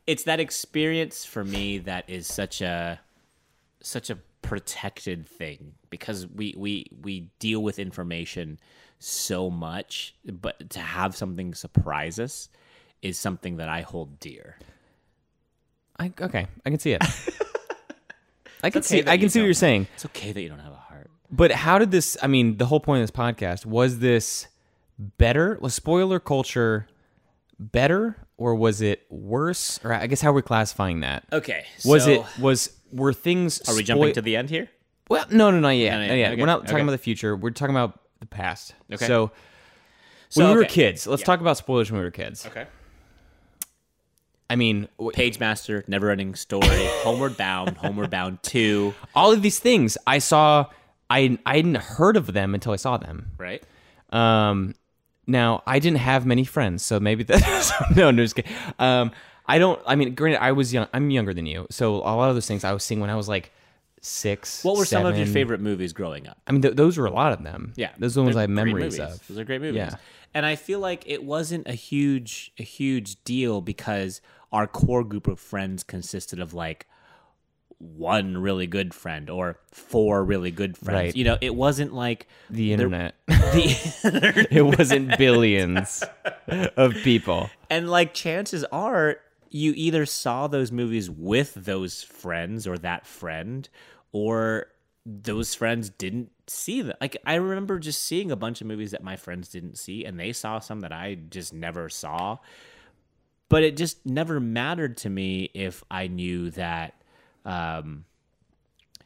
it's 0.07 0.25
that 0.25 0.41
experience 0.41 1.25
for 1.25 1.45
me 1.45 1.79
that 1.79 2.09
is 2.09 2.27
such 2.27 2.61
a 2.61 3.01
such 3.81 4.11
a 4.11 4.19
protected 4.45 5.27
thing 5.27 5.73
because 5.91 6.27
we 6.27 6.55
we 6.57 6.87
we 7.03 7.31
deal 7.39 7.63
with 7.63 7.79
information 7.79 8.61
so 8.99 9.51
much 9.51 10.15
but 10.25 10.71
to 10.71 10.79
have 10.79 11.17
something 11.17 11.55
surprise 11.55 12.21
us 12.21 12.49
is 13.05 13.19
something 13.19 13.57
that 13.59 13.69
I 13.69 13.83
hold 13.83 14.19
dear. 14.19 14.57
I, 15.99 16.13
okay, 16.21 16.47
I 16.65 16.71
can 16.71 16.79
see 16.79 16.93
it. 16.93 17.03
I 18.63 18.71
can 18.71 18.79
okay 18.79 19.03
see. 19.03 19.05
I 19.07 19.19
can 19.19 19.29
see 19.29 19.41
what 19.41 19.45
you're 19.45 19.55
saying. 19.55 19.87
It's 19.95 20.07
okay 20.07 20.33
that 20.33 20.41
you 20.41 20.49
don't 20.49 20.59
have 20.59 20.73
a 20.73 20.77
heart. 20.77 21.11
But 21.31 21.53
how 21.53 21.79
did 21.79 21.91
this? 21.91 22.17
I 22.23 22.27
mean, 22.27 22.57
the 22.57 22.67
whole 22.67 22.81
point 22.81 23.03
of 23.03 23.09
this 23.09 23.17
podcast 23.17 23.67
was 23.67 23.99
this 23.99 24.49
better? 24.99 25.59
Was 25.61 25.75
spoiler 25.75 26.19
culture 26.19 26.89
better, 27.59 28.17
or 28.37 28.55
was 28.55 28.81
it 28.81 29.07
worse? 29.11 29.79
Or 29.85 29.93
I 29.93 30.07
guess 30.07 30.21
how 30.21 30.33
we're 30.33 30.43
classifying 30.43 31.01
that? 31.01 31.25
Okay. 31.33 31.65
Was 31.85 32.05
so 32.05 32.11
it 32.11 32.25
was 32.39 32.73
were 32.93 33.13
things? 33.13 33.61
Are 33.69 33.75
we 33.75 33.83
jumping 33.83 34.13
to 34.15 34.23
the 34.23 34.37
end 34.37 34.51
here? 34.51 34.71
Well, 35.09 35.27
no, 35.31 35.51
no, 35.51 35.61
not 35.61 35.71
yet. 35.71 35.91
No, 35.93 36.01
no, 36.01 36.07
Not 36.09 36.15
yet. 36.15 36.33
okay, 36.33 36.41
We're 36.41 36.47
not 36.47 36.61
talking 36.63 36.75
okay. 36.77 36.83
about 36.85 36.93
the 36.93 36.99
future. 36.99 37.37
We're 37.37 37.51
talking 37.51 37.75
about 37.75 38.01
the 38.21 38.27
past. 38.27 38.75
Okay. 38.93 39.07
So 39.07 39.25
when 40.35 40.47
So, 40.47 40.51
we 40.51 40.57
were 40.57 40.65
kids, 40.65 41.07
let's 41.07 41.21
Yeah. 41.23 41.27
talk 41.27 41.41
about 41.41 41.57
spoilers 41.59 41.91
when 41.93 41.99
we 42.01 42.05
were 42.05 42.11
kids. 42.11 42.47
Okay. 42.47 42.67
I 44.51 44.57
mean, 44.57 44.89
Pagemaster, 44.99 45.87
Never 45.89 46.11
Ending 46.11 46.35
Story, 46.35 46.67
Homeward 47.03 47.37
Bound, 47.37 47.77
Homeward 47.79 48.11
Bound 48.11 48.43
2, 48.43 48.95
all 49.15 49.33
of 49.33 49.43
these 49.43 49.59
things 49.59 49.97
I 50.07 50.19
saw. 50.19 50.67
I 51.11 51.39
I 51.45 51.57
hadn't 51.57 51.77
heard 51.77 52.17
of 52.17 52.33
them 52.33 52.55
until 52.55 52.73
I 52.73 52.77
saw 52.77 52.97
them. 52.97 53.31
right? 53.39 53.63
Um, 54.11 54.75
now 55.27 55.63
I 55.67 55.79
didn't 55.79 55.99
have 55.99 56.27
many 56.27 56.45
friends, 56.45 56.85
so 56.85 57.01
maybe 57.01 57.25
that. 57.25 57.71
no, 57.97 58.11
no, 58.11 58.23
just 58.23 58.37
kidding. 58.37 58.53
Um, 58.79 59.13
I 59.47 59.59
don't. 59.59 59.81
I 59.87 59.95
mean, 59.95 60.15
granted, 60.15 60.43
I 60.43 60.53
was 60.53 60.73
young. 60.73 60.89
I'm 60.93 61.11
younger 61.11 61.35
than 61.35 61.47
you, 61.47 61.67
so 61.71 61.97
a 61.97 62.15
lot 62.17 62.29
of 62.29 62.35
those 62.35 62.47
things 62.47 62.65
I 62.65 62.73
was 62.73 62.83
seeing 62.83 63.01
when 63.01 63.11
I 63.11 63.17
was 63.17 63.29
like 63.29 63.53
six. 64.01 64.65
What 64.65 64.77
were 64.77 64.85
some 64.85 65.07
of 65.07 65.17
your 65.17 65.27
favorite 65.27 65.61
movies 65.61 65.93
growing 65.93 66.29
up? 66.29 66.39
I 66.47 66.53
mean, 66.53 66.63
th- 66.63 66.77
those 66.77 66.99
were 66.99 67.07
a 67.07 67.13
lot 67.13 67.33
of 67.33 67.43
them. 67.43 67.73
Yeah, 67.77 67.91
those 67.99 68.17
are 68.17 68.21
the 68.21 68.25
ones 68.25 68.37
I 68.37 68.43
have 68.43 68.51
memories 68.51 68.99
of. 68.99 69.27
Those 69.27 69.39
are 69.39 69.45
great 69.45 69.61
movies. 69.61 69.77
Yeah. 69.77 69.97
And 70.33 70.45
I 70.45 70.57
feel 70.57 70.81
like 70.81 71.05
it 71.07 71.23
wasn't 71.23 71.69
a 71.69 71.75
huge 71.75 72.53
a 72.59 72.63
huge 72.63 73.23
deal 73.25 73.61
because 73.61 74.21
our 74.53 74.67
core 74.67 75.05
group 75.05 75.27
of 75.27 75.39
friends 75.41 75.83
consisted 75.83 76.41
of 76.41 76.55
like 76.55 76.87
one 77.79 78.39
really 78.39 78.67
good 78.67 78.95
friend 78.95 79.29
or 79.31 79.59
four 79.73 80.25
really 80.25 80.51
good 80.51 80.77
friends. 80.77 80.95
Right. 81.09 81.17
You 81.17 81.25
know, 81.25 81.39
it 81.41 81.55
wasn't 81.55 81.93
like 81.95 82.27
The 82.51 82.73
internet. 82.73 83.15
the 83.27 83.77
internet. 84.05 84.53
it 84.53 84.63
wasn't 84.63 85.17
billions 85.19 86.03
of 86.77 86.95
people. 87.03 87.51
and 87.71 87.91
like 87.91 88.15
chances 88.15 88.65
are 88.73 89.19
you 89.51 89.73
either 89.77 90.05
saw 90.07 90.47
those 90.49 90.73
movies 90.73 91.09
with 91.11 91.55
those 91.55 92.03
friends 92.03 92.67
or 92.67 92.77
that 92.79 93.07
friend 93.07 93.69
or 94.13 94.67
those 95.07 95.55
friends 95.55 95.91
didn't 95.91 96.31
see 96.47 96.83
them 96.83 96.97
like 97.01 97.17
i 97.27 97.35
remember 97.35 97.79
just 97.79 98.03
seeing 98.03 98.31
a 98.31 98.37
bunch 98.37 98.61
of 98.61 98.67
movies 98.67 98.91
that 98.91 99.03
my 99.05 99.17
friends 99.17 99.49
didn't 99.49 99.79
see 99.79 100.05
and 100.05 100.19
they 100.19 100.33
saw 100.33 100.59
some 100.59 100.81
that 100.81 100.93
i 100.93 101.15
just 101.31 101.53
never 101.55 101.89
saw 101.89 102.37
but 103.49 103.63
it 103.63 103.77
just 103.77 104.05
never 104.07 104.41
mattered 104.41 104.97
to 104.97 105.09
me 105.11 105.51
if 105.55 105.85
i 105.91 106.07
knew 106.07 106.51
that 106.51 106.95
um 107.45 108.05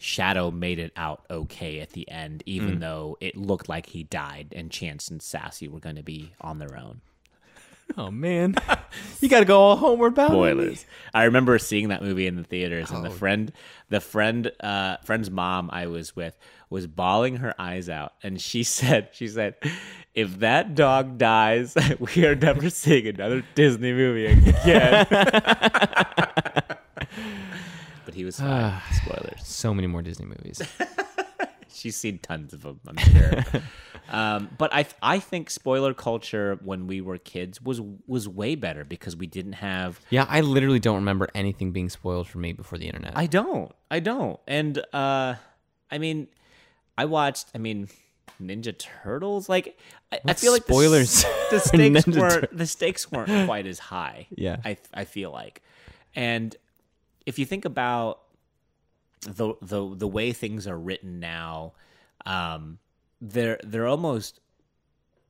Shadow 0.01 0.53
made 0.53 0.79
it 0.79 0.93
out 0.95 1.25
okay 1.29 1.81
at 1.81 1.91
the 1.91 2.09
end, 2.09 2.45
even 2.47 2.79
though 2.79 3.17
it 3.21 3.37
looked 3.37 3.69
like 3.69 3.87
he 3.87 4.05
died 4.05 4.53
and 4.55 4.71
Chance 4.71 5.09
and 5.09 5.21
Sassy 5.21 5.67
were 5.67 5.81
going 5.81 5.97
to 5.97 6.05
be 6.05 6.31
on 6.41 6.59
their 6.59 6.77
own. 6.79 7.01
Oh 7.97 8.11
man, 8.11 8.55
you 9.21 9.29
got 9.29 9.41
to 9.41 9.45
go 9.45 9.59
all 9.59 9.75
homeward 9.77 10.15
bound. 10.15 10.31
spoilers. 10.31 10.85
I 11.13 11.25
remember 11.25 11.59
seeing 11.59 11.89
that 11.89 12.03
movie 12.03 12.27
in 12.29 12.37
the 12.37 12.45
theaters, 12.45 12.91
Oh. 12.93 12.97
and 12.97 13.05
the 13.05 13.11
friend, 13.11 13.51
the 13.89 14.01
friend, 14.01 14.53
uh, 14.61 14.99
friend's 15.05 15.31
mom 15.33 15.69
I 15.73 15.87
was 15.87 16.15
with 16.15 16.39
was 16.71 16.87
bawling 16.87 17.37
her 17.37 17.55
eyes 17.59 17.89
out, 17.89 18.13
and 18.23 18.41
she 18.41 18.63
said, 18.63 19.09
she 19.15 19.27
said, 19.27 19.55
if 20.15 20.39
that 20.41 20.75
dog 20.77 21.17
dies, 21.19 21.75
we 22.15 22.25
are 22.27 22.35
never 22.37 22.69
seeing 22.71 23.07
another 23.09 23.43
Disney 23.57 23.93
movie 23.95 24.27
again. 24.27 25.07
But 28.09 28.15
he 28.15 28.25
was 28.25 28.41
fine. 28.41 28.73
Spoilers. 29.05 29.47
So 29.47 29.75
many 29.75 29.87
more 29.87 30.01
Disney 30.01 30.25
movies. 30.25 30.63
She's 31.69 31.95
seen 31.95 32.19
tons 32.21 32.55
of 32.55 32.63
them, 32.63 32.81
I'm 32.87 32.97
sure. 32.97 33.45
um, 34.09 34.49
but 34.57 34.73
I 34.73 34.87
I 35.03 35.19
think 35.19 35.51
spoiler 35.51 35.93
culture 35.93 36.59
when 36.65 36.87
we 36.87 37.03
were 37.03 37.19
kids 37.19 37.61
was 37.61 37.83
was 38.07 38.27
way 38.27 38.55
better 38.55 38.83
because 38.83 39.15
we 39.15 39.27
didn't 39.27 39.53
have 39.53 40.01
Yeah, 40.09 40.25
I 40.27 40.41
literally 40.41 40.79
don't 40.79 40.95
remember 40.95 41.29
anything 41.35 41.73
being 41.73 41.91
spoiled 41.91 42.29
for 42.29 42.39
me 42.39 42.55
before 42.55 42.79
the 42.79 42.87
internet. 42.87 43.13
I 43.15 43.27
don't. 43.27 43.73
I 43.91 44.01
don't. 44.01 44.41
And 44.49 44.83
uh 44.95 45.35
I 45.91 45.99
mean 45.99 46.29
I 46.97 47.05
watched 47.05 47.49
I 47.55 47.59
mean 47.59 47.89
Ninja 48.41 48.75
Turtles 48.79 49.51
like 49.51 49.79
I, 50.11 50.21
I 50.29 50.33
feel 50.33 50.53
like 50.53 50.65
the 50.65 50.73
spoilers 50.73 51.25
the, 51.51 51.61
for 51.61 51.69
stakes 51.69 52.07
weren't 52.07 52.33
Tur- 52.33 52.49
the 52.53 52.67
stakes 52.67 53.13
weren't 53.13 53.47
quite 53.47 53.67
as 53.67 53.79
high. 53.79 54.29
Yeah. 54.31 54.57
I 54.65 54.79
I 54.95 55.05
feel 55.05 55.31
like. 55.31 55.63
And 56.17 56.57
if 57.29 57.39
you 57.39 57.45
think 57.45 57.67
about 57.67 58.21
the 59.21 59.55
the 59.61 59.95
the 59.95 60.09
way 60.09 60.33
things 60.33 60.67
are 60.67 60.79
written 60.79 61.21
now, 61.21 61.75
um 62.25 62.79
they're 63.21 63.61
they're 63.63 63.87
almost 63.87 64.41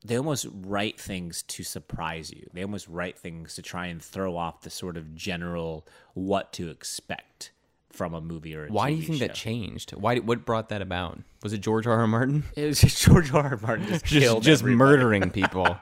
they 0.05 0.17
almost 0.17 0.47
write 0.49 0.97
things 0.97 1.43
to 1.43 1.61
surprise 1.61 2.31
you. 2.31 2.49
They 2.53 2.63
almost 2.63 2.87
write 2.87 3.19
things 3.19 3.55
to 3.55 3.61
try 3.61 3.87
and 3.87 4.01
throw 4.01 4.37
off 4.37 4.61
the 4.61 4.69
sort 4.69 4.95
of 4.95 5.13
general 5.13 5.85
what 6.13 6.53
to 6.53 6.69
expect 6.69 7.51
from 7.91 8.13
a 8.13 8.21
movie 8.21 8.55
or 8.55 8.67
a 8.67 8.69
Why 8.69 8.91
do 8.91 8.95
you 8.95 9.03
TV 9.03 9.07
think 9.07 9.19
that 9.19 9.35
changed? 9.35 9.91
Why? 9.91 10.19
What 10.19 10.45
brought 10.45 10.69
that 10.69 10.81
about? 10.81 11.19
Was 11.43 11.51
it 11.51 11.57
George 11.57 11.85
R. 11.85 11.99
R. 11.99 12.07
Martin? 12.07 12.43
It 12.55 12.65
was 12.65 12.79
just 12.79 13.01
George 13.01 13.33
R. 13.33 13.43
R. 13.43 13.59
Martin 13.61 13.87
just, 13.87 14.05
Just, 14.05 14.23
killed 14.23 14.43
just 14.43 14.63
murdering 14.63 15.29
people. 15.41 15.77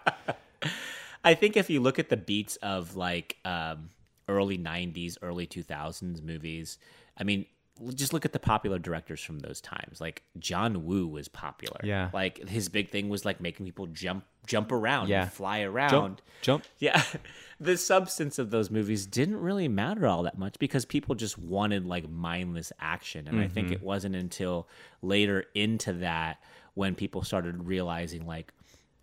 I 1.24 1.36
think 1.36 1.56
if 1.58 1.70
you 1.70 1.80
look 1.80 2.00
at 2.00 2.10
the 2.10 2.18
beats 2.18 2.56
of 2.58 2.96
like 2.96 3.38
um, 3.46 3.90
early 4.28 4.58
'90s, 4.58 5.18
early 5.22 5.48
2000s 5.48 6.22
movies, 6.24 6.78
I 7.18 7.24
mean, 7.24 7.46
just 7.94 8.12
look 8.14 8.26
at 8.26 8.34
the 8.34 8.40
popular 8.40 8.80
directors 8.80 9.22
from 9.22 9.40
those 9.40 9.62
times. 9.62 10.02
Like 10.02 10.24
John 10.40 10.84
Woo 10.86 11.08
was 11.08 11.28
popular. 11.28 11.80
Yeah. 11.84 12.10
like 12.14 12.48
his 12.48 12.70
big 12.70 12.90
thing 12.90 13.08
was 13.10 13.24
like 13.26 13.40
making 13.40 13.66
people 13.68 13.86
jump, 13.88 14.26
jump 14.48 14.72
around, 14.72 15.10
Yeah. 15.10 15.24
and 15.24 15.32
fly 15.32 15.62
around. 15.62 15.90
jump, 15.92 16.22
jump. 16.42 16.64
Yeah. 16.80 17.02
The 17.60 17.76
substance 17.76 18.38
of 18.38 18.52
those 18.52 18.70
movies 18.70 19.08
didn't 19.08 19.38
really 19.38 19.68
matter 19.68 20.06
all 20.06 20.22
that 20.24 20.38
much 20.38 20.60
because 20.60 20.86
people 20.86 21.16
just 21.16 21.40
wanted 21.40 21.88
like 21.88 22.08
mindless 22.08 22.72
action. 22.80 23.28
And 23.28 23.40
I 23.40 23.46
Mm-hmm. 23.46 23.54
think 23.56 23.72
it 23.72 23.82
wasn't 23.82 24.16
until 24.16 24.68
later 25.02 25.46
into 25.56 25.94
that 25.94 26.38
when 26.76 26.94
people 26.94 27.24
started 27.24 27.66
realizing 27.66 28.28
like 28.28 28.54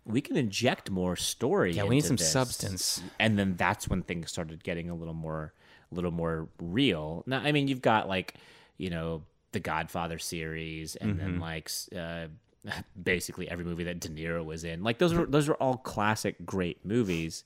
we 0.05 0.21
can 0.21 0.37
inject 0.37 0.89
more 0.91 1.15
story. 1.15 1.73
Yeah, 1.73 1.83
we 1.83 1.95
need 1.95 2.05
some 2.05 2.15
this. 2.15 2.31
substance. 2.31 3.01
And 3.19 3.37
then 3.39 3.55
that's 3.55 3.87
when 3.87 4.03
things 4.03 4.29
started 4.31 4.63
getting 4.63 4.89
a 4.89 4.95
little 4.95 5.13
more 5.15 5.53
a 5.91 5.95
little 5.95 6.11
more 6.11 6.47
real. 6.61 7.23
Now 7.25 7.39
I 7.39 7.51
mean 7.51 7.67
you've 7.67 7.81
got 7.81 8.07
like, 8.07 8.35
you 8.77 8.89
know, 8.89 9.23
the 9.51 9.59
Godfather 9.59 10.19
series 10.19 10.95
and 10.95 11.11
Mm-hmm. 11.11 11.19
then 11.19 11.39
like 11.39 11.71
uh 11.95 12.27
basically 13.01 13.49
every 13.49 13.65
movie 13.65 13.83
that 13.85 13.99
De 13.99 14.09
Niro 14.09 14.43
was 14.45 14.63
in. 14.63 14.83
Like 14.83 14.97
those 14.99 15.13
were 15.13 15.25
those 15.25 15.47
were 15.47 15.55
all 15.55 15.77
classic 15.77 16.45
great 16.45 16.85
movies. 16.85 17.43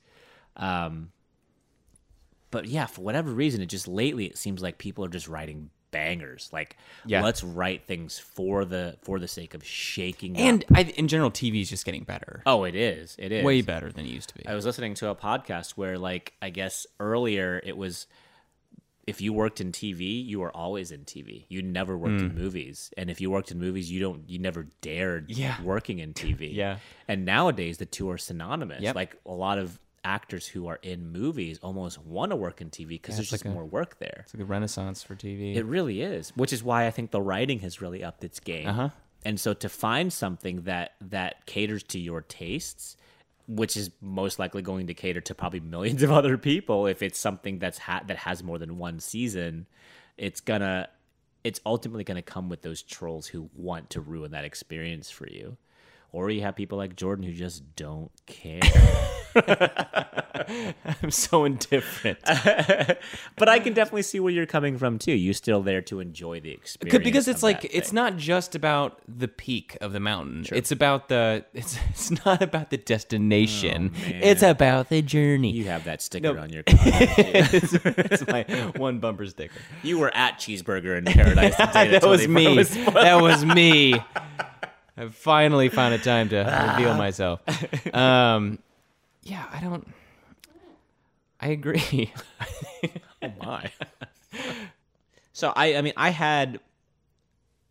Um, 0.58 1.12
but 2.52 2.66
yeah, 2.66 2.88
for 2.88 3.02
whatever 3.02 3.32
reason, 3.32 3.62
it 3.62 3.68
just 3.68 3.88
lately 3.88 4.26
it 4.26 4.38
seems 4.38 4.62
like 4.62 4.78
people 4.78 5.06
are 5.06 5.10
just 5.10 5.28
writing 5.28 5.70
bangers. 5.92 6.50
Like, 6.52 6.78
Yeah. 7.06 7.22
let's 7.24 7.44
write 7.44 7.86
things 7.86 8.20
for 8.20 8.66
the 8.66 8.98
for 9.02 9.20
the 9.20 9.28
sake 9.28 9.54
of 9.54 9.64
shaking. 9.64 10.38
And. 10.38 10.64
I, 10.74 10.84
in 10.84 11.08
general, 11.08 11.32
TV 11.32 11.62
is 11.62 11.70
just 11.70 11.86
getting 11.86 12.04
better. 12.04 12.42
oh, 12.46 12.64
it 12.64 12.76
is, 12.76 13.16
it 13.20 13.32
is 13.32 13.44
Way 13.44 13.62
better 13.62 13.92
than 13.92 14.06
it 14.06 14.10
used 14.10 14.30
to 14.30 14.36
be. 14.36 14.46
I 14.46 14.56
was 14.56 14.66
listening 14.66 14.94
to 14.96 15.10
a 15.10 15.16
podcast 15.16 15.72
where, 15.72 15.98
like, 15.98 16.34
I 16.42 16.50
guess 16.50 16.86
earlier 17.00 17.62
it 17.64 17.78
was 17.78 18.08
if 19.10 19.22
you 19.22 19.34
worked 19.34 19.60
in 19.60 19.72
TV, 19.72 20.24
you 20.24 20.40
were 20.40 20.56
always 20.56 20.92
in 20.92 21.04
TV. 21.04 21.46
You 21.50 21.64
never 21.64 21.98
worked 21.98 22.22
in 22.22 22.30
mm. 22.30 22.36
movies, 22.36 22.92
and 22.96 23.10
if 23.10 23.20
you 23.20 23.32
worked 23.32 23.50
in 23.50 23.58
movies, 23.58 23.92
you 23.92 24.00
don't, 24.00 24.30
you 24.30 24.38
never 24.38 24.68
dared 24.82 25.32
Yeah. 25.32 25.60
working 25.64 25.98
in 25.98 26.14
TV. 26.14 26.54
Yeah. 26.60 26.78
and 27.08 27.26
nowadays 27.26 27.80
the 27.80 27.88
two 27.88 28.10
are 28.12 28.20
synonymous. 28.20 28.82
Yep. 28.82 28.96
Like 28.96 29.18
a 29.26 29.32
lot 29.32 29.58
of 29.58 29.80
actors 30.04 30.48
who 30.48 30.68
are 30.68 30.80
in 30.82 31.12
movies 31.12 31.60
almost 31.62 31.98
want 32.00 32.32
to 32.32 32.36
work 32.36 32.62
in 32.62 32.70
TV 32.70 32.90
because 32.90 33.16
there's 33.16 33.28
it's 33.28 33.32
like 33.32 33.42
just 33.42 33.52
a- 33.52 33.54
more 33.54 33.66
work 33.66 34.00
there. 34.00 34.22
It's 34.24 34.34
like 34.34 34.42
a 34.42 34.46
renaissance 34.46 35.04
for 35.04 35.16
TV. 35.16 35.56
It 35.56 35.66
really 35.66 36.02
is, 36.02 36.30
which 36.36 36.54
is 36.54 36.64
why 36.64 36.88
I 36.88 36.92
think 36.92 37.12
the 37.12 37.22
writing 37.22 37.60
has 37.60 37.82
really 37.82 38.04
upped 38.04 38.24
its 38.24 38.40
game. 38.40 38.68
Uh-huh. 38.68 38.90
And 39.26 39.40
so 39.40 39.54
to 39.54 39.70
find 39.70 40.12
something 40.14 40.62
that 40.64 40.94
that 41.02 41.46
caters 41.46 41.84
to 41.84 42.00
your 42.00 42.22
tastes, 42.22 42.96
which 43.48 43.76
is 43.76 43.92
most 44.02 44.40
likely 44.40 44.62
going 44.62 44.88
to 44.88 44.94
cater 44.94 45.22
to 45.22 45.36
probably 45.36 45.60
millions 45.60 46.04
of 46.04 46.12
other 46.20 46.38
people, 46.38 46.88
if 46.88 47.02
it's 47.02 47.20
something 47.20 47.60
that's 47.60 47.78
ha- 47.78 48.04
that 48.08 48.18
has 48.18 48.44
more 48.44 48.58
than 48.58 48.78
one 48.78 49.00
season, 49.00 49.68
it's 50.18 50.40
gonna 50.42 50.88
it's 51.44 51.60
ultimately 51.66 52.04
gonna 52.04 52.22
come 52.22 52.50
with 52.50 52.62
those 52.62 52.82
trolls 52.82 53.28
who 53.28 53.50
want 53.56 53.90
to 53.92 54.02
ruin 54.02 54.32
that 54.32 54.46
experience 54.46 55.10
for 55.10 55.28
you. 55.28 55.58
Or 56.12 56.30
you 56.30 56.42
have 56.42 56.56
people 56.56 56.78
like 56.78 56.96
Jordan 56.96 57.24
who 57.24 57.34
just 57.34 57.76
don't 57.76 58.12
care. 58.26 58.62
I'm 61.02 61.12
so 61.12 61.46
indifferent. 61.46 62.20
but 63.38 63.50
I 63.50 63.60
can 63.60 63.74
definitely 63.74 64.02
see 64.04 64.20
where 64.20 64.32
you're 64.32 64.46
coming 64.46 64.78
from 64.78 65.00
too. 65.00 65.12
You're 65.12 65.34
still 65.34 65.62
there 65.62 65.82
to 65.84 66.00
enjoy 66.00 66.40
the 66.40 66.52
experience 66.52 67.04
because 67.04 67.28
it's 67.28 67.44
like 67.44 67.66
it's 67.66 67.90
thing. 67.90 67.96
not 67.96 68.18
just 68.18 68.56
about 68.56 69.02
the 69.08 69.28
peak 69.28 69.78
of 69.82 69.94
the 69.94 70.00
mountain. 70.00 70.46
It's 70.52 70.72
about 70.72 71.10
the 71.10 71.46
it's 71.54 71.78
it's 71.90 72.26
not 72.26 72.42
about 72.42 72.70
the 72.70 72.78
destination. 72.78 73.92
Oh, 73.96 74.00
it's 74.08 74.44
about 74.44 74.90
the 74.90 75.02
journey. 75.02 75.52
You 75.52 75.66
have 75.66 75.84
that 75.86 76.02
sticker 76.02 76.38
on 76.40 76.52
your 76.52 76.64
car. 76.64 76.78
it's, 76.82 77.74
it's 77.86 78.28
my 78.28 78.44
one 78.76 79.00
bumper 79.00 79.26
sticker. 79.28 79.60
You 79.84 80.00
were 80.00 80.16
at 80.16 80.40
Cheeseburger 80.40 80.98
in 80.98 81.06
Paradise 81.06 81.56
the 81.58 81.66
day 81.66 81.88
that 81.90 82.06
was 82.06 82.28
me. 82.28 82.64
that 82.64 83.22
was 83.22 83.46
me. 83.46 83.96
I 85.00 85.08
finally 85.10 85.70
found 85.70 85.94
a 85.94 85.98
time 85.98 86.28
to 86.30 86.74
reveal 86.78 86.94
myself. 86.96 87.42
Um, 87.96 88.60
yeah, 89.24 89.46
I 89.52 89.62
don't. 89.62 89.88
I 91.40 91.48
agree. 91.50 92.12
oh 93.22 93.32
my. 93.42 93.72
so 95.32 95.54
I, 95.56 95.76
I 95.76 95.82
mean, 95.82 95.94
I 95.96 96.10
had, 96.10 96.60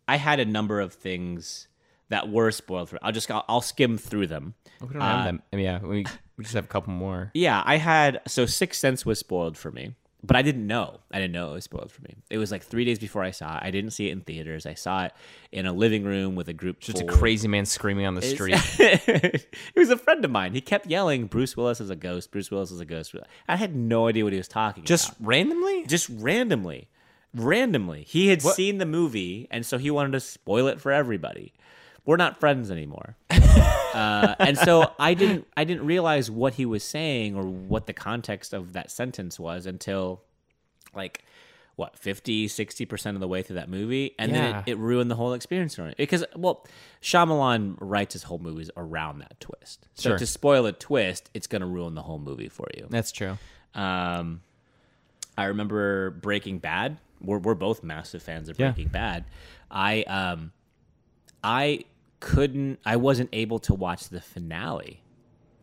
I 0.07 0.15
had 0.15 0.39
a 0.39 0.45
number 0.45 0.79
of 0.79 0.93
things 0.93 1.67
that 2.09 2.29
were 2.29 2.49
spoiled 2.49 2.89
for. 2.89 2.97
I'll 3.03 3.11
just, 3.11 3.29
I'll, 3.29 3.45
I'll 3.47 3.61
skim 3.61 3.99
through 3.99 4.25
them. 4.25 4.55
we 4.81 4.87
don't 4.87 5.01
have 5.01 5.25
them. 5.25 5.43
I 5.53 5.55
mean, 5.55 5.65
yeah, 5.65 5.79
we 5.79 6.05
we 6.35 6.43
just 6.43 6.55
have 6.55 6.65
a 6.65 6.69
couple 6.69 6.93
more. 6.93 7.29
Yeah, 7.35 7.61
I 7.63 7.75
had 7.77 8.21
so 8.25 8.45
Sixth 8.47 8.79
Sense 8.79 9.05
was 9.05 9.19
spoiled 9.19 9.55
for 9.55 9.71
me, 9.71 9.93
but 10.21 10.35
I 10.35 10.41
didn't 10.41 10.67
know. 10.67 10.99
I 11.11 11.17
didn't 11.19 11.31
know 11.31 11.51
it 11.51 11.53
was 11.53 11.63
spoiled 11.63 11.91
for 11.91 12.01
me. 12.01 12.15
It 12.29 12.37
was 12.37 12.51
like 12.51 12.63
three 12.63 12.83
days 12.83 12.99
before 12.99 13.23
I 13.23 13.31
saw 13.31 13.55
it. 13.57 13.63
I 13.63 13.71
didn't 13.71 13.91
see 13.91 14.09
it 14.09 14.11
in 14.11 14.21
theaters. 14.21 14.65
I 14.65 14.73
saw 14.73 15.05
it 15.05 15.13
in 15.51 15.65
a 15.65 15.71
living 15.73 16.03
room 16.03 16.35
with 16.35 16.49
a 16.49 16.53
group. 16.53 16.79
Just 16.81 16.99
a 17.01 17.05
crazy 17.05 17.47
man 17.47 17.65
screaming 17.65 18.05
on 18.05 18.15
the 18.15 18.21
street. 18.21 18.55
it 18.79 19.47
was 19.75 19.89
a 19.89 19.97
friend 19.97 20.23
of 20.25 20.31
mine. 20.31 20.53
He 20.53 20.61
kept 20.61 20.87
yelling, 20.87 21.27
"Bruce 21.27 21.55
Willis 21.55 21.79
is 21.79 21.89
a 21.89 21.95
ghost. 21.95 22.31
Bruce 22.31 22.51
Willis 22.51 22.71
is 22.71 22.79
a 22.81 22.85
ghost." 22.85 23.15
I 23.47 23.55
had 23.55 23.75
no 23.75 24.07
idea 24.07 24.23
what 24.25 24.33
he 24.33 24.37
was 24.39 24.47
talking 24.49 24.83
Just 24.83 25.09
about. 25.13 25.27
randomly? 25.27 25.85
just 25.85 26.09
randomly, 26.09 26.89
randomly. 27.33 28.03
He 28.03 28.27
had 28.27 28.41
seen 28.41 28.77
the 28.77 28.85
movie, 28.85 29.47
and 29.49 29.65
so 29.65 29.77
he 29.77 29.89
wanted 29.89 30.11
to 30.11 30.19
spoil 30.19 30.67
it 30.67 30.81
for 30.81 30.91
everybody. 30.91 31.53
We're 32.09 32.15
not 32.17 32.39
friends 32.39 32.71
anymore, 32.71 33.15
uh, 33.29 34.33
and 34.39 34.57
so 34.57 34.91
I 34.97 35.13
didn't. 35.13 35.45
I 35.55 35.63
didn't 35.63 35.85
realize 35.85 36.31
what 36.31 36.55
he 36.55 36.65
was 36.65 36.83
saying 36.83 37.35
or 37.35 37.43
what 37.43 37.85
the 37.85 37.93
context 37.93 38.51
of 38.51 38.73
that 38.73 38.89
sentence 38.89 39.39
was 39.39 39.67
until, 39.67 40.23
like, 40.95 41.23
what 41.75 41.95
50 41.99 42.47
60 42.47 42.85
percent 42.85 43.15
of 43.15 43.21
the 43.21 43.27
way 43.27 43.43
through 43.43 43.57
that 43.57 43.69
movie, 43.69 44.15
and 44.17 44.33
then 44.33 44.55
it, 44.55 44.71
it 44.71 44.77
ruined 44.79 45.11
the 45.11 45.15
whole 45.17 45.33
experience 45.33 45.75
for 45.75 45.83
me. 45.83 45.93
Because 45.97 46.25
well, 46.35 46.65
Shyamalan 47.03 47.75
writes 47.79 48.13
his 48.13 48.23
whole 48.23 48.39
movies 48.39 48.71
around 48.75 49.19
that 49.19 49.39
twist. 49.39 49.87
So 49.93 50.09
Sure. 50.09 50.17
to 50.17 50.25
spoil 50.25 50.65
a 50.65 50.71
twist, 50.71 51.29
it's 51.35 51.45
going 51.45 51.61
to 51.61 51.67
ruin 51.67 51.93
the 51.93 52.01
whole 52.01 52.17
movie 52.17 52.49
for 52.49 52.65
you. 52.75 52.87
That's 52.89 53.11
true. 53.11 53.37
Um, 53.75 54.41
I 55.37 55.45
remember 55.45 56.09
Breaking 56.09 56.57
Bad. 56.57 56.97
We're 57.21 57.37
we're 57.37 57.53
both 57.53 57.83
massive 57.83 58.23
fans 58.23 58.49
of 58.49 58.59
Yeah. 58.59 58.71
Breaking 58.71 58.87
Bad. 58.87 59.25
I 59.69 60.01
um, 60.05 60.53
I 61.43 61.85
couldn't. 62.19 62.79
I 62.85 62.95
wasn't 62.97 63.29
able 63.33 63.59
to 63.59 63.73
watch 63.73 64.09
the 64.09 64.21
finale. 64.21 65.03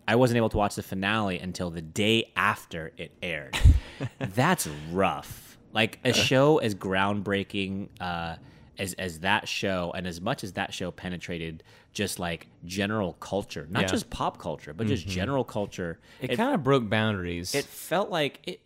I 0.08 0.14
wasn't 0.16 0.36
able 0.36 0.48
to 0.50 0.56
watch 0.56 0.76
the 0.76 0.82
finale 0.82 1.38
until 1.38 1.70
the 1.70 1.82
day 1.82 2.30
after 2.36 2.92
it 2.96 3.12
aired. 3.22 3.56
That's 4.18 4.68
rough. 4.92 5.58
Like 5.72 5.98
a 6.04 6.12
show 6.12 6.58
as 6.58 6.74
groundbreaking 6.74 7.88
uh, 8.00 8.36
as 8.78 8.94
as 8.94 9.20
that 9.20 9.48
show, 9.48 9.92
and 9.94 10.06
as 10.06 10.20
much 10.20 10.44
as 10.44 10.52
that 10.52 10.72
show 10.72 10.90
penetrated 10.90 11.62
just 11.92 12.18
like 12.18 12.46
general 12.64 13.14
culture, 13.14 13.66
not 13.70 13.82
Yeah. 13.82 13.88
just 13.88 14.08
pop 14.10 14.38
culture, 14.38 14.72
but 14.74 14.86
just 14.86 15.06
general 15.06 15.44
culture. 15.44 15.98
It, 16.20 16.36
kind 16.36 16.54
of 16.54 16.62
broke 16.62 16.88
boundaries. 16.88 17.54
it 17.54 17.64
felt 17.64 18.10
like 18.10 18.40
it 18.44 18.60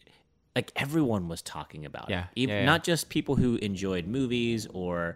like 0.55 0.73
everyone 0.77 1.29
was 1.29 1.43
talking 1.43 1.87
about 1.87 2.11
Yeah, 2.11 2.23
it 2.25 2.27
even, 2.35 2.55
yeah, 2.55 2.61
yeah. 2.61 2.67
not 2.67 2.83
just 2.85 3.09
people 3.09 3.37
who 3.37 3.55
enjoyed 3.57 4.07
movies 4.09 4.67
or 4.73 5.15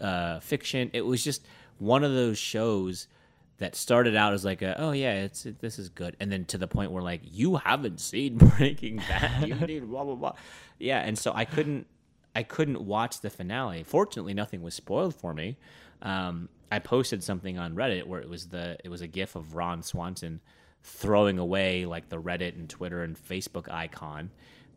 uh, 0.00 0.40
fiction 0.40 0.90
it 0.92 1.02
was 1.02 1.22
just 1.22 1.44
one 1.82 2.04
of 2.04 2.12
those 2.12 2.38
shows 2.38 3.08
that 3.58 3.74
started 3.76 4.16
out 4.16 4.32
as 4.32 4.44
like 4.44 4.62
a 4.62 4.80
oh 4.80 4.92
yeah 4.92 5.12
it's 5.14 5.46
it, 5.46 5.58
this 5.60 5.78
is 5.78 5.88
good. 5.88 6.16
And 6.20 6.30
then 6.32 6.44
to 6.46 6.58
the 6.58 6.68
point 6.68 6.90
where 6.92 7.02
like 7.02 7.20
you 7.24 7.56
haven't 7.56 8.00
seen 8.00 8.36
breaking 8.56 8.96
bad. 8.96 9.48
You 9.48 9.54
need 9.66 9.88
blah 9.88 10.04
blah 10.04 10.14
blah. 10.14 10.32
Yeah 10.78 11.00
and 11.00 11.18
so 11.18 11.32
i 11.34 11.44
couldn't 11.44 11.86
i 12.34 12.42
couldn't 12.42 12.80
watch 12.80 13.20
the 13.20 13.30
finale. 13.30 13.82
Fortunately 13.82 14.34
nothing 14.34 14.62
was 14.62 14.74
spoiled 14.74 15.14
for 15.14 15.34
me. 15.34 15.56
Um, 16.00 16.48
i 16.70 16.78
posted 16.78 17.22
something 17.22 17.58
on 17.58 17.74
reddit 17.74 18.04
where 18.06 18.20
it 18.20 18.28
was 18.28 18.46
the 18.46 18.76
it 18.82 18.88
was 18.88 19.02
a 19.02 19.06
gif 19.06 19.36
of 19.36 19.54
ron 19.54 19.82
swanson 19.82 20.40
throwing 20.82 21.38
away 21.38 21.84
like 21.86 22.08
the 22.08 22.20
reddit 22.20 22.56
and 22.56 22.68
twitter 22.68 23.04
and 23.04 23.16
facebook 23.16 23.70
icon 23.70 24.30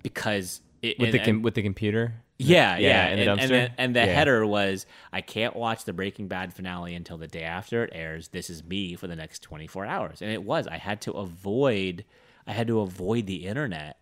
because 0.03 0.61
it, 0.83 0.99
with 0.99 1.09
and- 1.09 1.13
the 1.15 1.19
com- 1.25 1.41
with 1.41 1.55
the 1.55 1.63
computer. 1.63 2.13
Yeah, 2.37 2.77
Yeah, 2.77 3.07
yeah, 3.07 3.07
in 3.07 3.17
the 3.19 3.31
and, 3.31 3.41
and, 3.41 3.51
the, 3.51 3.71
and 3.77 3.95
the 3.95 4.05
Yeah. 4.05 4.13
header 4.13 4.45
was, 4.45 4.85
"I 5.13 5.21
can't 5.21 5.55
watch 5.55 5.85
the 5.85 5.93
Breaking 5.93 6.27
Bad 6.27 6.53
finale 6.53 6.93
until 6.95 7.17
the 7.17 7.27
day 7.27 7.43
after 7.43 7.83
it 7.83 7.91
airs. 7.93 8.29
This 8.29 8.49
is 8.49 8.63
me 8.63 8.95
for 8.95 9.07
the 9.07 9.15
next 9.15 9.39
24 9.41 9.85
hours." 9.85 10.21
And 10.21 10.31
it 10.31 10.43
was. 10.43 10.67
I 10.67 10.77
had 10.77 11.01
to 11.01 11.11
avoid, 11.13 12.03
I 12.45 12.53
had 12.53 12.67
to 12.67 12.81
avoid 12.81 13.25
the 13.27 13.45
internet 13.47 13.97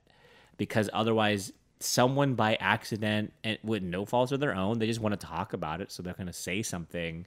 because 0.58 0.90
otherwise, 0.94 1.54
someone 1.80 2.34
by 2.36 2.56
accident 2.56 3.34
and 3.44 3.58
with 3.64 3.84
no 3.84 4.06
faults 4.06 4.32
of 4.32 4.40
their 4.40 4.56
own, 4.56 4.80
they 4.80 4.88
just 4.88 5.02
want 5.02 5.20
to 5.20 5.28
talk 5.28 5.54
about 5.54 5.82
it, 5.82 5.92
so 5.92 6.02
they're 6.02 6.14
going 6.14 6.28
to 6.28 6.34
say 6.34 6.62
something, 6.62 7.26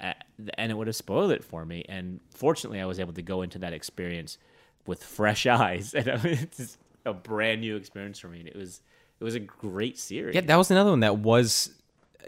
uh, 0.00 0.12
and 0.58 0.70
it 0.72 0.74
would 0.76 0.86
have 0.88 0.96
spoiled 0.96 1.30
it 1.32 1.44
for 1.44 1.64
me. 1.64 1.84
And 1.88 2.20
fortunately, 2.34 2.80
I 2.80 2.86
was 2.86 3.00
able 3.00 3.12
to 3.14 3.22
go 3.22 3.42
into 3.42 3.58
that 3.60 3.72
experience 3.72 4.38
with 4.86 5.02
fresh 5.02 5.46
eyes, 5.46 5.94
and 5.94 6.08
it's 6.24 6.78
a 7.04 7.14
brand 7.14 7.60
new 7.62 7.76
experience 7.76 8.18
for 8.18 8.28
me. 8.28 8.40
And 8.40 8.48
it 8.48 8.56
was. 8.56 8.82
It 9.20 9.24
was 9.24 9.34
a 9.34 9.40
great 9.40 9.98
series. 9.98 10.34
Yeah, 10.34 10.42
that 10.42 10.56
was 10.56 10.70
another 10.70 10.90
one 10.90 11.00
that 11.00 11.18
was 11.18 11.70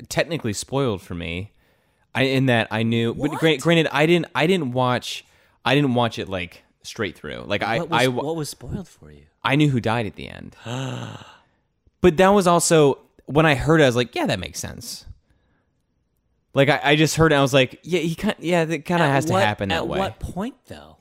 technically 0.08 0.52
spoiled 0.52 1.02
for 1.02 1.14
me. 1.14 1.52
I 2.14 2.22
in 2.22 2.46
that 2.46 2.68
I 2.70 2.82
knew, 2.82 3.14
but 3.14 3.32
gra- 3.32 3.58
granted, 3.58 3.88
I 3.92 4.06
didn't. 4.06 4.26
I 4.34 4.46
didn't 4.46 4.72
watch. 4.72 5.24
I 5.64 5.74
didn't 5.74 5.94
watch 5.94 6.18
it 6.18 6.28
like 6.28 6.62
straight 6.82 7.14
through. 7.16 7.44
Like 7.46 7.62
I, 7.62 7.80
what 7.80 7.90
was, 7.90 8.02
I, 8.02 8.08
what 8.08 8.36
was 8.36 8.48
spoiled 8.48 8.88
for 8.88 9.10
you? 9.10 9.24
I 9.44 9.56
knew 9.56 9.68
who 9.68 9.80
died 9.80 10.06
at 10.06 10.16
the 10.16 10.28
end. 10.28 10.56
but 12.00 12.16
that 12.16 12.28
was 12.30 12.46
also 12.46 12.98
when 13.26 13.44
I 13.44 13.54
heard 13.54 13.80
it. 13.80 13.84
I 13.84 13.86
was 13.86 13.96
like, 13.96 14.14
yeah, 14.14 14.26
that 14.26 14.38
makes 14.40 14.58
sense. 14.58 15.04
Like 16.54 16.70
I, 16.70 16.80
I 16.82 16.96
just 16.96 17.16
heard 17.16 17.32
it. 17.32 17.36
I 17.36 17.42
was 17.42 17.52
like, 17.52 17.78
yeah, 17.82 18.00
he 18.00 18.14
kind, 18.14 18.34
yeah, 18.38 18.64
that 18.64 18.84
kind 18.86 19.02
of 19.02 19.10
has 19.10 19.26
what- 19.26 19.40
to 19.40 19.44
happen 19.46 19.68
that 19.68 19.76
at 19.76 19.88
way. 19.88 19.98
At 19.98 20.00
what 20.00 20.18
point, 20.18 20.54
though? 20.66 20.96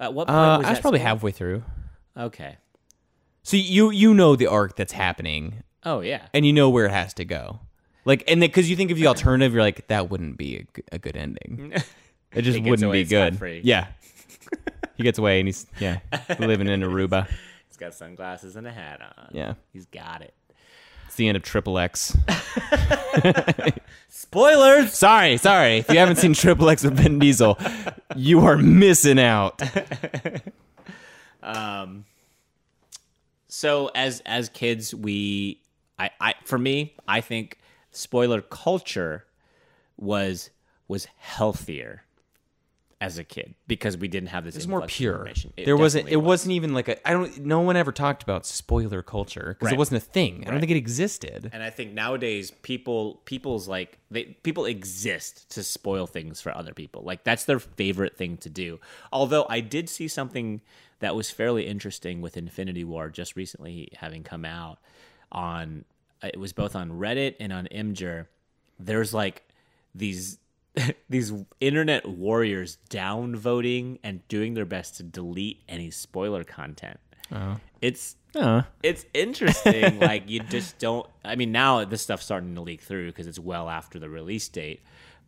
At 0.00 0.12
what 0.12 0.26
point 0.26 0.36
Uh, 0.38 0.58
was 0.58 0.66
I 0.66 0.70
was 0.70 0.80
probably 0.80 0.98
spoiled? 1.00 1.08
halfway 1.08 1.30
through. 1.30 1.62
Okay. 2.16 2.56
So 3.42 3.56
you 3.56 3.90
you 3.90 4.14
know 4.14 4.36
the 4.36 4.46
arc 4.46 4.76
that's 4.76 4.92
happening, 4.92 5.62
Oh 5.84 6.00
yeah. 6.00 6.26
and 6.34 6.44
you 6.46 6.52
know 6.52 6.68
where 6.70 6.86
it 6.86 6.90
has 6.92 7.14
to 7.14 7.24
go. 7.24 7.60
Like, 8.04 8.24
and 8.28 8.40
because 8.40 8.68
you 8.70 8.76
think 8.76 8.90
of 8.90 8.96
the 8.98 9.06
alternative, 9.06 9.52
you're 9.52 9.62
like, 9.62 9.86
that 9.88 10.08
wouldn't 10.10 10.36
be 10.38 10.56
a, 10.56 10.62
g- 10.62 10.82
a 10.92 10.98
good 10.98 11.16
ending. 11.16 11.72
It 12.32 12.42
just 12.42 12.60
wouldn't 12.62 12.92
be 12.92 13.04
good. 13.04 13.40
Yeah. 13.64 13.88
he 14.96 15.02
gets 15.02 15.18
away 15.18 15.40
and 15.40 15.48
he's 15.48 15.66
yeah 15.80 15.98
living 16.38 16.68
in 16.68 16.80
Aruba. 16.82 17.26
He's 17.66 17.76
got 17.76 17.92
sunglasses 17.92 18.54
and 18.54 18.68
a 18.68 18.70
hat 18.72 19.00
on. 19.02 19.30
Yeah, 19.32 19.54
He's 19.72 19.86
got 19.86 20.22
it. 20.22 20.32
it's 21.08 21.16
the 21.16 21.26
end 21.26 21.36
of 21.36 21.42
Triple 21.42 21.76
X. 21.78 22.16
Spoilers. 24.08 24.92
Sorry, 24.96 25.36
sorry. 25.38 25.78
If 25.78 25.88
you 25.90 25.98
haven't 25.98 26.16
seen 26.16 26.34
Triple 26.34 26.68
X 26.70 26.84
with 26.84 26.94
Vin 26.96 27.18
Diesel, 27.18 27.58
you 28.14 28.40
are 28.40 28.56
missing 28.56 29.18
out. 29.18 29.60
Um, 31.42 32.04
So 33.50 33.90
as 33.94 34.22
as 34.24 34.48
kids, 34.48 34.94
we 34.94 35.60
I 35.98 36.10
I 36.20 36.34
for 36.44 36.58
me, 36.58 36.94
I 37.06 37.20
think 37.20 37.58
spoiler 37.90 38.40
culture 38.40 39.26
was 39.96 40.50
was 40.88 41.06
healthier 41.18 42.04
as 43.00 43.16
a 43.16 43.24
kid 43.24 43.54
because 43.66 43.96
we 43.96 44.08
didn't 44.08 44.28
have 44.28 44.44
this. 44.44 44.54
It's 44.56 44.66
more 44.66 44.82
pure. 44.86 45.26
It 45.56 45.64
there 45.64 45.76
wasn't. 45.76 46.08
It 46.08 46.16
was. 46.16 46.26
wasn't 46.26 46.52
even 46.52 46.74
like 46.74 46.88
a. 46.88 47.08
I 47.08 47.12
don't. 47.12 47.38
No 47.44 47.60
one 47.60 47.76
ever 47.76 47.92
talked 47.92 48.22
about 48.22 48.44
spoiler 48.44 49.02
culture 49.02 49.56
because 49.58 49.66
Right. 49.66 49.74
it 49.74 49.78
wasn't 49.78 50.02
a 50.02 50.06
thing. 50.06 50.44
I 50.46 50.50
don't 50.50 50.60
think 50.60 50.70
it 50.70 50.76
existed. 50.76 51.50
And 51.52 51.62
I 51.62 51.70
think 51.70 51.92
nowadays 51.92 52.50
people 52.50 53.22
people's 53.24 53.66
like 53.66 53.98
they 54.10 54.24
people 54.24 54.66
exist 54.66 55.50
to 55.52 55.62
spoil 55.62 56.06
things 56.06 56.40
for 56.40 56.54
other 56.54 56.74
people. 56.74 57.02
Like 57.02 57.24
that's 57.24 57.46
their 57.46 57.58
favorite 57.58 58.16
thing 58.16 58.36
to 58.38 58.50
do. 58.50 58.80
Although 59.12 59.46
I 59.48 59.60
did 59.60 59.88
see 59.88 60.06
something 60.06 60.60
that 61.00 61.16
was 61.16 61.30
fairly 61.30 61.66
interesting 61.66 62.20
with 62.20 62.36
Infinity 62.36 62.84
War 62.84 63.08
just 63.08 63.36
recently 63.36 63.88
having 63.96 64.22
come 64.22 64.44
out 64.44 64.78
on 65.32 65.84
it 66.22 66.38
was 66.38 66.52
both 66.52 66.76
on 66.76 66.92
Reddit 66.92 67.36
and 67.40 67.52
on 67.52 67.66
Imgur. 67.72 68.26
There's 68.78 69.12
like 69.12 69.42
these 69.94 70.38
these 71.08 71.32
internet 71.60 72.08
warriors 72.08 72.78
downvoting 72.88 73.98
and 74.02 74.26
doing 74.28 74.54
their 74.54 74.64
best 74.64 74.96
to 74.98 75.02
delete 75.02 75.62
any 75.68 75.90
spoiler 75.90 76.44
content. 76.44 77.00
It's 77.80 78.16
Uh, 78.34 78.62
it's 78.82 79.06
interesting. 79.14 79.98
like 80.00 80.28
you 80.28 80.40
just 80.40 80.78
don't. 80.78 81.06
I 81.24 81.36
mean, 81.36 81.52
now 81.52 81.84
this 81.84 82.02
stuff's 82.02 82.24
starting 82.24 82.54
to 82.54 82.60
leak 82.60 82.82
through 82.82 83.06
because 83.06 83.26
it's 83.26 83.38
well 83.38 83.68
after 83.68 83.98
the 83.98 84.08
release 84.08 84.48
date. 84.48 84.82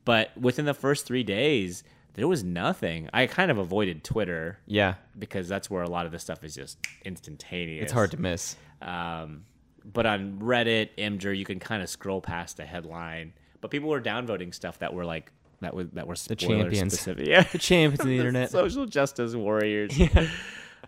But 0.04 0.36
within 0.36 0.64
the 0.64 0.74
first 0.74 1.06
three 1.06 1.22
days, 1.22 1.84
there 2.14 2.28
was 2.28 2.44
nothing. 2.44 3.08
I 3.12 3.26
kind 3.26 3.50
of 3.50 3.58
avoided 3.58 4.04
Twitter 4.04 4.58
yeah, 4.66 4.94
because 5.18 5.48
that's 5.48 5.70
where 5.70 5.82
a 5.82 5.88
lot 5.88 6.06
of 6.06 6.12
this 6.12 6.22
stuff 6.22 6.44
is 6.44 6.54
just 6.54 6.78
instantaneous. 7.04 7.84
it's 7.84 7.92
hard 7.92 8.10
to 8.12 8.20
miss. 8.20 8.56
Um, 8.82 9.44
but 9.84 10.06
on 10.06 10.38
Reddit, 10.40 10.90
Imgur, 10.98 11.36
you 11.36 11.44
can 11.44 11.58
kind 11.58 11.82
of 11.82 11.88
scroll 11.88 12.20
past 12.20 12.56
the 12.56 12.64
headline. 12.64 13.32
But 13.60 13.70
people 13.70 13.88
were 13.88 14.00
downvoting 14.00 14.54
stuff 14.54 14.78
that 14.80 14.92
were 14.94 15.04
like 15.04 15.30
that 15.60 15.74
was 15.74 15.88
that 15.90 16.06
were 16.06 16.16
The 16.16 16.34
champions. 16.36 16.92
specific. 16.94 17.26
Yeah, 17.26 17.42
The 17.44 17.58
champions 17.58 18.00
of 18.00 18.06
the 18.08 18.16
internet. 18.18 18.50
social 18.50 18.86
justice 18.86 19.34
warriors. 19.34 19.96
Yeah. 19.98 20.26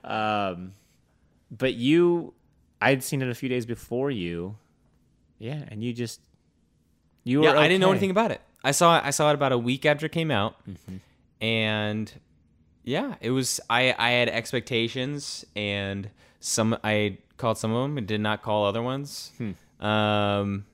Um, 0.02 0.74
but 1.50 1.74
you, 1.74 2.34
I'd 2.80 3.02
seen 3.02 3.22
it 3.22 3.28
a 3.28 3.34
few 3.34 3.48
days 3.48 3.64
before 3.66 4.10
you. 4.10 4.56
Yeah, 5.38 5.62
and 5.68 5.82
you 5.82 5.92
just 5.92 6.20
you 7.22 7.38
were. 7.40 7.44
yeah, 7.46 7.58
I 7.58 7.68
didn't 7.68 7.80
know 7.80 7.90
anything 7.90 8.10
about 8.10 8.30
it. 8.30 8.40
I 8.62 8.70
saw 8.72 8.98
it. 8.98 9.04
I 9.04 9.10
saw 9.10 9.30
it 9.30 9.34
about 9.34 9.52
a 9.52 9.58
week 9.58 9.86
after 9.86 10.06
it 10.06 10.12
came 10.12 10.30
out, 10.30 10.56
Mm-hmm. 10.68 10.96
And 11.40 12.12
yeah, 12.84 13.14
it 13.20 13.30
was. 13.30 13.60
I 13.70 13.94
I 13.98 14.10
had 14.10 14.28
expectations, 14.28 15.44
and 15.56 16.10
some 16.40 16.76
I 16.84 17.18
called 17.36 17.58
some 17.58 17.72
of 17.72 17.82
them 17.82 17.98
and 17.98 18.06
did 18.06 18.20
not 18.20 18.42
call 18.42 18.64
other 18.66 18.82
ones. 18.82 19.32
Hmm. 19.38 19.84
Um, 19.84 20.66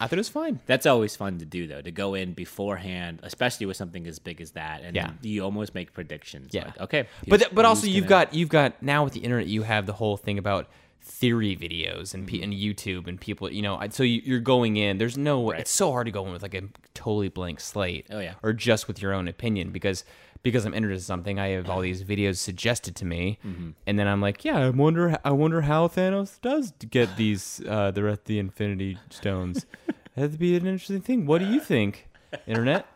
I 0.00 0.06
thought 0.06 0.14
it 0.14 0.18
was 0.18 0.28
fine. 0.28 0.60
That's 0.66 0.86
always 0.86 1.16
fun 1.16 1.38
to 1.38 1.44
do, 1.44 1.66
though, 1.66 1.80
to 1.82 1.90
go 1.90 2.14
in 2.14 2.32
beforehand, 2.32 3.18
especially 3.22 3.66
with 3.66 3.76
something 3.76 4.06
as 4.06 4.18
big 4.18 4.40
as 4.40 4.52
that, 4.52 4.82
and 4.82 4.94
Yeah. 4.94 5.10
you 5.22 5.42
almost 5.42 5.74
make 5.74 5.92
predictions. 5.92 6.50
Yeah. 6.54 6.66
like, 6.66 6.80
okay, 6.82 7.06
but 7.26 7.38
th- 7.40 7.50
but 7.52 7.64
also 7.64 7.86
you've 7.86 8.06
gonna- 8.06 8.26
got 8.26 8.34
you've 8.34 8.48
got 8.48 8.80
now 8.82 9.04
with 9.04 9.12
the 9.12 9.20
internet 9.20 9.46
you 9.48 9.62
have 9.62 9.86
the 9.86 9.92
whole 9.94 10.16
thing 10.16 10.38
about 10.38 10.68
theory 11.00 11.56
videos 11.56 12.14
and, 12.14 12.28
Mm-hmm. 12.28 12.42
and 12.44 12.52
YouTube 12.52 13.06
and 13.08 13.20
people 13.20 13.50
you 13.52 13.62
know 13.62 13.80
so 13.90 14.02
you, 14.02 14.20
you're 14.24 14.40
going 14.40 14.76
in 14.76 14.98
there's 14.98 15.16
no 15.18 15.50
it's 15.50 15.70
so 15.70 15.90
hard 15.90 16.06
to 16.06 16.10
go 16.12 16.24
in 16.26 16.32
with 16.32 16.42
like 16.42 16.54
a 16.54 16.62
totally 16.94 17.28
blank 17.28 17.60
slate 17.60 18.06
Oh, 18.10 18.20
yeah. 18.20 18.34
or 18.42 18.52
just 18.52 18.86
with 18.88 19.00
your 19.02 19.12
own 19.14 19.26
opinion 19.28 19.70
because 19.70 20.04
because 20.42 20.64
I'm 20.64 20.74
interested 20.74 21.02
in 21.02 21.06
something 21.06 21.38
I 21.40 21.48
have 21.48 21.68
all 21.68 21.80
these 21.80 22.04
videos 22.04 22.36
suggested 22.36 22.94
to 22.96 23.04
me 23.04 23.38
Mm-hmm. 23.46 23.70
and 23.86 23.98
then 23.98 24.06
I'm 24.06 24.20
like 24.20 24.44
yeah 24.44 24.58
I 24.58 24.70
wonder 24.70 25.18
I 25.24 25.30
wonder 25.32 25.62
how 25.62 25.88
Thanos 25.88 26.40
does 26.40 26.72
get 26.90 27.16
these 27.16 27.60
uh 27.66 27.90
the 27.90 28.02
rest 28.04 28.20
of 28.20 28.24
the 28.26 28.38
Infinity 28.38 28.98
Stones 29.10 29.66
that'd 30.14 30.38
be 30.38 30.56
an 30.56 30.66
interesting 30.66 31.00
thing 31.00 31.26
what 31.26 31.38
do 31.38 31.46
you 31.46 31.58
think 31.60 32.08
internet 32.46 32.86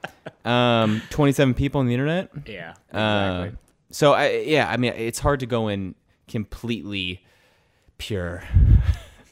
um 0.44 1.00
27 1.10 1.54
people 1.54 1.80
on 1.80 1.86
the 1.86 1.94
internet 1.94 2.28
yeah, 2.46 2.74
uh, 2.92 3.44
exactly. 3.46 3.58
so 3.90 4.12
I 4.12 4.28
yeah, 4.46 4.68
I 4.68 4.76
mean 4.76 4.92
it's 4.94 5.18
hard 5.20 5.40
to 5.40 5.46
go 5.46 5.68
in 5.68 5.94
completely 6.28 7.24
pure, 8.06 8.42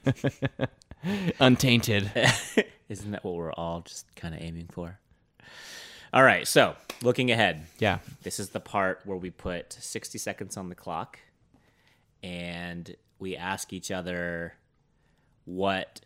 untainted. 1.40 2.10
Isn't 2.88 3.10
that 3.12 3.24
what 3.24 3.34
we're 3.34 3.52
all 3.52 3.80
just 3.80 4.14
kind 4.14 4.32
of 4.34 4.40
aiming 4.40 4.68
for? 4.72 4.98
All 6.12 6.22
right, 6.22 6.46
so 6.46 6.76
looking 7.02 7.30
ahead, 7.32 7.66
Yeah. 7.78 7.98
this 8.22 8.38
is 8.38 8.50
the 8.50 8.60
part 8.60 9.00
where 9.04 9.16
we 9.16 9.30
put 9.30 9.72
60 9.72 10.18
seconds 10.18 10.56
on 10.56 10.68
the 10.68 10.74
clock 10.76 11.18
and 12.22 12.94
we 13.18 13.36
ask 13.36 13.72
each 13.72 13.90
other 13.90 14.54
what 15.44 16.00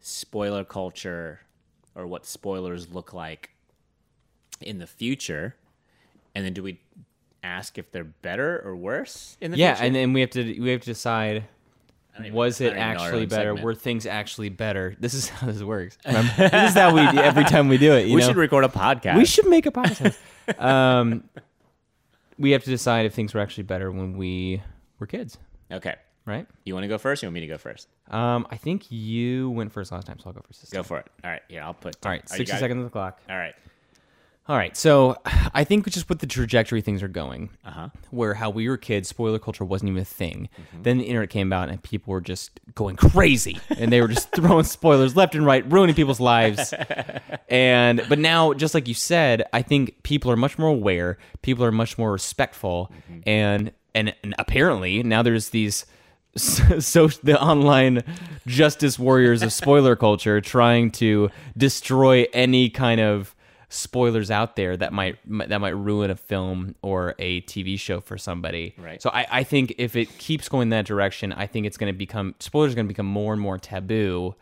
spoiler 0.00 0.64
culture 0.64 1.40
or 1.94 2.06
what 2.06 2.26
spoilers 2.26 2.92
look 2.92 3.12
like 3.12 3.50
in 4.60 4.78
the 4.78 4.86
future. 4.86 5.54
And 6.34 6.44
then 6.44 6.52
do 6.54 6.62
we 6.62 6.80
ask 7.42 7.76
if 7.78 7.90
they're 7.92 8.04
better 8.04 8.60
or 8.64 8.74
worse 8.76 9.36
in 9.40 9.50
the 9.50 9.56
Yeah, 9.58 9.74
future? 9.74 9.82
Yeah, 9.82 9.86
and 9.86 9.94
then 9.96 10.12
we 10.12 10.20
have 10.20 10.30
to 10.30 10.60
we 10.60 10.70
have 10.70 10.80
to 10.82 10.86
decide 10.86 11.34
don't 11.38 11.44
even- 12.26 12.34
was 12.36 12.60
it 12.60 12.70
don't 12.70 12.78
even 12.78 12.80
know 12.80 12.88
our 13.00 13.06
actually 13.06 13.26
better? 13.26 13.48
segment. 13.50 13.64
Were 13.64 13.74
things 13.74 14.06
actually 14.06 14.48
better? 14.48 14.96
This 14.98 15.14
is 15.14 15.28
how 15.30 15.46
this 15.46 15.62
works. 15.62 15.98
Remember? 16.06 16.32
this 16.36 16.70
is 16.70 16.74
how 16.74 16.94
we 16.94 17.06
do 17.10 17.18
every 17.18 17.44
time 17.44 17.68
we 17.68 17.78
do 17.78 17.92
it. 17.94 18.06
You 18.06 18.14
we 18.14 18.20
know? 18.20 18.26
should 18.28 18.36
record 18.36 18.64
a 18.64 18.68
podcast. 18.68 19.16
we 19.16 19.24
should 19.24 19.46
make 19.48 19.66
a 19.66 19.70
podcast. 19.70 20.16
um, 20.60 21.24
we 22.38 22.52
have 22.52 22.62
to 22.64 22.70
decide 22.70 23.06
if 23.06 23.14
things 23.14 23.34
were 23.34 23.40
actually 23.40 23.64
better 23.64 23.90
when 23.90 24.16
we 24.16 24.62
were 24.98 25.06
kids, 25.06 25.38
Okay. 25.72 25.96
right? 26.24 26.46
You 26.64 26.74
want 26.74 26.84
to 26.84 26.88
go 26.88 26.98
first? 26.98 27.22
You 27.22 27.26
want 27.28 27.34
me 27.34 27.40
to 27.40 27.46
go 27.46 27.58
first? 27.58 27.88
Um, 28.10 28.46
I 28.50 28.56
think 28.56 28.90
you 28.90 29.50
went 29.50 29.72
first 29.72 29.92
last 29.92 30.06
time, 30.06 30.18
so 30.18 30.28
I'll 30.28 30.32
go 30.32 30.40
first. 30.46 30.60
This 30.62 30.70
Go 30.70 30.78
time. 30.78 30.84
for 30.84 30.98
it. 30.98 31.06
All 31.24 31.30
right. 31.30 31.42
Yeah, 31.48 31.66
I'll 31.66 31.74
put. 31.74 31.96
All 32.04 32.10
right, 32.10 32.22
Oh, 32.30 32.36
sixty 32.36 32.56
seconds 32.56 32.78
on 32.78 32.84
the 32.84 32.90
clock. 32.90 33.20
All 33.28 33.36
right. 33.36 33.54
All 34.48 34.56
right, 34.56 34.74
so 34.76 35.16
I 35.54 35.64
think 35.64 35.86
just 35.90 36.08
with 36.08 36.20
the 36.20 36.26
trajectory 36.26 36.80
things 36.80 37.02
are 37.02 37.08
going, 37.08 37.50
Uh 37.64 37.70
huh. 37.70 37.88
where 38.10 38.34
how 38.34 38.48
we 38.50 38.68
were 38.68 38.76
kids, 38.78 39.08
spoiler 39.08 39.38
culture 39.38 39.64
wasn't 39.64 39.90
even 39.90 40.02
a 40.02 40.04
thing. 40.06 40.48
Mm-hmm. 40.60 40.82
Then 40.84 40.98
the 40.98 41.04
internet 41.04 41.30
came 41.30 41.52
out 41.52 41.68
and 41.68 41.82
people 41.82 42.12
were 42.12 42.20
just 42.20 42.58
going 42.74 42.96
crazy, 42.96 43.58
and 43.76 43.92
they 43.92 44.00
were 44.00 44.08
just 44.08 44.30
throwing 44.32 44.64
spoilers 44.78 45.14
left 45.16 45.34
and 45.34 45.44
right, 45.44 45.70
ruining 45.70 45.94
people's 45.94 46.20
lives. 46.20 46.72
And 47.50 48.02
but 48.10 48.18
now, 48.18 48.52
just 48.52 48.74
like 48.74 48.88
you 48.88 48.92
said, 48.94 49.42
I 49.54 49.62
think 49.62 50.02
people 50.02 50.30
are 50.30 50.36
much 50.36 50.58
more 50.58 50.68
aware. 50.68 51.16
People 51.40 51.64
are 51.64 51.72
much 51.72 51.96
more 51.96 52.12
respectful, 52.12 52.92
Mm-hmm. 53.10 53.20
and, 53.26 53.72
and 53.94 54.14
and 54.22 54.34
apparently 54.38 55.02
now 55.02 55.22
there's 55.22 55.50
these. 55.50 55.86
So 56.36 57.08
the 57.08 57.40
online 57.40 58.02
justice 58.46 58.98
warriors 58.98 59.42
of 59.42 59.52
spoiler 59.52 59.96
culture 59.96 60.40
trying 60.42 60.90
to 60.92 61.30
destroy 61.56 62.26
any 62.34 62.68
kind 62.70 63.00
of 63.00 63.34
spoilers 63.68 64.30
out 64.30 64.56
there 64.56 64.76
that 64.76 64.92
might 64.92 65.18
that 65.48 65.60
might 65.60 65.76
ruin 65.76 66.10
a 66.10 66.16
film 66.16 66.74
or 66.82 67.14
a 67.18 67.42
TV 67.42 67.78
show 67.78 68.00
for 68.00 68.16
somebody. 68.16 68.74
Right. 68.78 69.00
So 69.02 69.10
I, 69.10 69.26
I 69.30 69.42
think 69.44 69.74
if 69.78 69.96
it 69.96 70.16
keeps 70.18 70.48
going 70.48 70.70
that 70.70 70.86
direction, 70.86 71.32
I 71.32 71.46
think 71.46 71.66
it's 71.66 71.76
going 71.76 71.92
to 71.92 71.96
become 71.96 72.34
spoilers 72.40 72.72
are 72.72 72.76
going 72.76 72.86
to 72.86 72.92
become 72.92 73.06
more 73.06 73.32
and 73.32 73.42
more 73.42 73.58
taboo, 73.58 74.34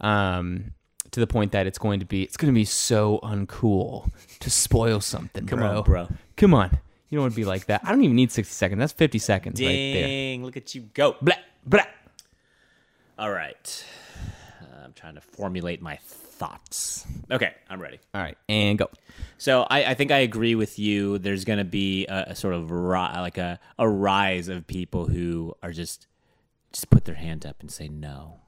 um, 0.00 0.72
to 1.10 1.20
the 1.20 1.26
point 1.26 1.52
that 1.52 1.66
it's 1.66 1.78
going 1.78 2.00
to 2.00 2.06
be 2.06 2.22
it's 2.22 2.36
going 2.36 2.52
to 2.52 2.58
be 2.58 2.64
so 2.64 3.20
uncool 3.22 4.10
to 4.40 4.50
spoil 4.50 5.00
something. 5.00 5.46
Come 5.46 5.60
bro. 5.60 5.78
on, 5.78 5.84
bro. 5.84 6.08
Come 6.36 6.54
on. 6.54 6.78
You 7.08 7.18
don't 7.18 7.24
want 7.24 7.34
to 7.34 7.40
be 7.40 7.44
like 7.44 7.66
that. 7.66 7.82
I 7.84 7.90
don't 7.90 8.02
even 8.02 8.16
need 8.16 8.32
sixty 8.32 8.52
seconds. 8.52 8.80
That's 8.80 8.92
fifty 8.92 9.18
seconds 9.18 9.60
right 9.60 9.66
there. 9.68 10.06
Dang! 10.06 10.44
Look 10.44 10.56
at 10.56 10.74
you 10.74 10.82
go. 10.92 11.16
Blah, 11.22 11.36
blah. 11.64 11.84
All 13.18 13.30
right. 13.30 13.84
Uh, 14.60 14.84
I'm 14.84 14.92
trying 14.92 15.14
to 15.14 15.20
formulate 15.20 15.80
my 15.80 15.96
thoughts. 16.34 17.06
Okay, 17.30 17.54
I'm 17.70 17.80
ready. 17.80 18.00
All 18.12 18.20
right, 18.20 18.36
and 18.48 18.76
go. 18.76 18.90
So 19.38 19.62
I, 19.70 19.84
I 19.84 19.94
think 19.94 20.10
I 20.10 20.18
agree 20.18 20.54
with 20.54 20.78
you. 20.78 21.18
There's 21.18 21.44
going 21.44 21.58
to 21.58 21.64
be 21.64 22.06
a, 22.06 22.24
a 22.28 22.34
sort 22.34 22.54
of 22.54 22.70
ri- 22.70 22.96
like 22.96 23.38
a, 23.38 23.60
a 23.78 23.88
rise 23.88 24.48
of 24.48 24.66
people 24.66 25.06
who 25.06 25.54
are 25.62 25.72
just 25.72 26.06
just 26.72 26.90
put 26.90 27.04
their 27.04 27.14
hand 27.14 27.46
up 27.46 27.60
and 27.60 27.70
say 27.70 27.88
no, 27.88 28.40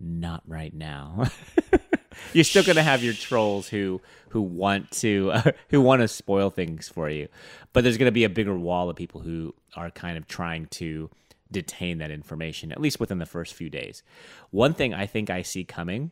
not 0.00 0.42
right 0.46 0.72
now. 0.72 1.26
You're 2.32 2.44
still 2.44 2.62
going 2.62 2.76
to 2.76 2.82
have 2.82 3.02
your 3.02 3.14
trolls 3.14 3.68
who 3.68 4.00
who 4.30 4.42
want 4.42 4.90
to 4.92 5.32
who 5.70 5.80
want 5.80 6.02
to 6.02 6.08
spoil 6.08 6.50
things 6.50 6.88
for 6.88 7.10
you, 7.10 7.28
but 7.72 7.84
there's 7.84 7.98
going 7.98 8.08
to 8.08 8.12
be 8.12 8.24
a 8.24 8.30
bigger 8.30 8.56
wall 8.56 8.88
of 8.88 8.96
people 8.96 9.20
who 9.20 9.54
are 9.76 9.90
kind 9.90 10.16
of 10.16 10.26
trying 10.26 10.66
to 10.66 11.10
detain 11.50 11.98
that 11.98 12.10
information 12.10 12.70
at 12.70 12.80
least 12.80 13.00
within 13.00 13.18
the 13.18 13.26
first 13.26 13.54
few 13.54 13.70
days. 13.70 14.02
One 14.50 14.74
thing 14.74 14.92
I 14.92 15.06
think 15.06 15.30
I 15.30 15.42
see 15.42 15.64
coming 15.64 16.10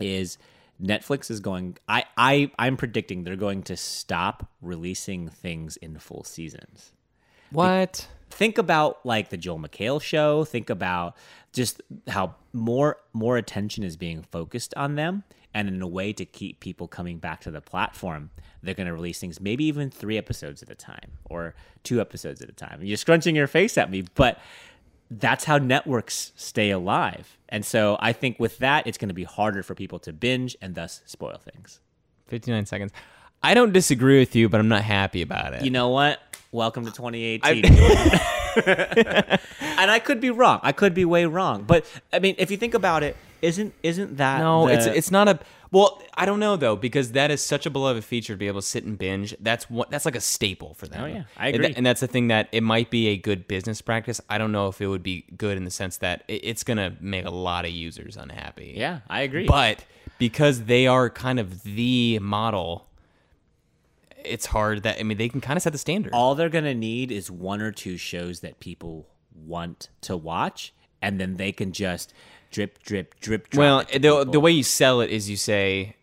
is 0.00 0.38
Netflix 0.82 1.30
is 1.30 1.40
going 1.40 1.76
I 1.88 2.04
I 2.16 2.50
I'm 2.58 2.76
predicting 2.76 3.24
they're 3.24 3.36
going 3.36 3.62
to 3.64 3.76
stop 3.76 4.50
releasing 4.60 5.28
things 5.28 5.76
in 5.76 5.98
full 5.98 6.24
seasons. 6.24 6.92
What? 7.50 8.08
Think 8.30 8.58
about 8.58 9.04
like 9.06 9.30
the 9.30 9.36
Joel 9.36 9.60
McHale 9.60 10.02
show, 10.02 10.44
think 10.44 10.68
about 10.68 11.16
just 11.52 11.80
how 12.08 12.34
more 12.52 12.98
more 13.12 13.36
attention 13.36 13.84
is 13.84 13.96
being 13.96 14.22
focused 14.22 14.74
on 14.76 14.96
them 14.96 15.22
and 15.54 15.68
in 15.68 15.80
a 15.80 15.86
way 15.86 16.12
to 16.12 16.24
keep 16.24 16.58
people 16.58 16.88
coming 16.88 17.18
back 17.18 17.40
to 17.42 17.50
the 17.52 17.60
platform, 17.60 18.30
they're 18.60 18.74
going 18.74 18.88
to 18.88 18.92
release 18.92 19.20
things 19.20 19.40
maybe 19.40 19.64
even 19.66 19.88
3 19.88 20.18
episodes 20.18 20.64
at 20.64 20.70
a 20.70 20.74
time 20.74 21.12
or 21.26 21.54
2 21.84 22.00
episodes 22.00 22.42
at 22.42 22.48
a 22.48 22.52
time. 22.52 22.80
You're 22.82 22.96
scrunching 22.96 23.36
your 23.36 23.46
face 23.46 23.78
at 23.78 23.88
me, 23.88 24.02
but 24.16 24.40
that's 25.20 25.44
how 25.44 25.58
networks 25.58 26.32
stay 26.36 26.70
alive. 26.70 27.36
And 27.48 27.64
so 27.64 27.96
I 28.00 28.12
think 28.12 28.40
with 28.40 28.58
that, 28.58 28.86
it's 28.86 28.98
going 28.98 29.08
to 29.08 29.14
be 29.14 29.24
harder 29.24 29.62
for 29.62 29.74
people 29.74 29.98
to 30.00 30.12
binge 30.12 30.56
and 30.60 30.74
thus 30.74 31.02
spoil 31.06 31.38
things. 31.38 31.80
Fifty 32.26 32.50
nine 32.50 32.66
seconds. 32.66 32.92
I 33.42 33.54
don't 33.54 33.72
disagree 33.72 34.18
with 34.18 34.34
you, 34.34 34.48
but 34.48 34.58
I'm 34.58 34.68
not 34.68 34.82
happy 34.82 35.20
about 35.22 35.52
it. 35.52 35.62
You 35.62 35.70
know 35.70 35.90
what? 35.90 36.20
Welcome 36.50 36.86
to 36.86 36.90
2018. 36.90 37.64
and 38.66 39.90
I 39.90 39.98
could 39.98 40.20
be 40.20 40.30
wrong. 40.30 40.60
I 40.62 40.72
could 40.72 40.94
be 40.94 41.04
way 41.04 41.26
wrong. 41.26 41.64
But 41.64 41.84
I 42.12 42.20
mean, 42.20 42.36
if 42.38 42.50
you 42.50 42.56
think 42.56 42.74
about 42.74 43.02
it, 43.02 43.16
isn't 43.42 43.74
isn't 43.82 44.16
that 44.16 44.40
No, 44.40 44.66
the- 44.66 44.74
it's 44.74 44.86
it's 44.86 45.10
not 45.10 45.28
a 45.28 45.38
Well, 45.74 46.00
I 46.14 46.24
don't 46.24 46.38
know 46.38 46.56
though 46.56 46.76
because 46.76 47.12
that 47.12 47.30
is 47.30 47.42
such 47.44 47.66
a 47.66 47.70
beloved 47.70 48.04
feature 48.04 48.32
to 48.34 48.38
be 48.38 48.46
able 48.46 48.60
to 48.60 48.66
sit 48.66 48.84
and 48.84 48.96
binge. 48.96 49.34
That's 49.40 49.68
what 49.68 49.90
that's 49.90 50.04
like 50.04 50.14
a 50.14 50.20
staple 50.20 50.72
for 50.74 50.86
them. 50.86 51.02
Oh, 51.02 51.06
yeah. 51.06 51.24
I 51.36 51.48
And 51.48 51.56
agree. 51.56 51.68
tha- 51.68 51.76
And 51.76 51.84
that's 51.84 52.00
the 52.00 52.06
thing 52.06 52.28
that 52.28 52.48
it 52.52 52.62
might 52.62 52.90
be 52.90 53.08
a 53.08 53.16
good 53.16 53.48
business 53.48 53.82
practice. 53.82 54.20
I 54.30 54.38
don't 54.38 54.52
know 54.52 54.68
if 54.68 54.80
it 54.80 54.86
would 54.86 55.02
be 55.02 55.24
good 55.36 55.56
in 55.56 55.64
the 55.64 55.70
sense 55.72 55.96
that 55.98 56.22
it- 56.28 56.42
it's 56.44 56.62
gonna 56.64 56.96
make 57.00 57.24
a 57.26 57.30
lot 57.30 57.64
of 57.64 57.72
users 57.72 58.16
unhappy. 58.16 58.74
Yeah, 58.76 59.00
I 59.10 59.22
agree. 59.22 59.46
But 59.46 59.84
because 60.18 60.64
they 60.66 60.86
are 60.86 61.10
kind 61.10 61.40
of 61.40 61.64
the 61.64 62.20
model, 62.20 62.88
it's 64.24 64.46
hard 64.46 64.82
that 64.84 64.98
I 65.00 65.02
mean 65.02 65.18
they 65.18 65.28
can 65.28 65.40
kind 65.40 65.56
of 65.56 65.62
set 65.62 65.72
the 65.72 65.78
standard. 65.78 66.12
all 66.12 66.34
they're 66.34 66.48
gonna 66.48 66.74
need 66.74 67.10
is 67.12 67.30
one 67.30 67.60
or 67.60 67.72
two 67.72 67.96
shows 67.96 68.40
that 68.40 68.60
people 68.60 69.08
want 69.34 69.88
to 70.02 70.16
watch, 70.16 70.72
and 71.02 71.20
then 71.20 71.36
they 71.36 71.50
can 71.52 71.72
just 71.72 72.14
drip, 72.54 72.82
drip, 72.82 73.18
drip. 73.20 73.50
Drop 73.50 73.58
well, 73.58 73.78
the 73.80 73.86
people. 73.98 74.24
the 74.26 74.40
way 74.40 74.52
you 74.52 74.62
sell 74.62 75.00
it 75.00 75.10
is 75.10 75.28
you 75.28 75.36
say, 75.36 75.96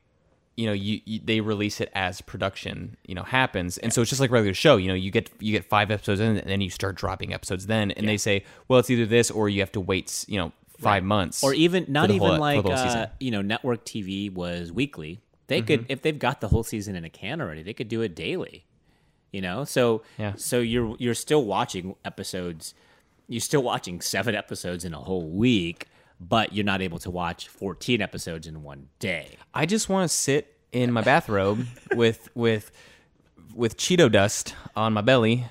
you 0.58 0.66
know, 0.68 0.74
you, 0.74 1.00
you 1.06 1.20
they 1.24 1.40
release 1.42 1.80
it 1.82 1.90
as 1.96 2.22
production, 2.22 2.98
you 3.08 3.16
know, 3.16 3.24
happens, 3.24 3.78
and 3.78 3.92
so 3.94 4.02
it's 4.02 4.10
just 4.10 4.20
like 4.22 4.30
regular 4.32 4.54
show. 4.54 4.76
You 4.78 4.90
know, 4.90 4.94
you 4.94 5.10
get 5.12 5.30
you 5.40 5.52
get 5.54 5.66
five 5.66 5.90
episodes 5.90 6.20
in, 6.20 6.38
and 6.38 6.50
then 6.50 6.62
you 6.62 6.70
start 6.70 6.96
dropping 6.96 7.34
episodes. 7.34 7.68
Then, 7.68 7.92
and 7.92 8.08
they 8.08 8.18
say, 8.18 8.44
well, 8.68 8.80
it's 8.80 8.90
either 8.90 9.06
this 9.06 9.32
or 9.32 9.50
you 9.50 9.62
have 9.62 9.72
to 9.72 9.80
wait, 9.80 10.26
you 10.28 10.38
know, 10.38 10.52
five 10.78 11.04
months, 11.04 11.44
or 11.44 11.54
even 11.54 11.86
not 11.88 12.12
even 12.12 12.28
whole- 12.28 12.38
like 12.40 12.66
uh, 12.66 13.08
you 13.20 13.32
know 13.32 13.42
network 13.42 13.86
TV 13.86 14.32
was 14.32 14.72
weekly. 14.72 15.20
They 15.48 15.60
Mm-hmm. 15.60 15.68
could 15.68 15.86
if 15.90 16.02
they've 16.02 16.20
got 16.20 16.42
the 16.42 16.48
whole 16.50 16.64
season 16.64 16.96
in 16.96 17.04
a 17.06 17.10
can 17.10 17.42
already, 17.42 17.64
they 17.64 17.74
could 17.74 17.88
do 17.90 18.02
it 18.02 18.14
daily. 18.16 18.66
You 19.32 19.40
know, 19.42 19.64
so 19.64 20.04
Yeah. 20.20 20.34
so 20.36 20.60
you're 20.60 20.96
you're 21.00 21.16
still 21.16 21.46
watching 21.46 21.96
episodes. 22.04 22.74
You're 23.30 23.40
still 23.40 23.64
watching 23.64 24.02
seven 24.02 24.36
episodes 24.36 24.84
in 24.84 24.94
a 24.94 25.00
whole 25.00 25.26
week, 25.30 25.88
but 26.22 26.54
you're 26.54 26.66
not 26.66 26.82
able 26.82 27.00
to 27.00 27.10
watch 27.10 27.48
14 27.48 28.02
episodes 28.02 28.46
in 28.46 28.64
one 28.64 28.88
day. 29.00 29.38
I 29.54 29.66
just 29.66 29.90
want 29.90 30.10
to 30.10 30.16
sit 30.16 30.56
in 30.72 30.92
my 30.92 31.02
bathrobe 31.02 31.66
with 31.96 32.30
with 32.36 32.72
with 33.54 33.76
Cheeto 33.76 34.10
dust 34.10 34.56
on 34.76 34.94
my 34.94 35.02
belly 35.02 35.46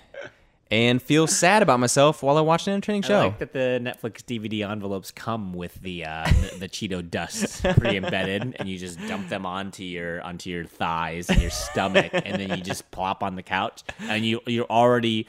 and 0.71 1.03
feel 1.03 1.27
sad 1.27 1.63
about 1.63 1.81
myself 1.81 2.23
while 2.23 2.39
I 2.39 2.41
watch 2.43 2.69
an 2.69 2.75
entertaining 2.75 3.03
show. 3.03 3.21
I 3.21 3.25
like 3.25 3.39
that 3.41 3.53
the 3.53 3.81
Netflix 3.83 4.23
DVD 4.23 4.71
envelopes 4.71 5.11
come 5.11 5.53
with 5.53 5.75
the 5.83 6.05
uh, 6.05 6.25
the, 6.53 6.59
the 6.61 6.69
Cheeto 6.69 7.09
dust 7.09 7.63
pre-embedded, 7.79 8.57
and 8.59 8.69
you 8.69 8.79
just 8.79 8.99
dump 9.09 9.29
them 9.29 9.45
onto 9.45 9.83
your 9.83 10.23
onto 10.23 10.51
your 10.51 10.65
thighs 10.65 11.29
and 11.29 11.41
your 11.41 11.51
stomach, 11.51 12.11
and 12.13 12.41
then 12.41 12.57
you 12.57 12.63
just 12.63 12.91
plop 12.93 13.23
on 13.23 13.35
the 13.35 13.43
couch, 13.43 13.83
and 14.01 14.25
you 14.25 14.41
you're 14.47 14.71
already 14.71 15.27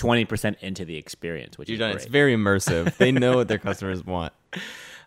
twenty 0.00 0.24
percent 0.24 0.56
into 0.62 0.86
the 0.86 0.96
experience, 0.96 1.58
which 1.58 1.68
You're 1.68 1.74
is 1.74 1.78
done. 1.80 1.92
great. 1.92 2.02
It's 2.02 2.10
very 2.10 2.34
immersive. 2.34 2.96
They 2.96 3.12
know 3.24 3.36
what 3.36 3.48
their 3.48 3.58
customers 3.58 4.04
want. 4.04 4.32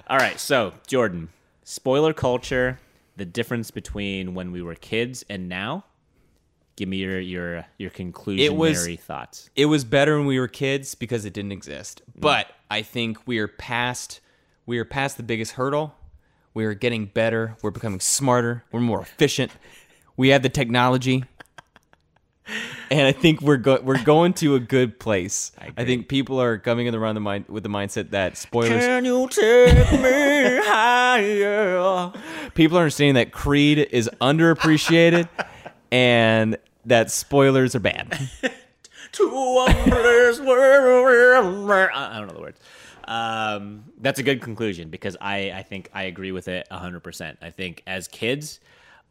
All 0.07 0.17
right, 0.17 0.39
so 0.39 0.73
Jordan, 0.85 1.29
spoiler 1.63 2.13
culture, 2.13 2.79
the 3.17 3.25
difference 3.25 3.71
between 3.71 4.35
when 4.35 4.51
we 4.51 4.61
were 4.61 4.75
kids 4.75 5.25
and 5.29 5.49
now. 5.49 5.85
Give 6.75 6.87
me 6.89 6.97
your 6.97 7.19
your 7.19 7.65
your 7.77 7.89
conclusionary 7.89 8.99
thoughts. 8.99 9.49
it 9.55 9.65
was 9.65 9.83
better 9.83 10.17
when 10.17 10.25
we 10.27 10.39
were 10.39 10.47
kids 10.47 10.95
because 10.95 11.23
it 11.25 11.33
didn't 11.33 11.51
exist. 11.51 12.01
Mm. 12.17 12.21
But 12.21 12.47
I 12.69 12.81
think 12.83 13.17
we 13.27 13.37
are 13.39 13.47
past 13.47 14.21
we 14.65 14.77
are 14.79 14.85
past 14.85 15.17
the 15.17 15.23
biggest 15.23 15.53
hurdle. 15.53 15.95
We 16.53 16.65
are 16.65 16.73
getting 16.75 17.05
better. 17.07 17.57
We're 17.63 17.71
becoming 17.71 17.99
smarter. 17.99 18.63
We're 18.71 18.79
more 18.79 19.01
efficient. 19.01 19.51
We 20.17 20.29
have 20.29 20.41
the 20.43 20.49
technology. 20.49 21.25
And 22.93 23.07
I 23.07 23.11
think 23.11 23.41
we're 23.41 23.57
go- 23.57 23.81
we're 23.81 24.03
going 24.03 24.33
to 24.33 24.53
a 24.53 24.59
good 24.59 24.99
place. 24.99 25.51
I, 25.75 25.83
think 25.83 26.07
people 26.07 26.39
are 26.39 26.59
coming 26.59 26.85
in 26.85 26.93
around 26.93 27.15
the 27.15 27.21
mind 27.21 27.45
with 27.47 27.63
the 27.63 27.69
mindset 27.69 28.11
that 28.11 28.37
spoilers. 28.37 28.85
Can 28.85 29.03
you 29.03 29.27
take 29.29 29.91
me 29.93 30.59
higher? 30.63 32.11
People 32.53 32.77
are 32.77 32.81
understanding 32.81 33.15
that 33.15 33.31
Creed 33.31 33.79
is 33.79 34.11
underappreciated, 34.21 35.27
and 35.91 36.55
that 36.85 37.09
spoilers 37.09 37.73
are 37.73 37.79
bad. 37.79 38.29
to 39.13 39.23
a 39.23 39.73
place 39.73 40.39
where 40.39 41.35
I 41.91 42.13
I 42.15 42.19
don't 42.19 42.27
know 42.27 42.33
the 42.35 42.41
words. 42.41 42.59
Um, 43.05 43.85
that's 44.01 44.19
a 44.19 44.23
good 44.23 44.39
conclusion 44.39 44.89
because 44.89 45.17
I, 45.19 45.51
I 45.51 45.63
think 45.63 45.89
I 45.93 46.03
agree 46.03 46.31
with 46.31 46.47
it 46.47 46.67
100%. 46.71 47.37
I 47.41 47.49
think 47.49 47.81
as 47.87 48.07
kids, 48.07 48.59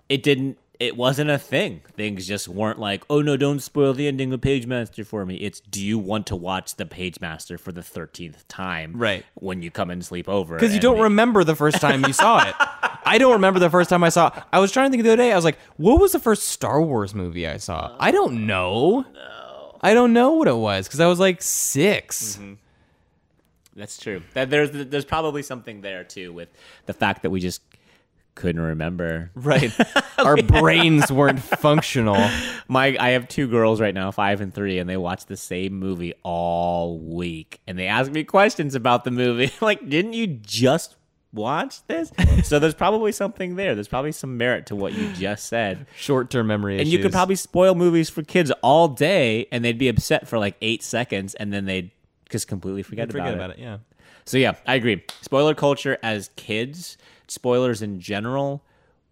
it 0.08 0.22
didn't, 0.22 0.56
it 0.82 0.96
wasn't 0.96 1.30
a 1.30 1.38
thing. 1.38 1.80
Things 1.94 2.26
just 2.26 2.48
weren't 2.48 2.80
like, 2.80 3.04
oh 3.08 3.22
no, 3.22 3.36
don't 3.36 3.60
spoil 3.60 3.94
the 3.94 4.08
ending 4.08 4.32
of 4.32 4.40
Pagemaster 4.40 5.06
for 5.06 5.24
me. 5.24 5.36
It's, 5.36 5.60
do 5.60 5.80
you 5.80 5.96
want 5.96 6.26
to 6.26 6.36
watch 6.36 6.74
the 6.74 6.84
Pagemaster 6.84 7.58
for 7.58 7.70
the 7.70 7.82
13th 7.82 8.44
time? 8.48 8.94
Right. 8.96 9.24
When 9.34 9.62
you 9.62 9.70
come 9.70 9.90
and 9.90 10.04
sleep 10.04 10.28
over. 10.28 10.56
Because 10.56 10.74
you 10.74 10.80
don't 10.80 10.98
remember 10.98 11.44
the 11.44 11.54
first 11.54 11.80
time 11.80 12.04
you 12.04 12.12
saw 12.12 12.48
it. 12.48 12.56
I 13.04 13.18
don't 13.18 13.34
remember 13.34 13.60
the 13.60 13.70
first 13.70 13.90
time 13.90 14.02
I 14.02 14.08
saw. 14.08 14.32
I 14.52 14.58
was 14.58 14.72
trying 14.72 14.86
to 14.86 14.90
think 14.90 15.04
the 15.04 15.10
other 15.10 15.22
day. 15.22 15.32
I 15.32 15.36
was 15.36 15.44
like, 15.44 15.58
"What 15.76 16.00
was 16.00 16.12
the 16.12 16.18
first 16.18 16.44
Star 16.48 16.80
Wars 16.80 17.14
movie 17.14 17.46
I 17.46 17.56
saw?" 17.56 17.96
I 17.98 18.10
don't 18.10 18.46
know. 18.46 19.04
I 19.80 19.94
don't 19.94 20.12
know 20.12 20.32
what 20.32 20.46
it 20.46 20.56
was 20.56 20.86
because 20.86 21.00
I 21.00 21.06
was 21.06 21.18
like 21.18 21.42
6 21.42 22.36
mm-hmm. 22.36 22.54
That's 23.74 23.98
true. 23.98 24.22
That 24.34 24.50
there's 24.50 24.70
there's 24.70 25.04
probably 25.04 25.42
something 25.42 25.80
there 25.80 26.04
too 26.04 26.32
with 26.32 26.48
the 26.86 26.92
fact 26.92 27.22
that 27.22 27.30
we 27.30 27.40
just 27.40 27.62
couldn't 28.34 28.62
remember. 28.62 29.30
Right. 29.34 29.72
Our 30.18 30.36
brains 30.36 31.10
weren't 31.10 31.40
functional. 31.40 32.28
My 32.68 32.96
I 32.98 33.10
have 33.10 33.28
two 33.28 33.48
girls 33.48 33.80
right 33.80 33.94
now, 33.94 34.10
five 34.10 34.40
and 34.40 34.52
three, 34.54 34.78
and 34.78 34.88
they 34.88 34.96
watch 34.96 35.26
the 35.26 35.36
same 35.36 35.74
movie 35.74 36.14
all 36.22 36.98
week, 36.98 37.60
and 37.66 37.78
they 37.78 37.86
ask 37.86 38.10
me 38.10 38.24
questions 38.24 38.74
about 38.74 39.04
the 39.04 39.10
movie. 39.10 39.50
like, 39.60 39.88
didn't 39.88 40.12
you 40.12 40.26
just 40.26 40.96
watch 41.32 41.84
this? 41.86 42.12
so 42.44 42.58
there's 42.58 42.74
probably 42.74 43.10
something 43.12 43.56
there. 43.56 43.74
There's 43.74 43.88
probably 43.88 44.12
some 44.12 44.36
merit 44.36 44.66
to 44.66 44.76
what 44.76 44.92
you 44.92 45.10
just 45.14 45.46
said. 45.46 45.86
Short-term 45.96 46.46
memory 46.46 46.74
And 46.74 46.82
issues. 46.82 46.92
you 46.92 46.98
could 47.00 47.12
probably 47.12 47.36
spoil 47.36 47.74
movies 47.74 48.10
for 48.10 48.22
kids 48.22 48.50
all 48.62 48.88
day, 48.88 49.46
and 49.50 49.64
they'd 49.64 49.78
be 49.78 49.88
upset 49.88 50.28
for 50.28 50.38
like 50.38 50.56
eight 50.60 50.82
seconds, 50.82 51.34
and 51.34 51.52
then 51.52 51.64
they'd 51.64 51.90
just 52.30 52.48
completely 52.48 52.82
forget, 52.82 53.10
forget 53.10 53.28
about, 53.28 53.50
about 53.50 53.50
it. 53.50 53.58
Yeah. 53.58 53.78
so 54.24 54.38
yeah, 54.38 54.54
I 54.66 54.74
agree. 54.74 55.02
Spoiler 55.22 55.54
culture 55.54 55.98
as 56.02 56.30
kids, 56.36 56.96
spoilers 57.28 57.82
in 57.82 58.00
general, 58.00 58.64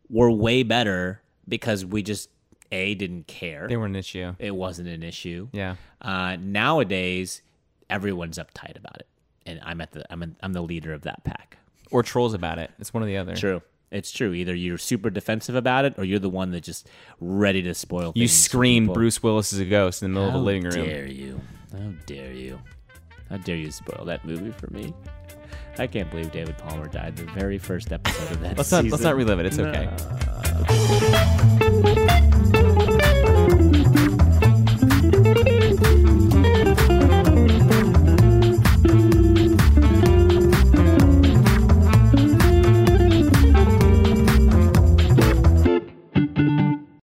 were 0.09 0.31
way 0.31 0.63
better 0.63 1.23
because 1.49 1.85
we 1.85 2.03
just 2.03 2.29
a 2.73 2.95
didn't 2.95 3.27
care. 3.27 3.67
They 3.69 3.77
were 3.77 3.87
an 3.87 3.97
issue. 3.97 4.35
it 4.39 4.55
wasn't 4.55 4.89
an 4.89 5.03
issue. 5.03 5.49
Yeah. 5.53 5.77
Uh, 6.01 6.37
nowadays, 6.41 7.43
everyone's 7.89 8.39
uptight 8.39 8.77
about 8.77 8.97
it, 8.99 9.07
and 9.47 9.61
I'm 9.65 9.81
at 9.81 9.93
the 9.93 10.05
I'm 10.13 10.23
in, 10.23 10.37
I'm 10.43 10.53
the 10.53 10.63
leader 10.63 10.93
of 10.93 11.03
that 11.03 11.25
pack. 11.25 11.59
Or 11.91 12.03
trolls 12.03 12.35
about 12.35 12.59
it. 12.59 12.71
It's 12.79 12.95
one 12.95 13.03
or 13.03 13.07
the 13.07 13.17
other. 13.17 13.35
True. 13.35 13.63
It's 13.91 14.13
true. 14.13 14.33
Either 14.33 14.55
you're 14.55 14.79
super 14.79 15.11
defensive 15.11 15.57
about 15.57 15.85
it, 15.85 15.95
or 15.99 16.05
you're 16.05 16.21
the 16.21 16.29
one 16.29 16.53
that's 16.53 16.65
just 16.65 16.89
ready 17.19 17.61
to 17.63 17.75
spoil. 17.75 18.13
You 18.15 18.29
scream. 18.29 18.87
Bruce 18.87 19.21
Willis 19.21 19.53
is 19.53 19.59
a 19.59 19.65
ghost 19.65 20.03
in 20.05 20.13
the 20.13 20.21
middle 20.21 20.31
How 20.31 20.37
of 20.39 20.43
the 20.43 20.47
living 20.47 20.63
room. 20.63 20.73
How 20.73 20.85
dare 20.85 21.07
you? 21.09 21.41
How 21.73 21.93
dare 22.07 22.33
you? 22.33 22.61
How 23.29 23.37
dare 23.39 23.57
you 23.57 23.73
spoil 23.73 24.05
that 24.05 24.25
movie 24.25 24.53
for 24.53 24.73
me? 24.73 24.95
I 25.81 25.87
can't 25.87 26.11
believe 26.11 26.31
David 26.31 26.59
Palmer 26.59 26.89
died 26.89 27.17
the 27.17 27.25
very 27.33 27.57
first 27.57 27.91
episode 27.91 28.33
of 28.33 28.41
that 28.43 28.59
Let's 28.59 28.71
not 28.71 28.85
let's 28.85 29.03
not 29.03 29.17
relive 29.17 29.41
it. 29.41 29.47
It's 29.47 29.57
No. 29.57 29.65
okay. 29.71 29.89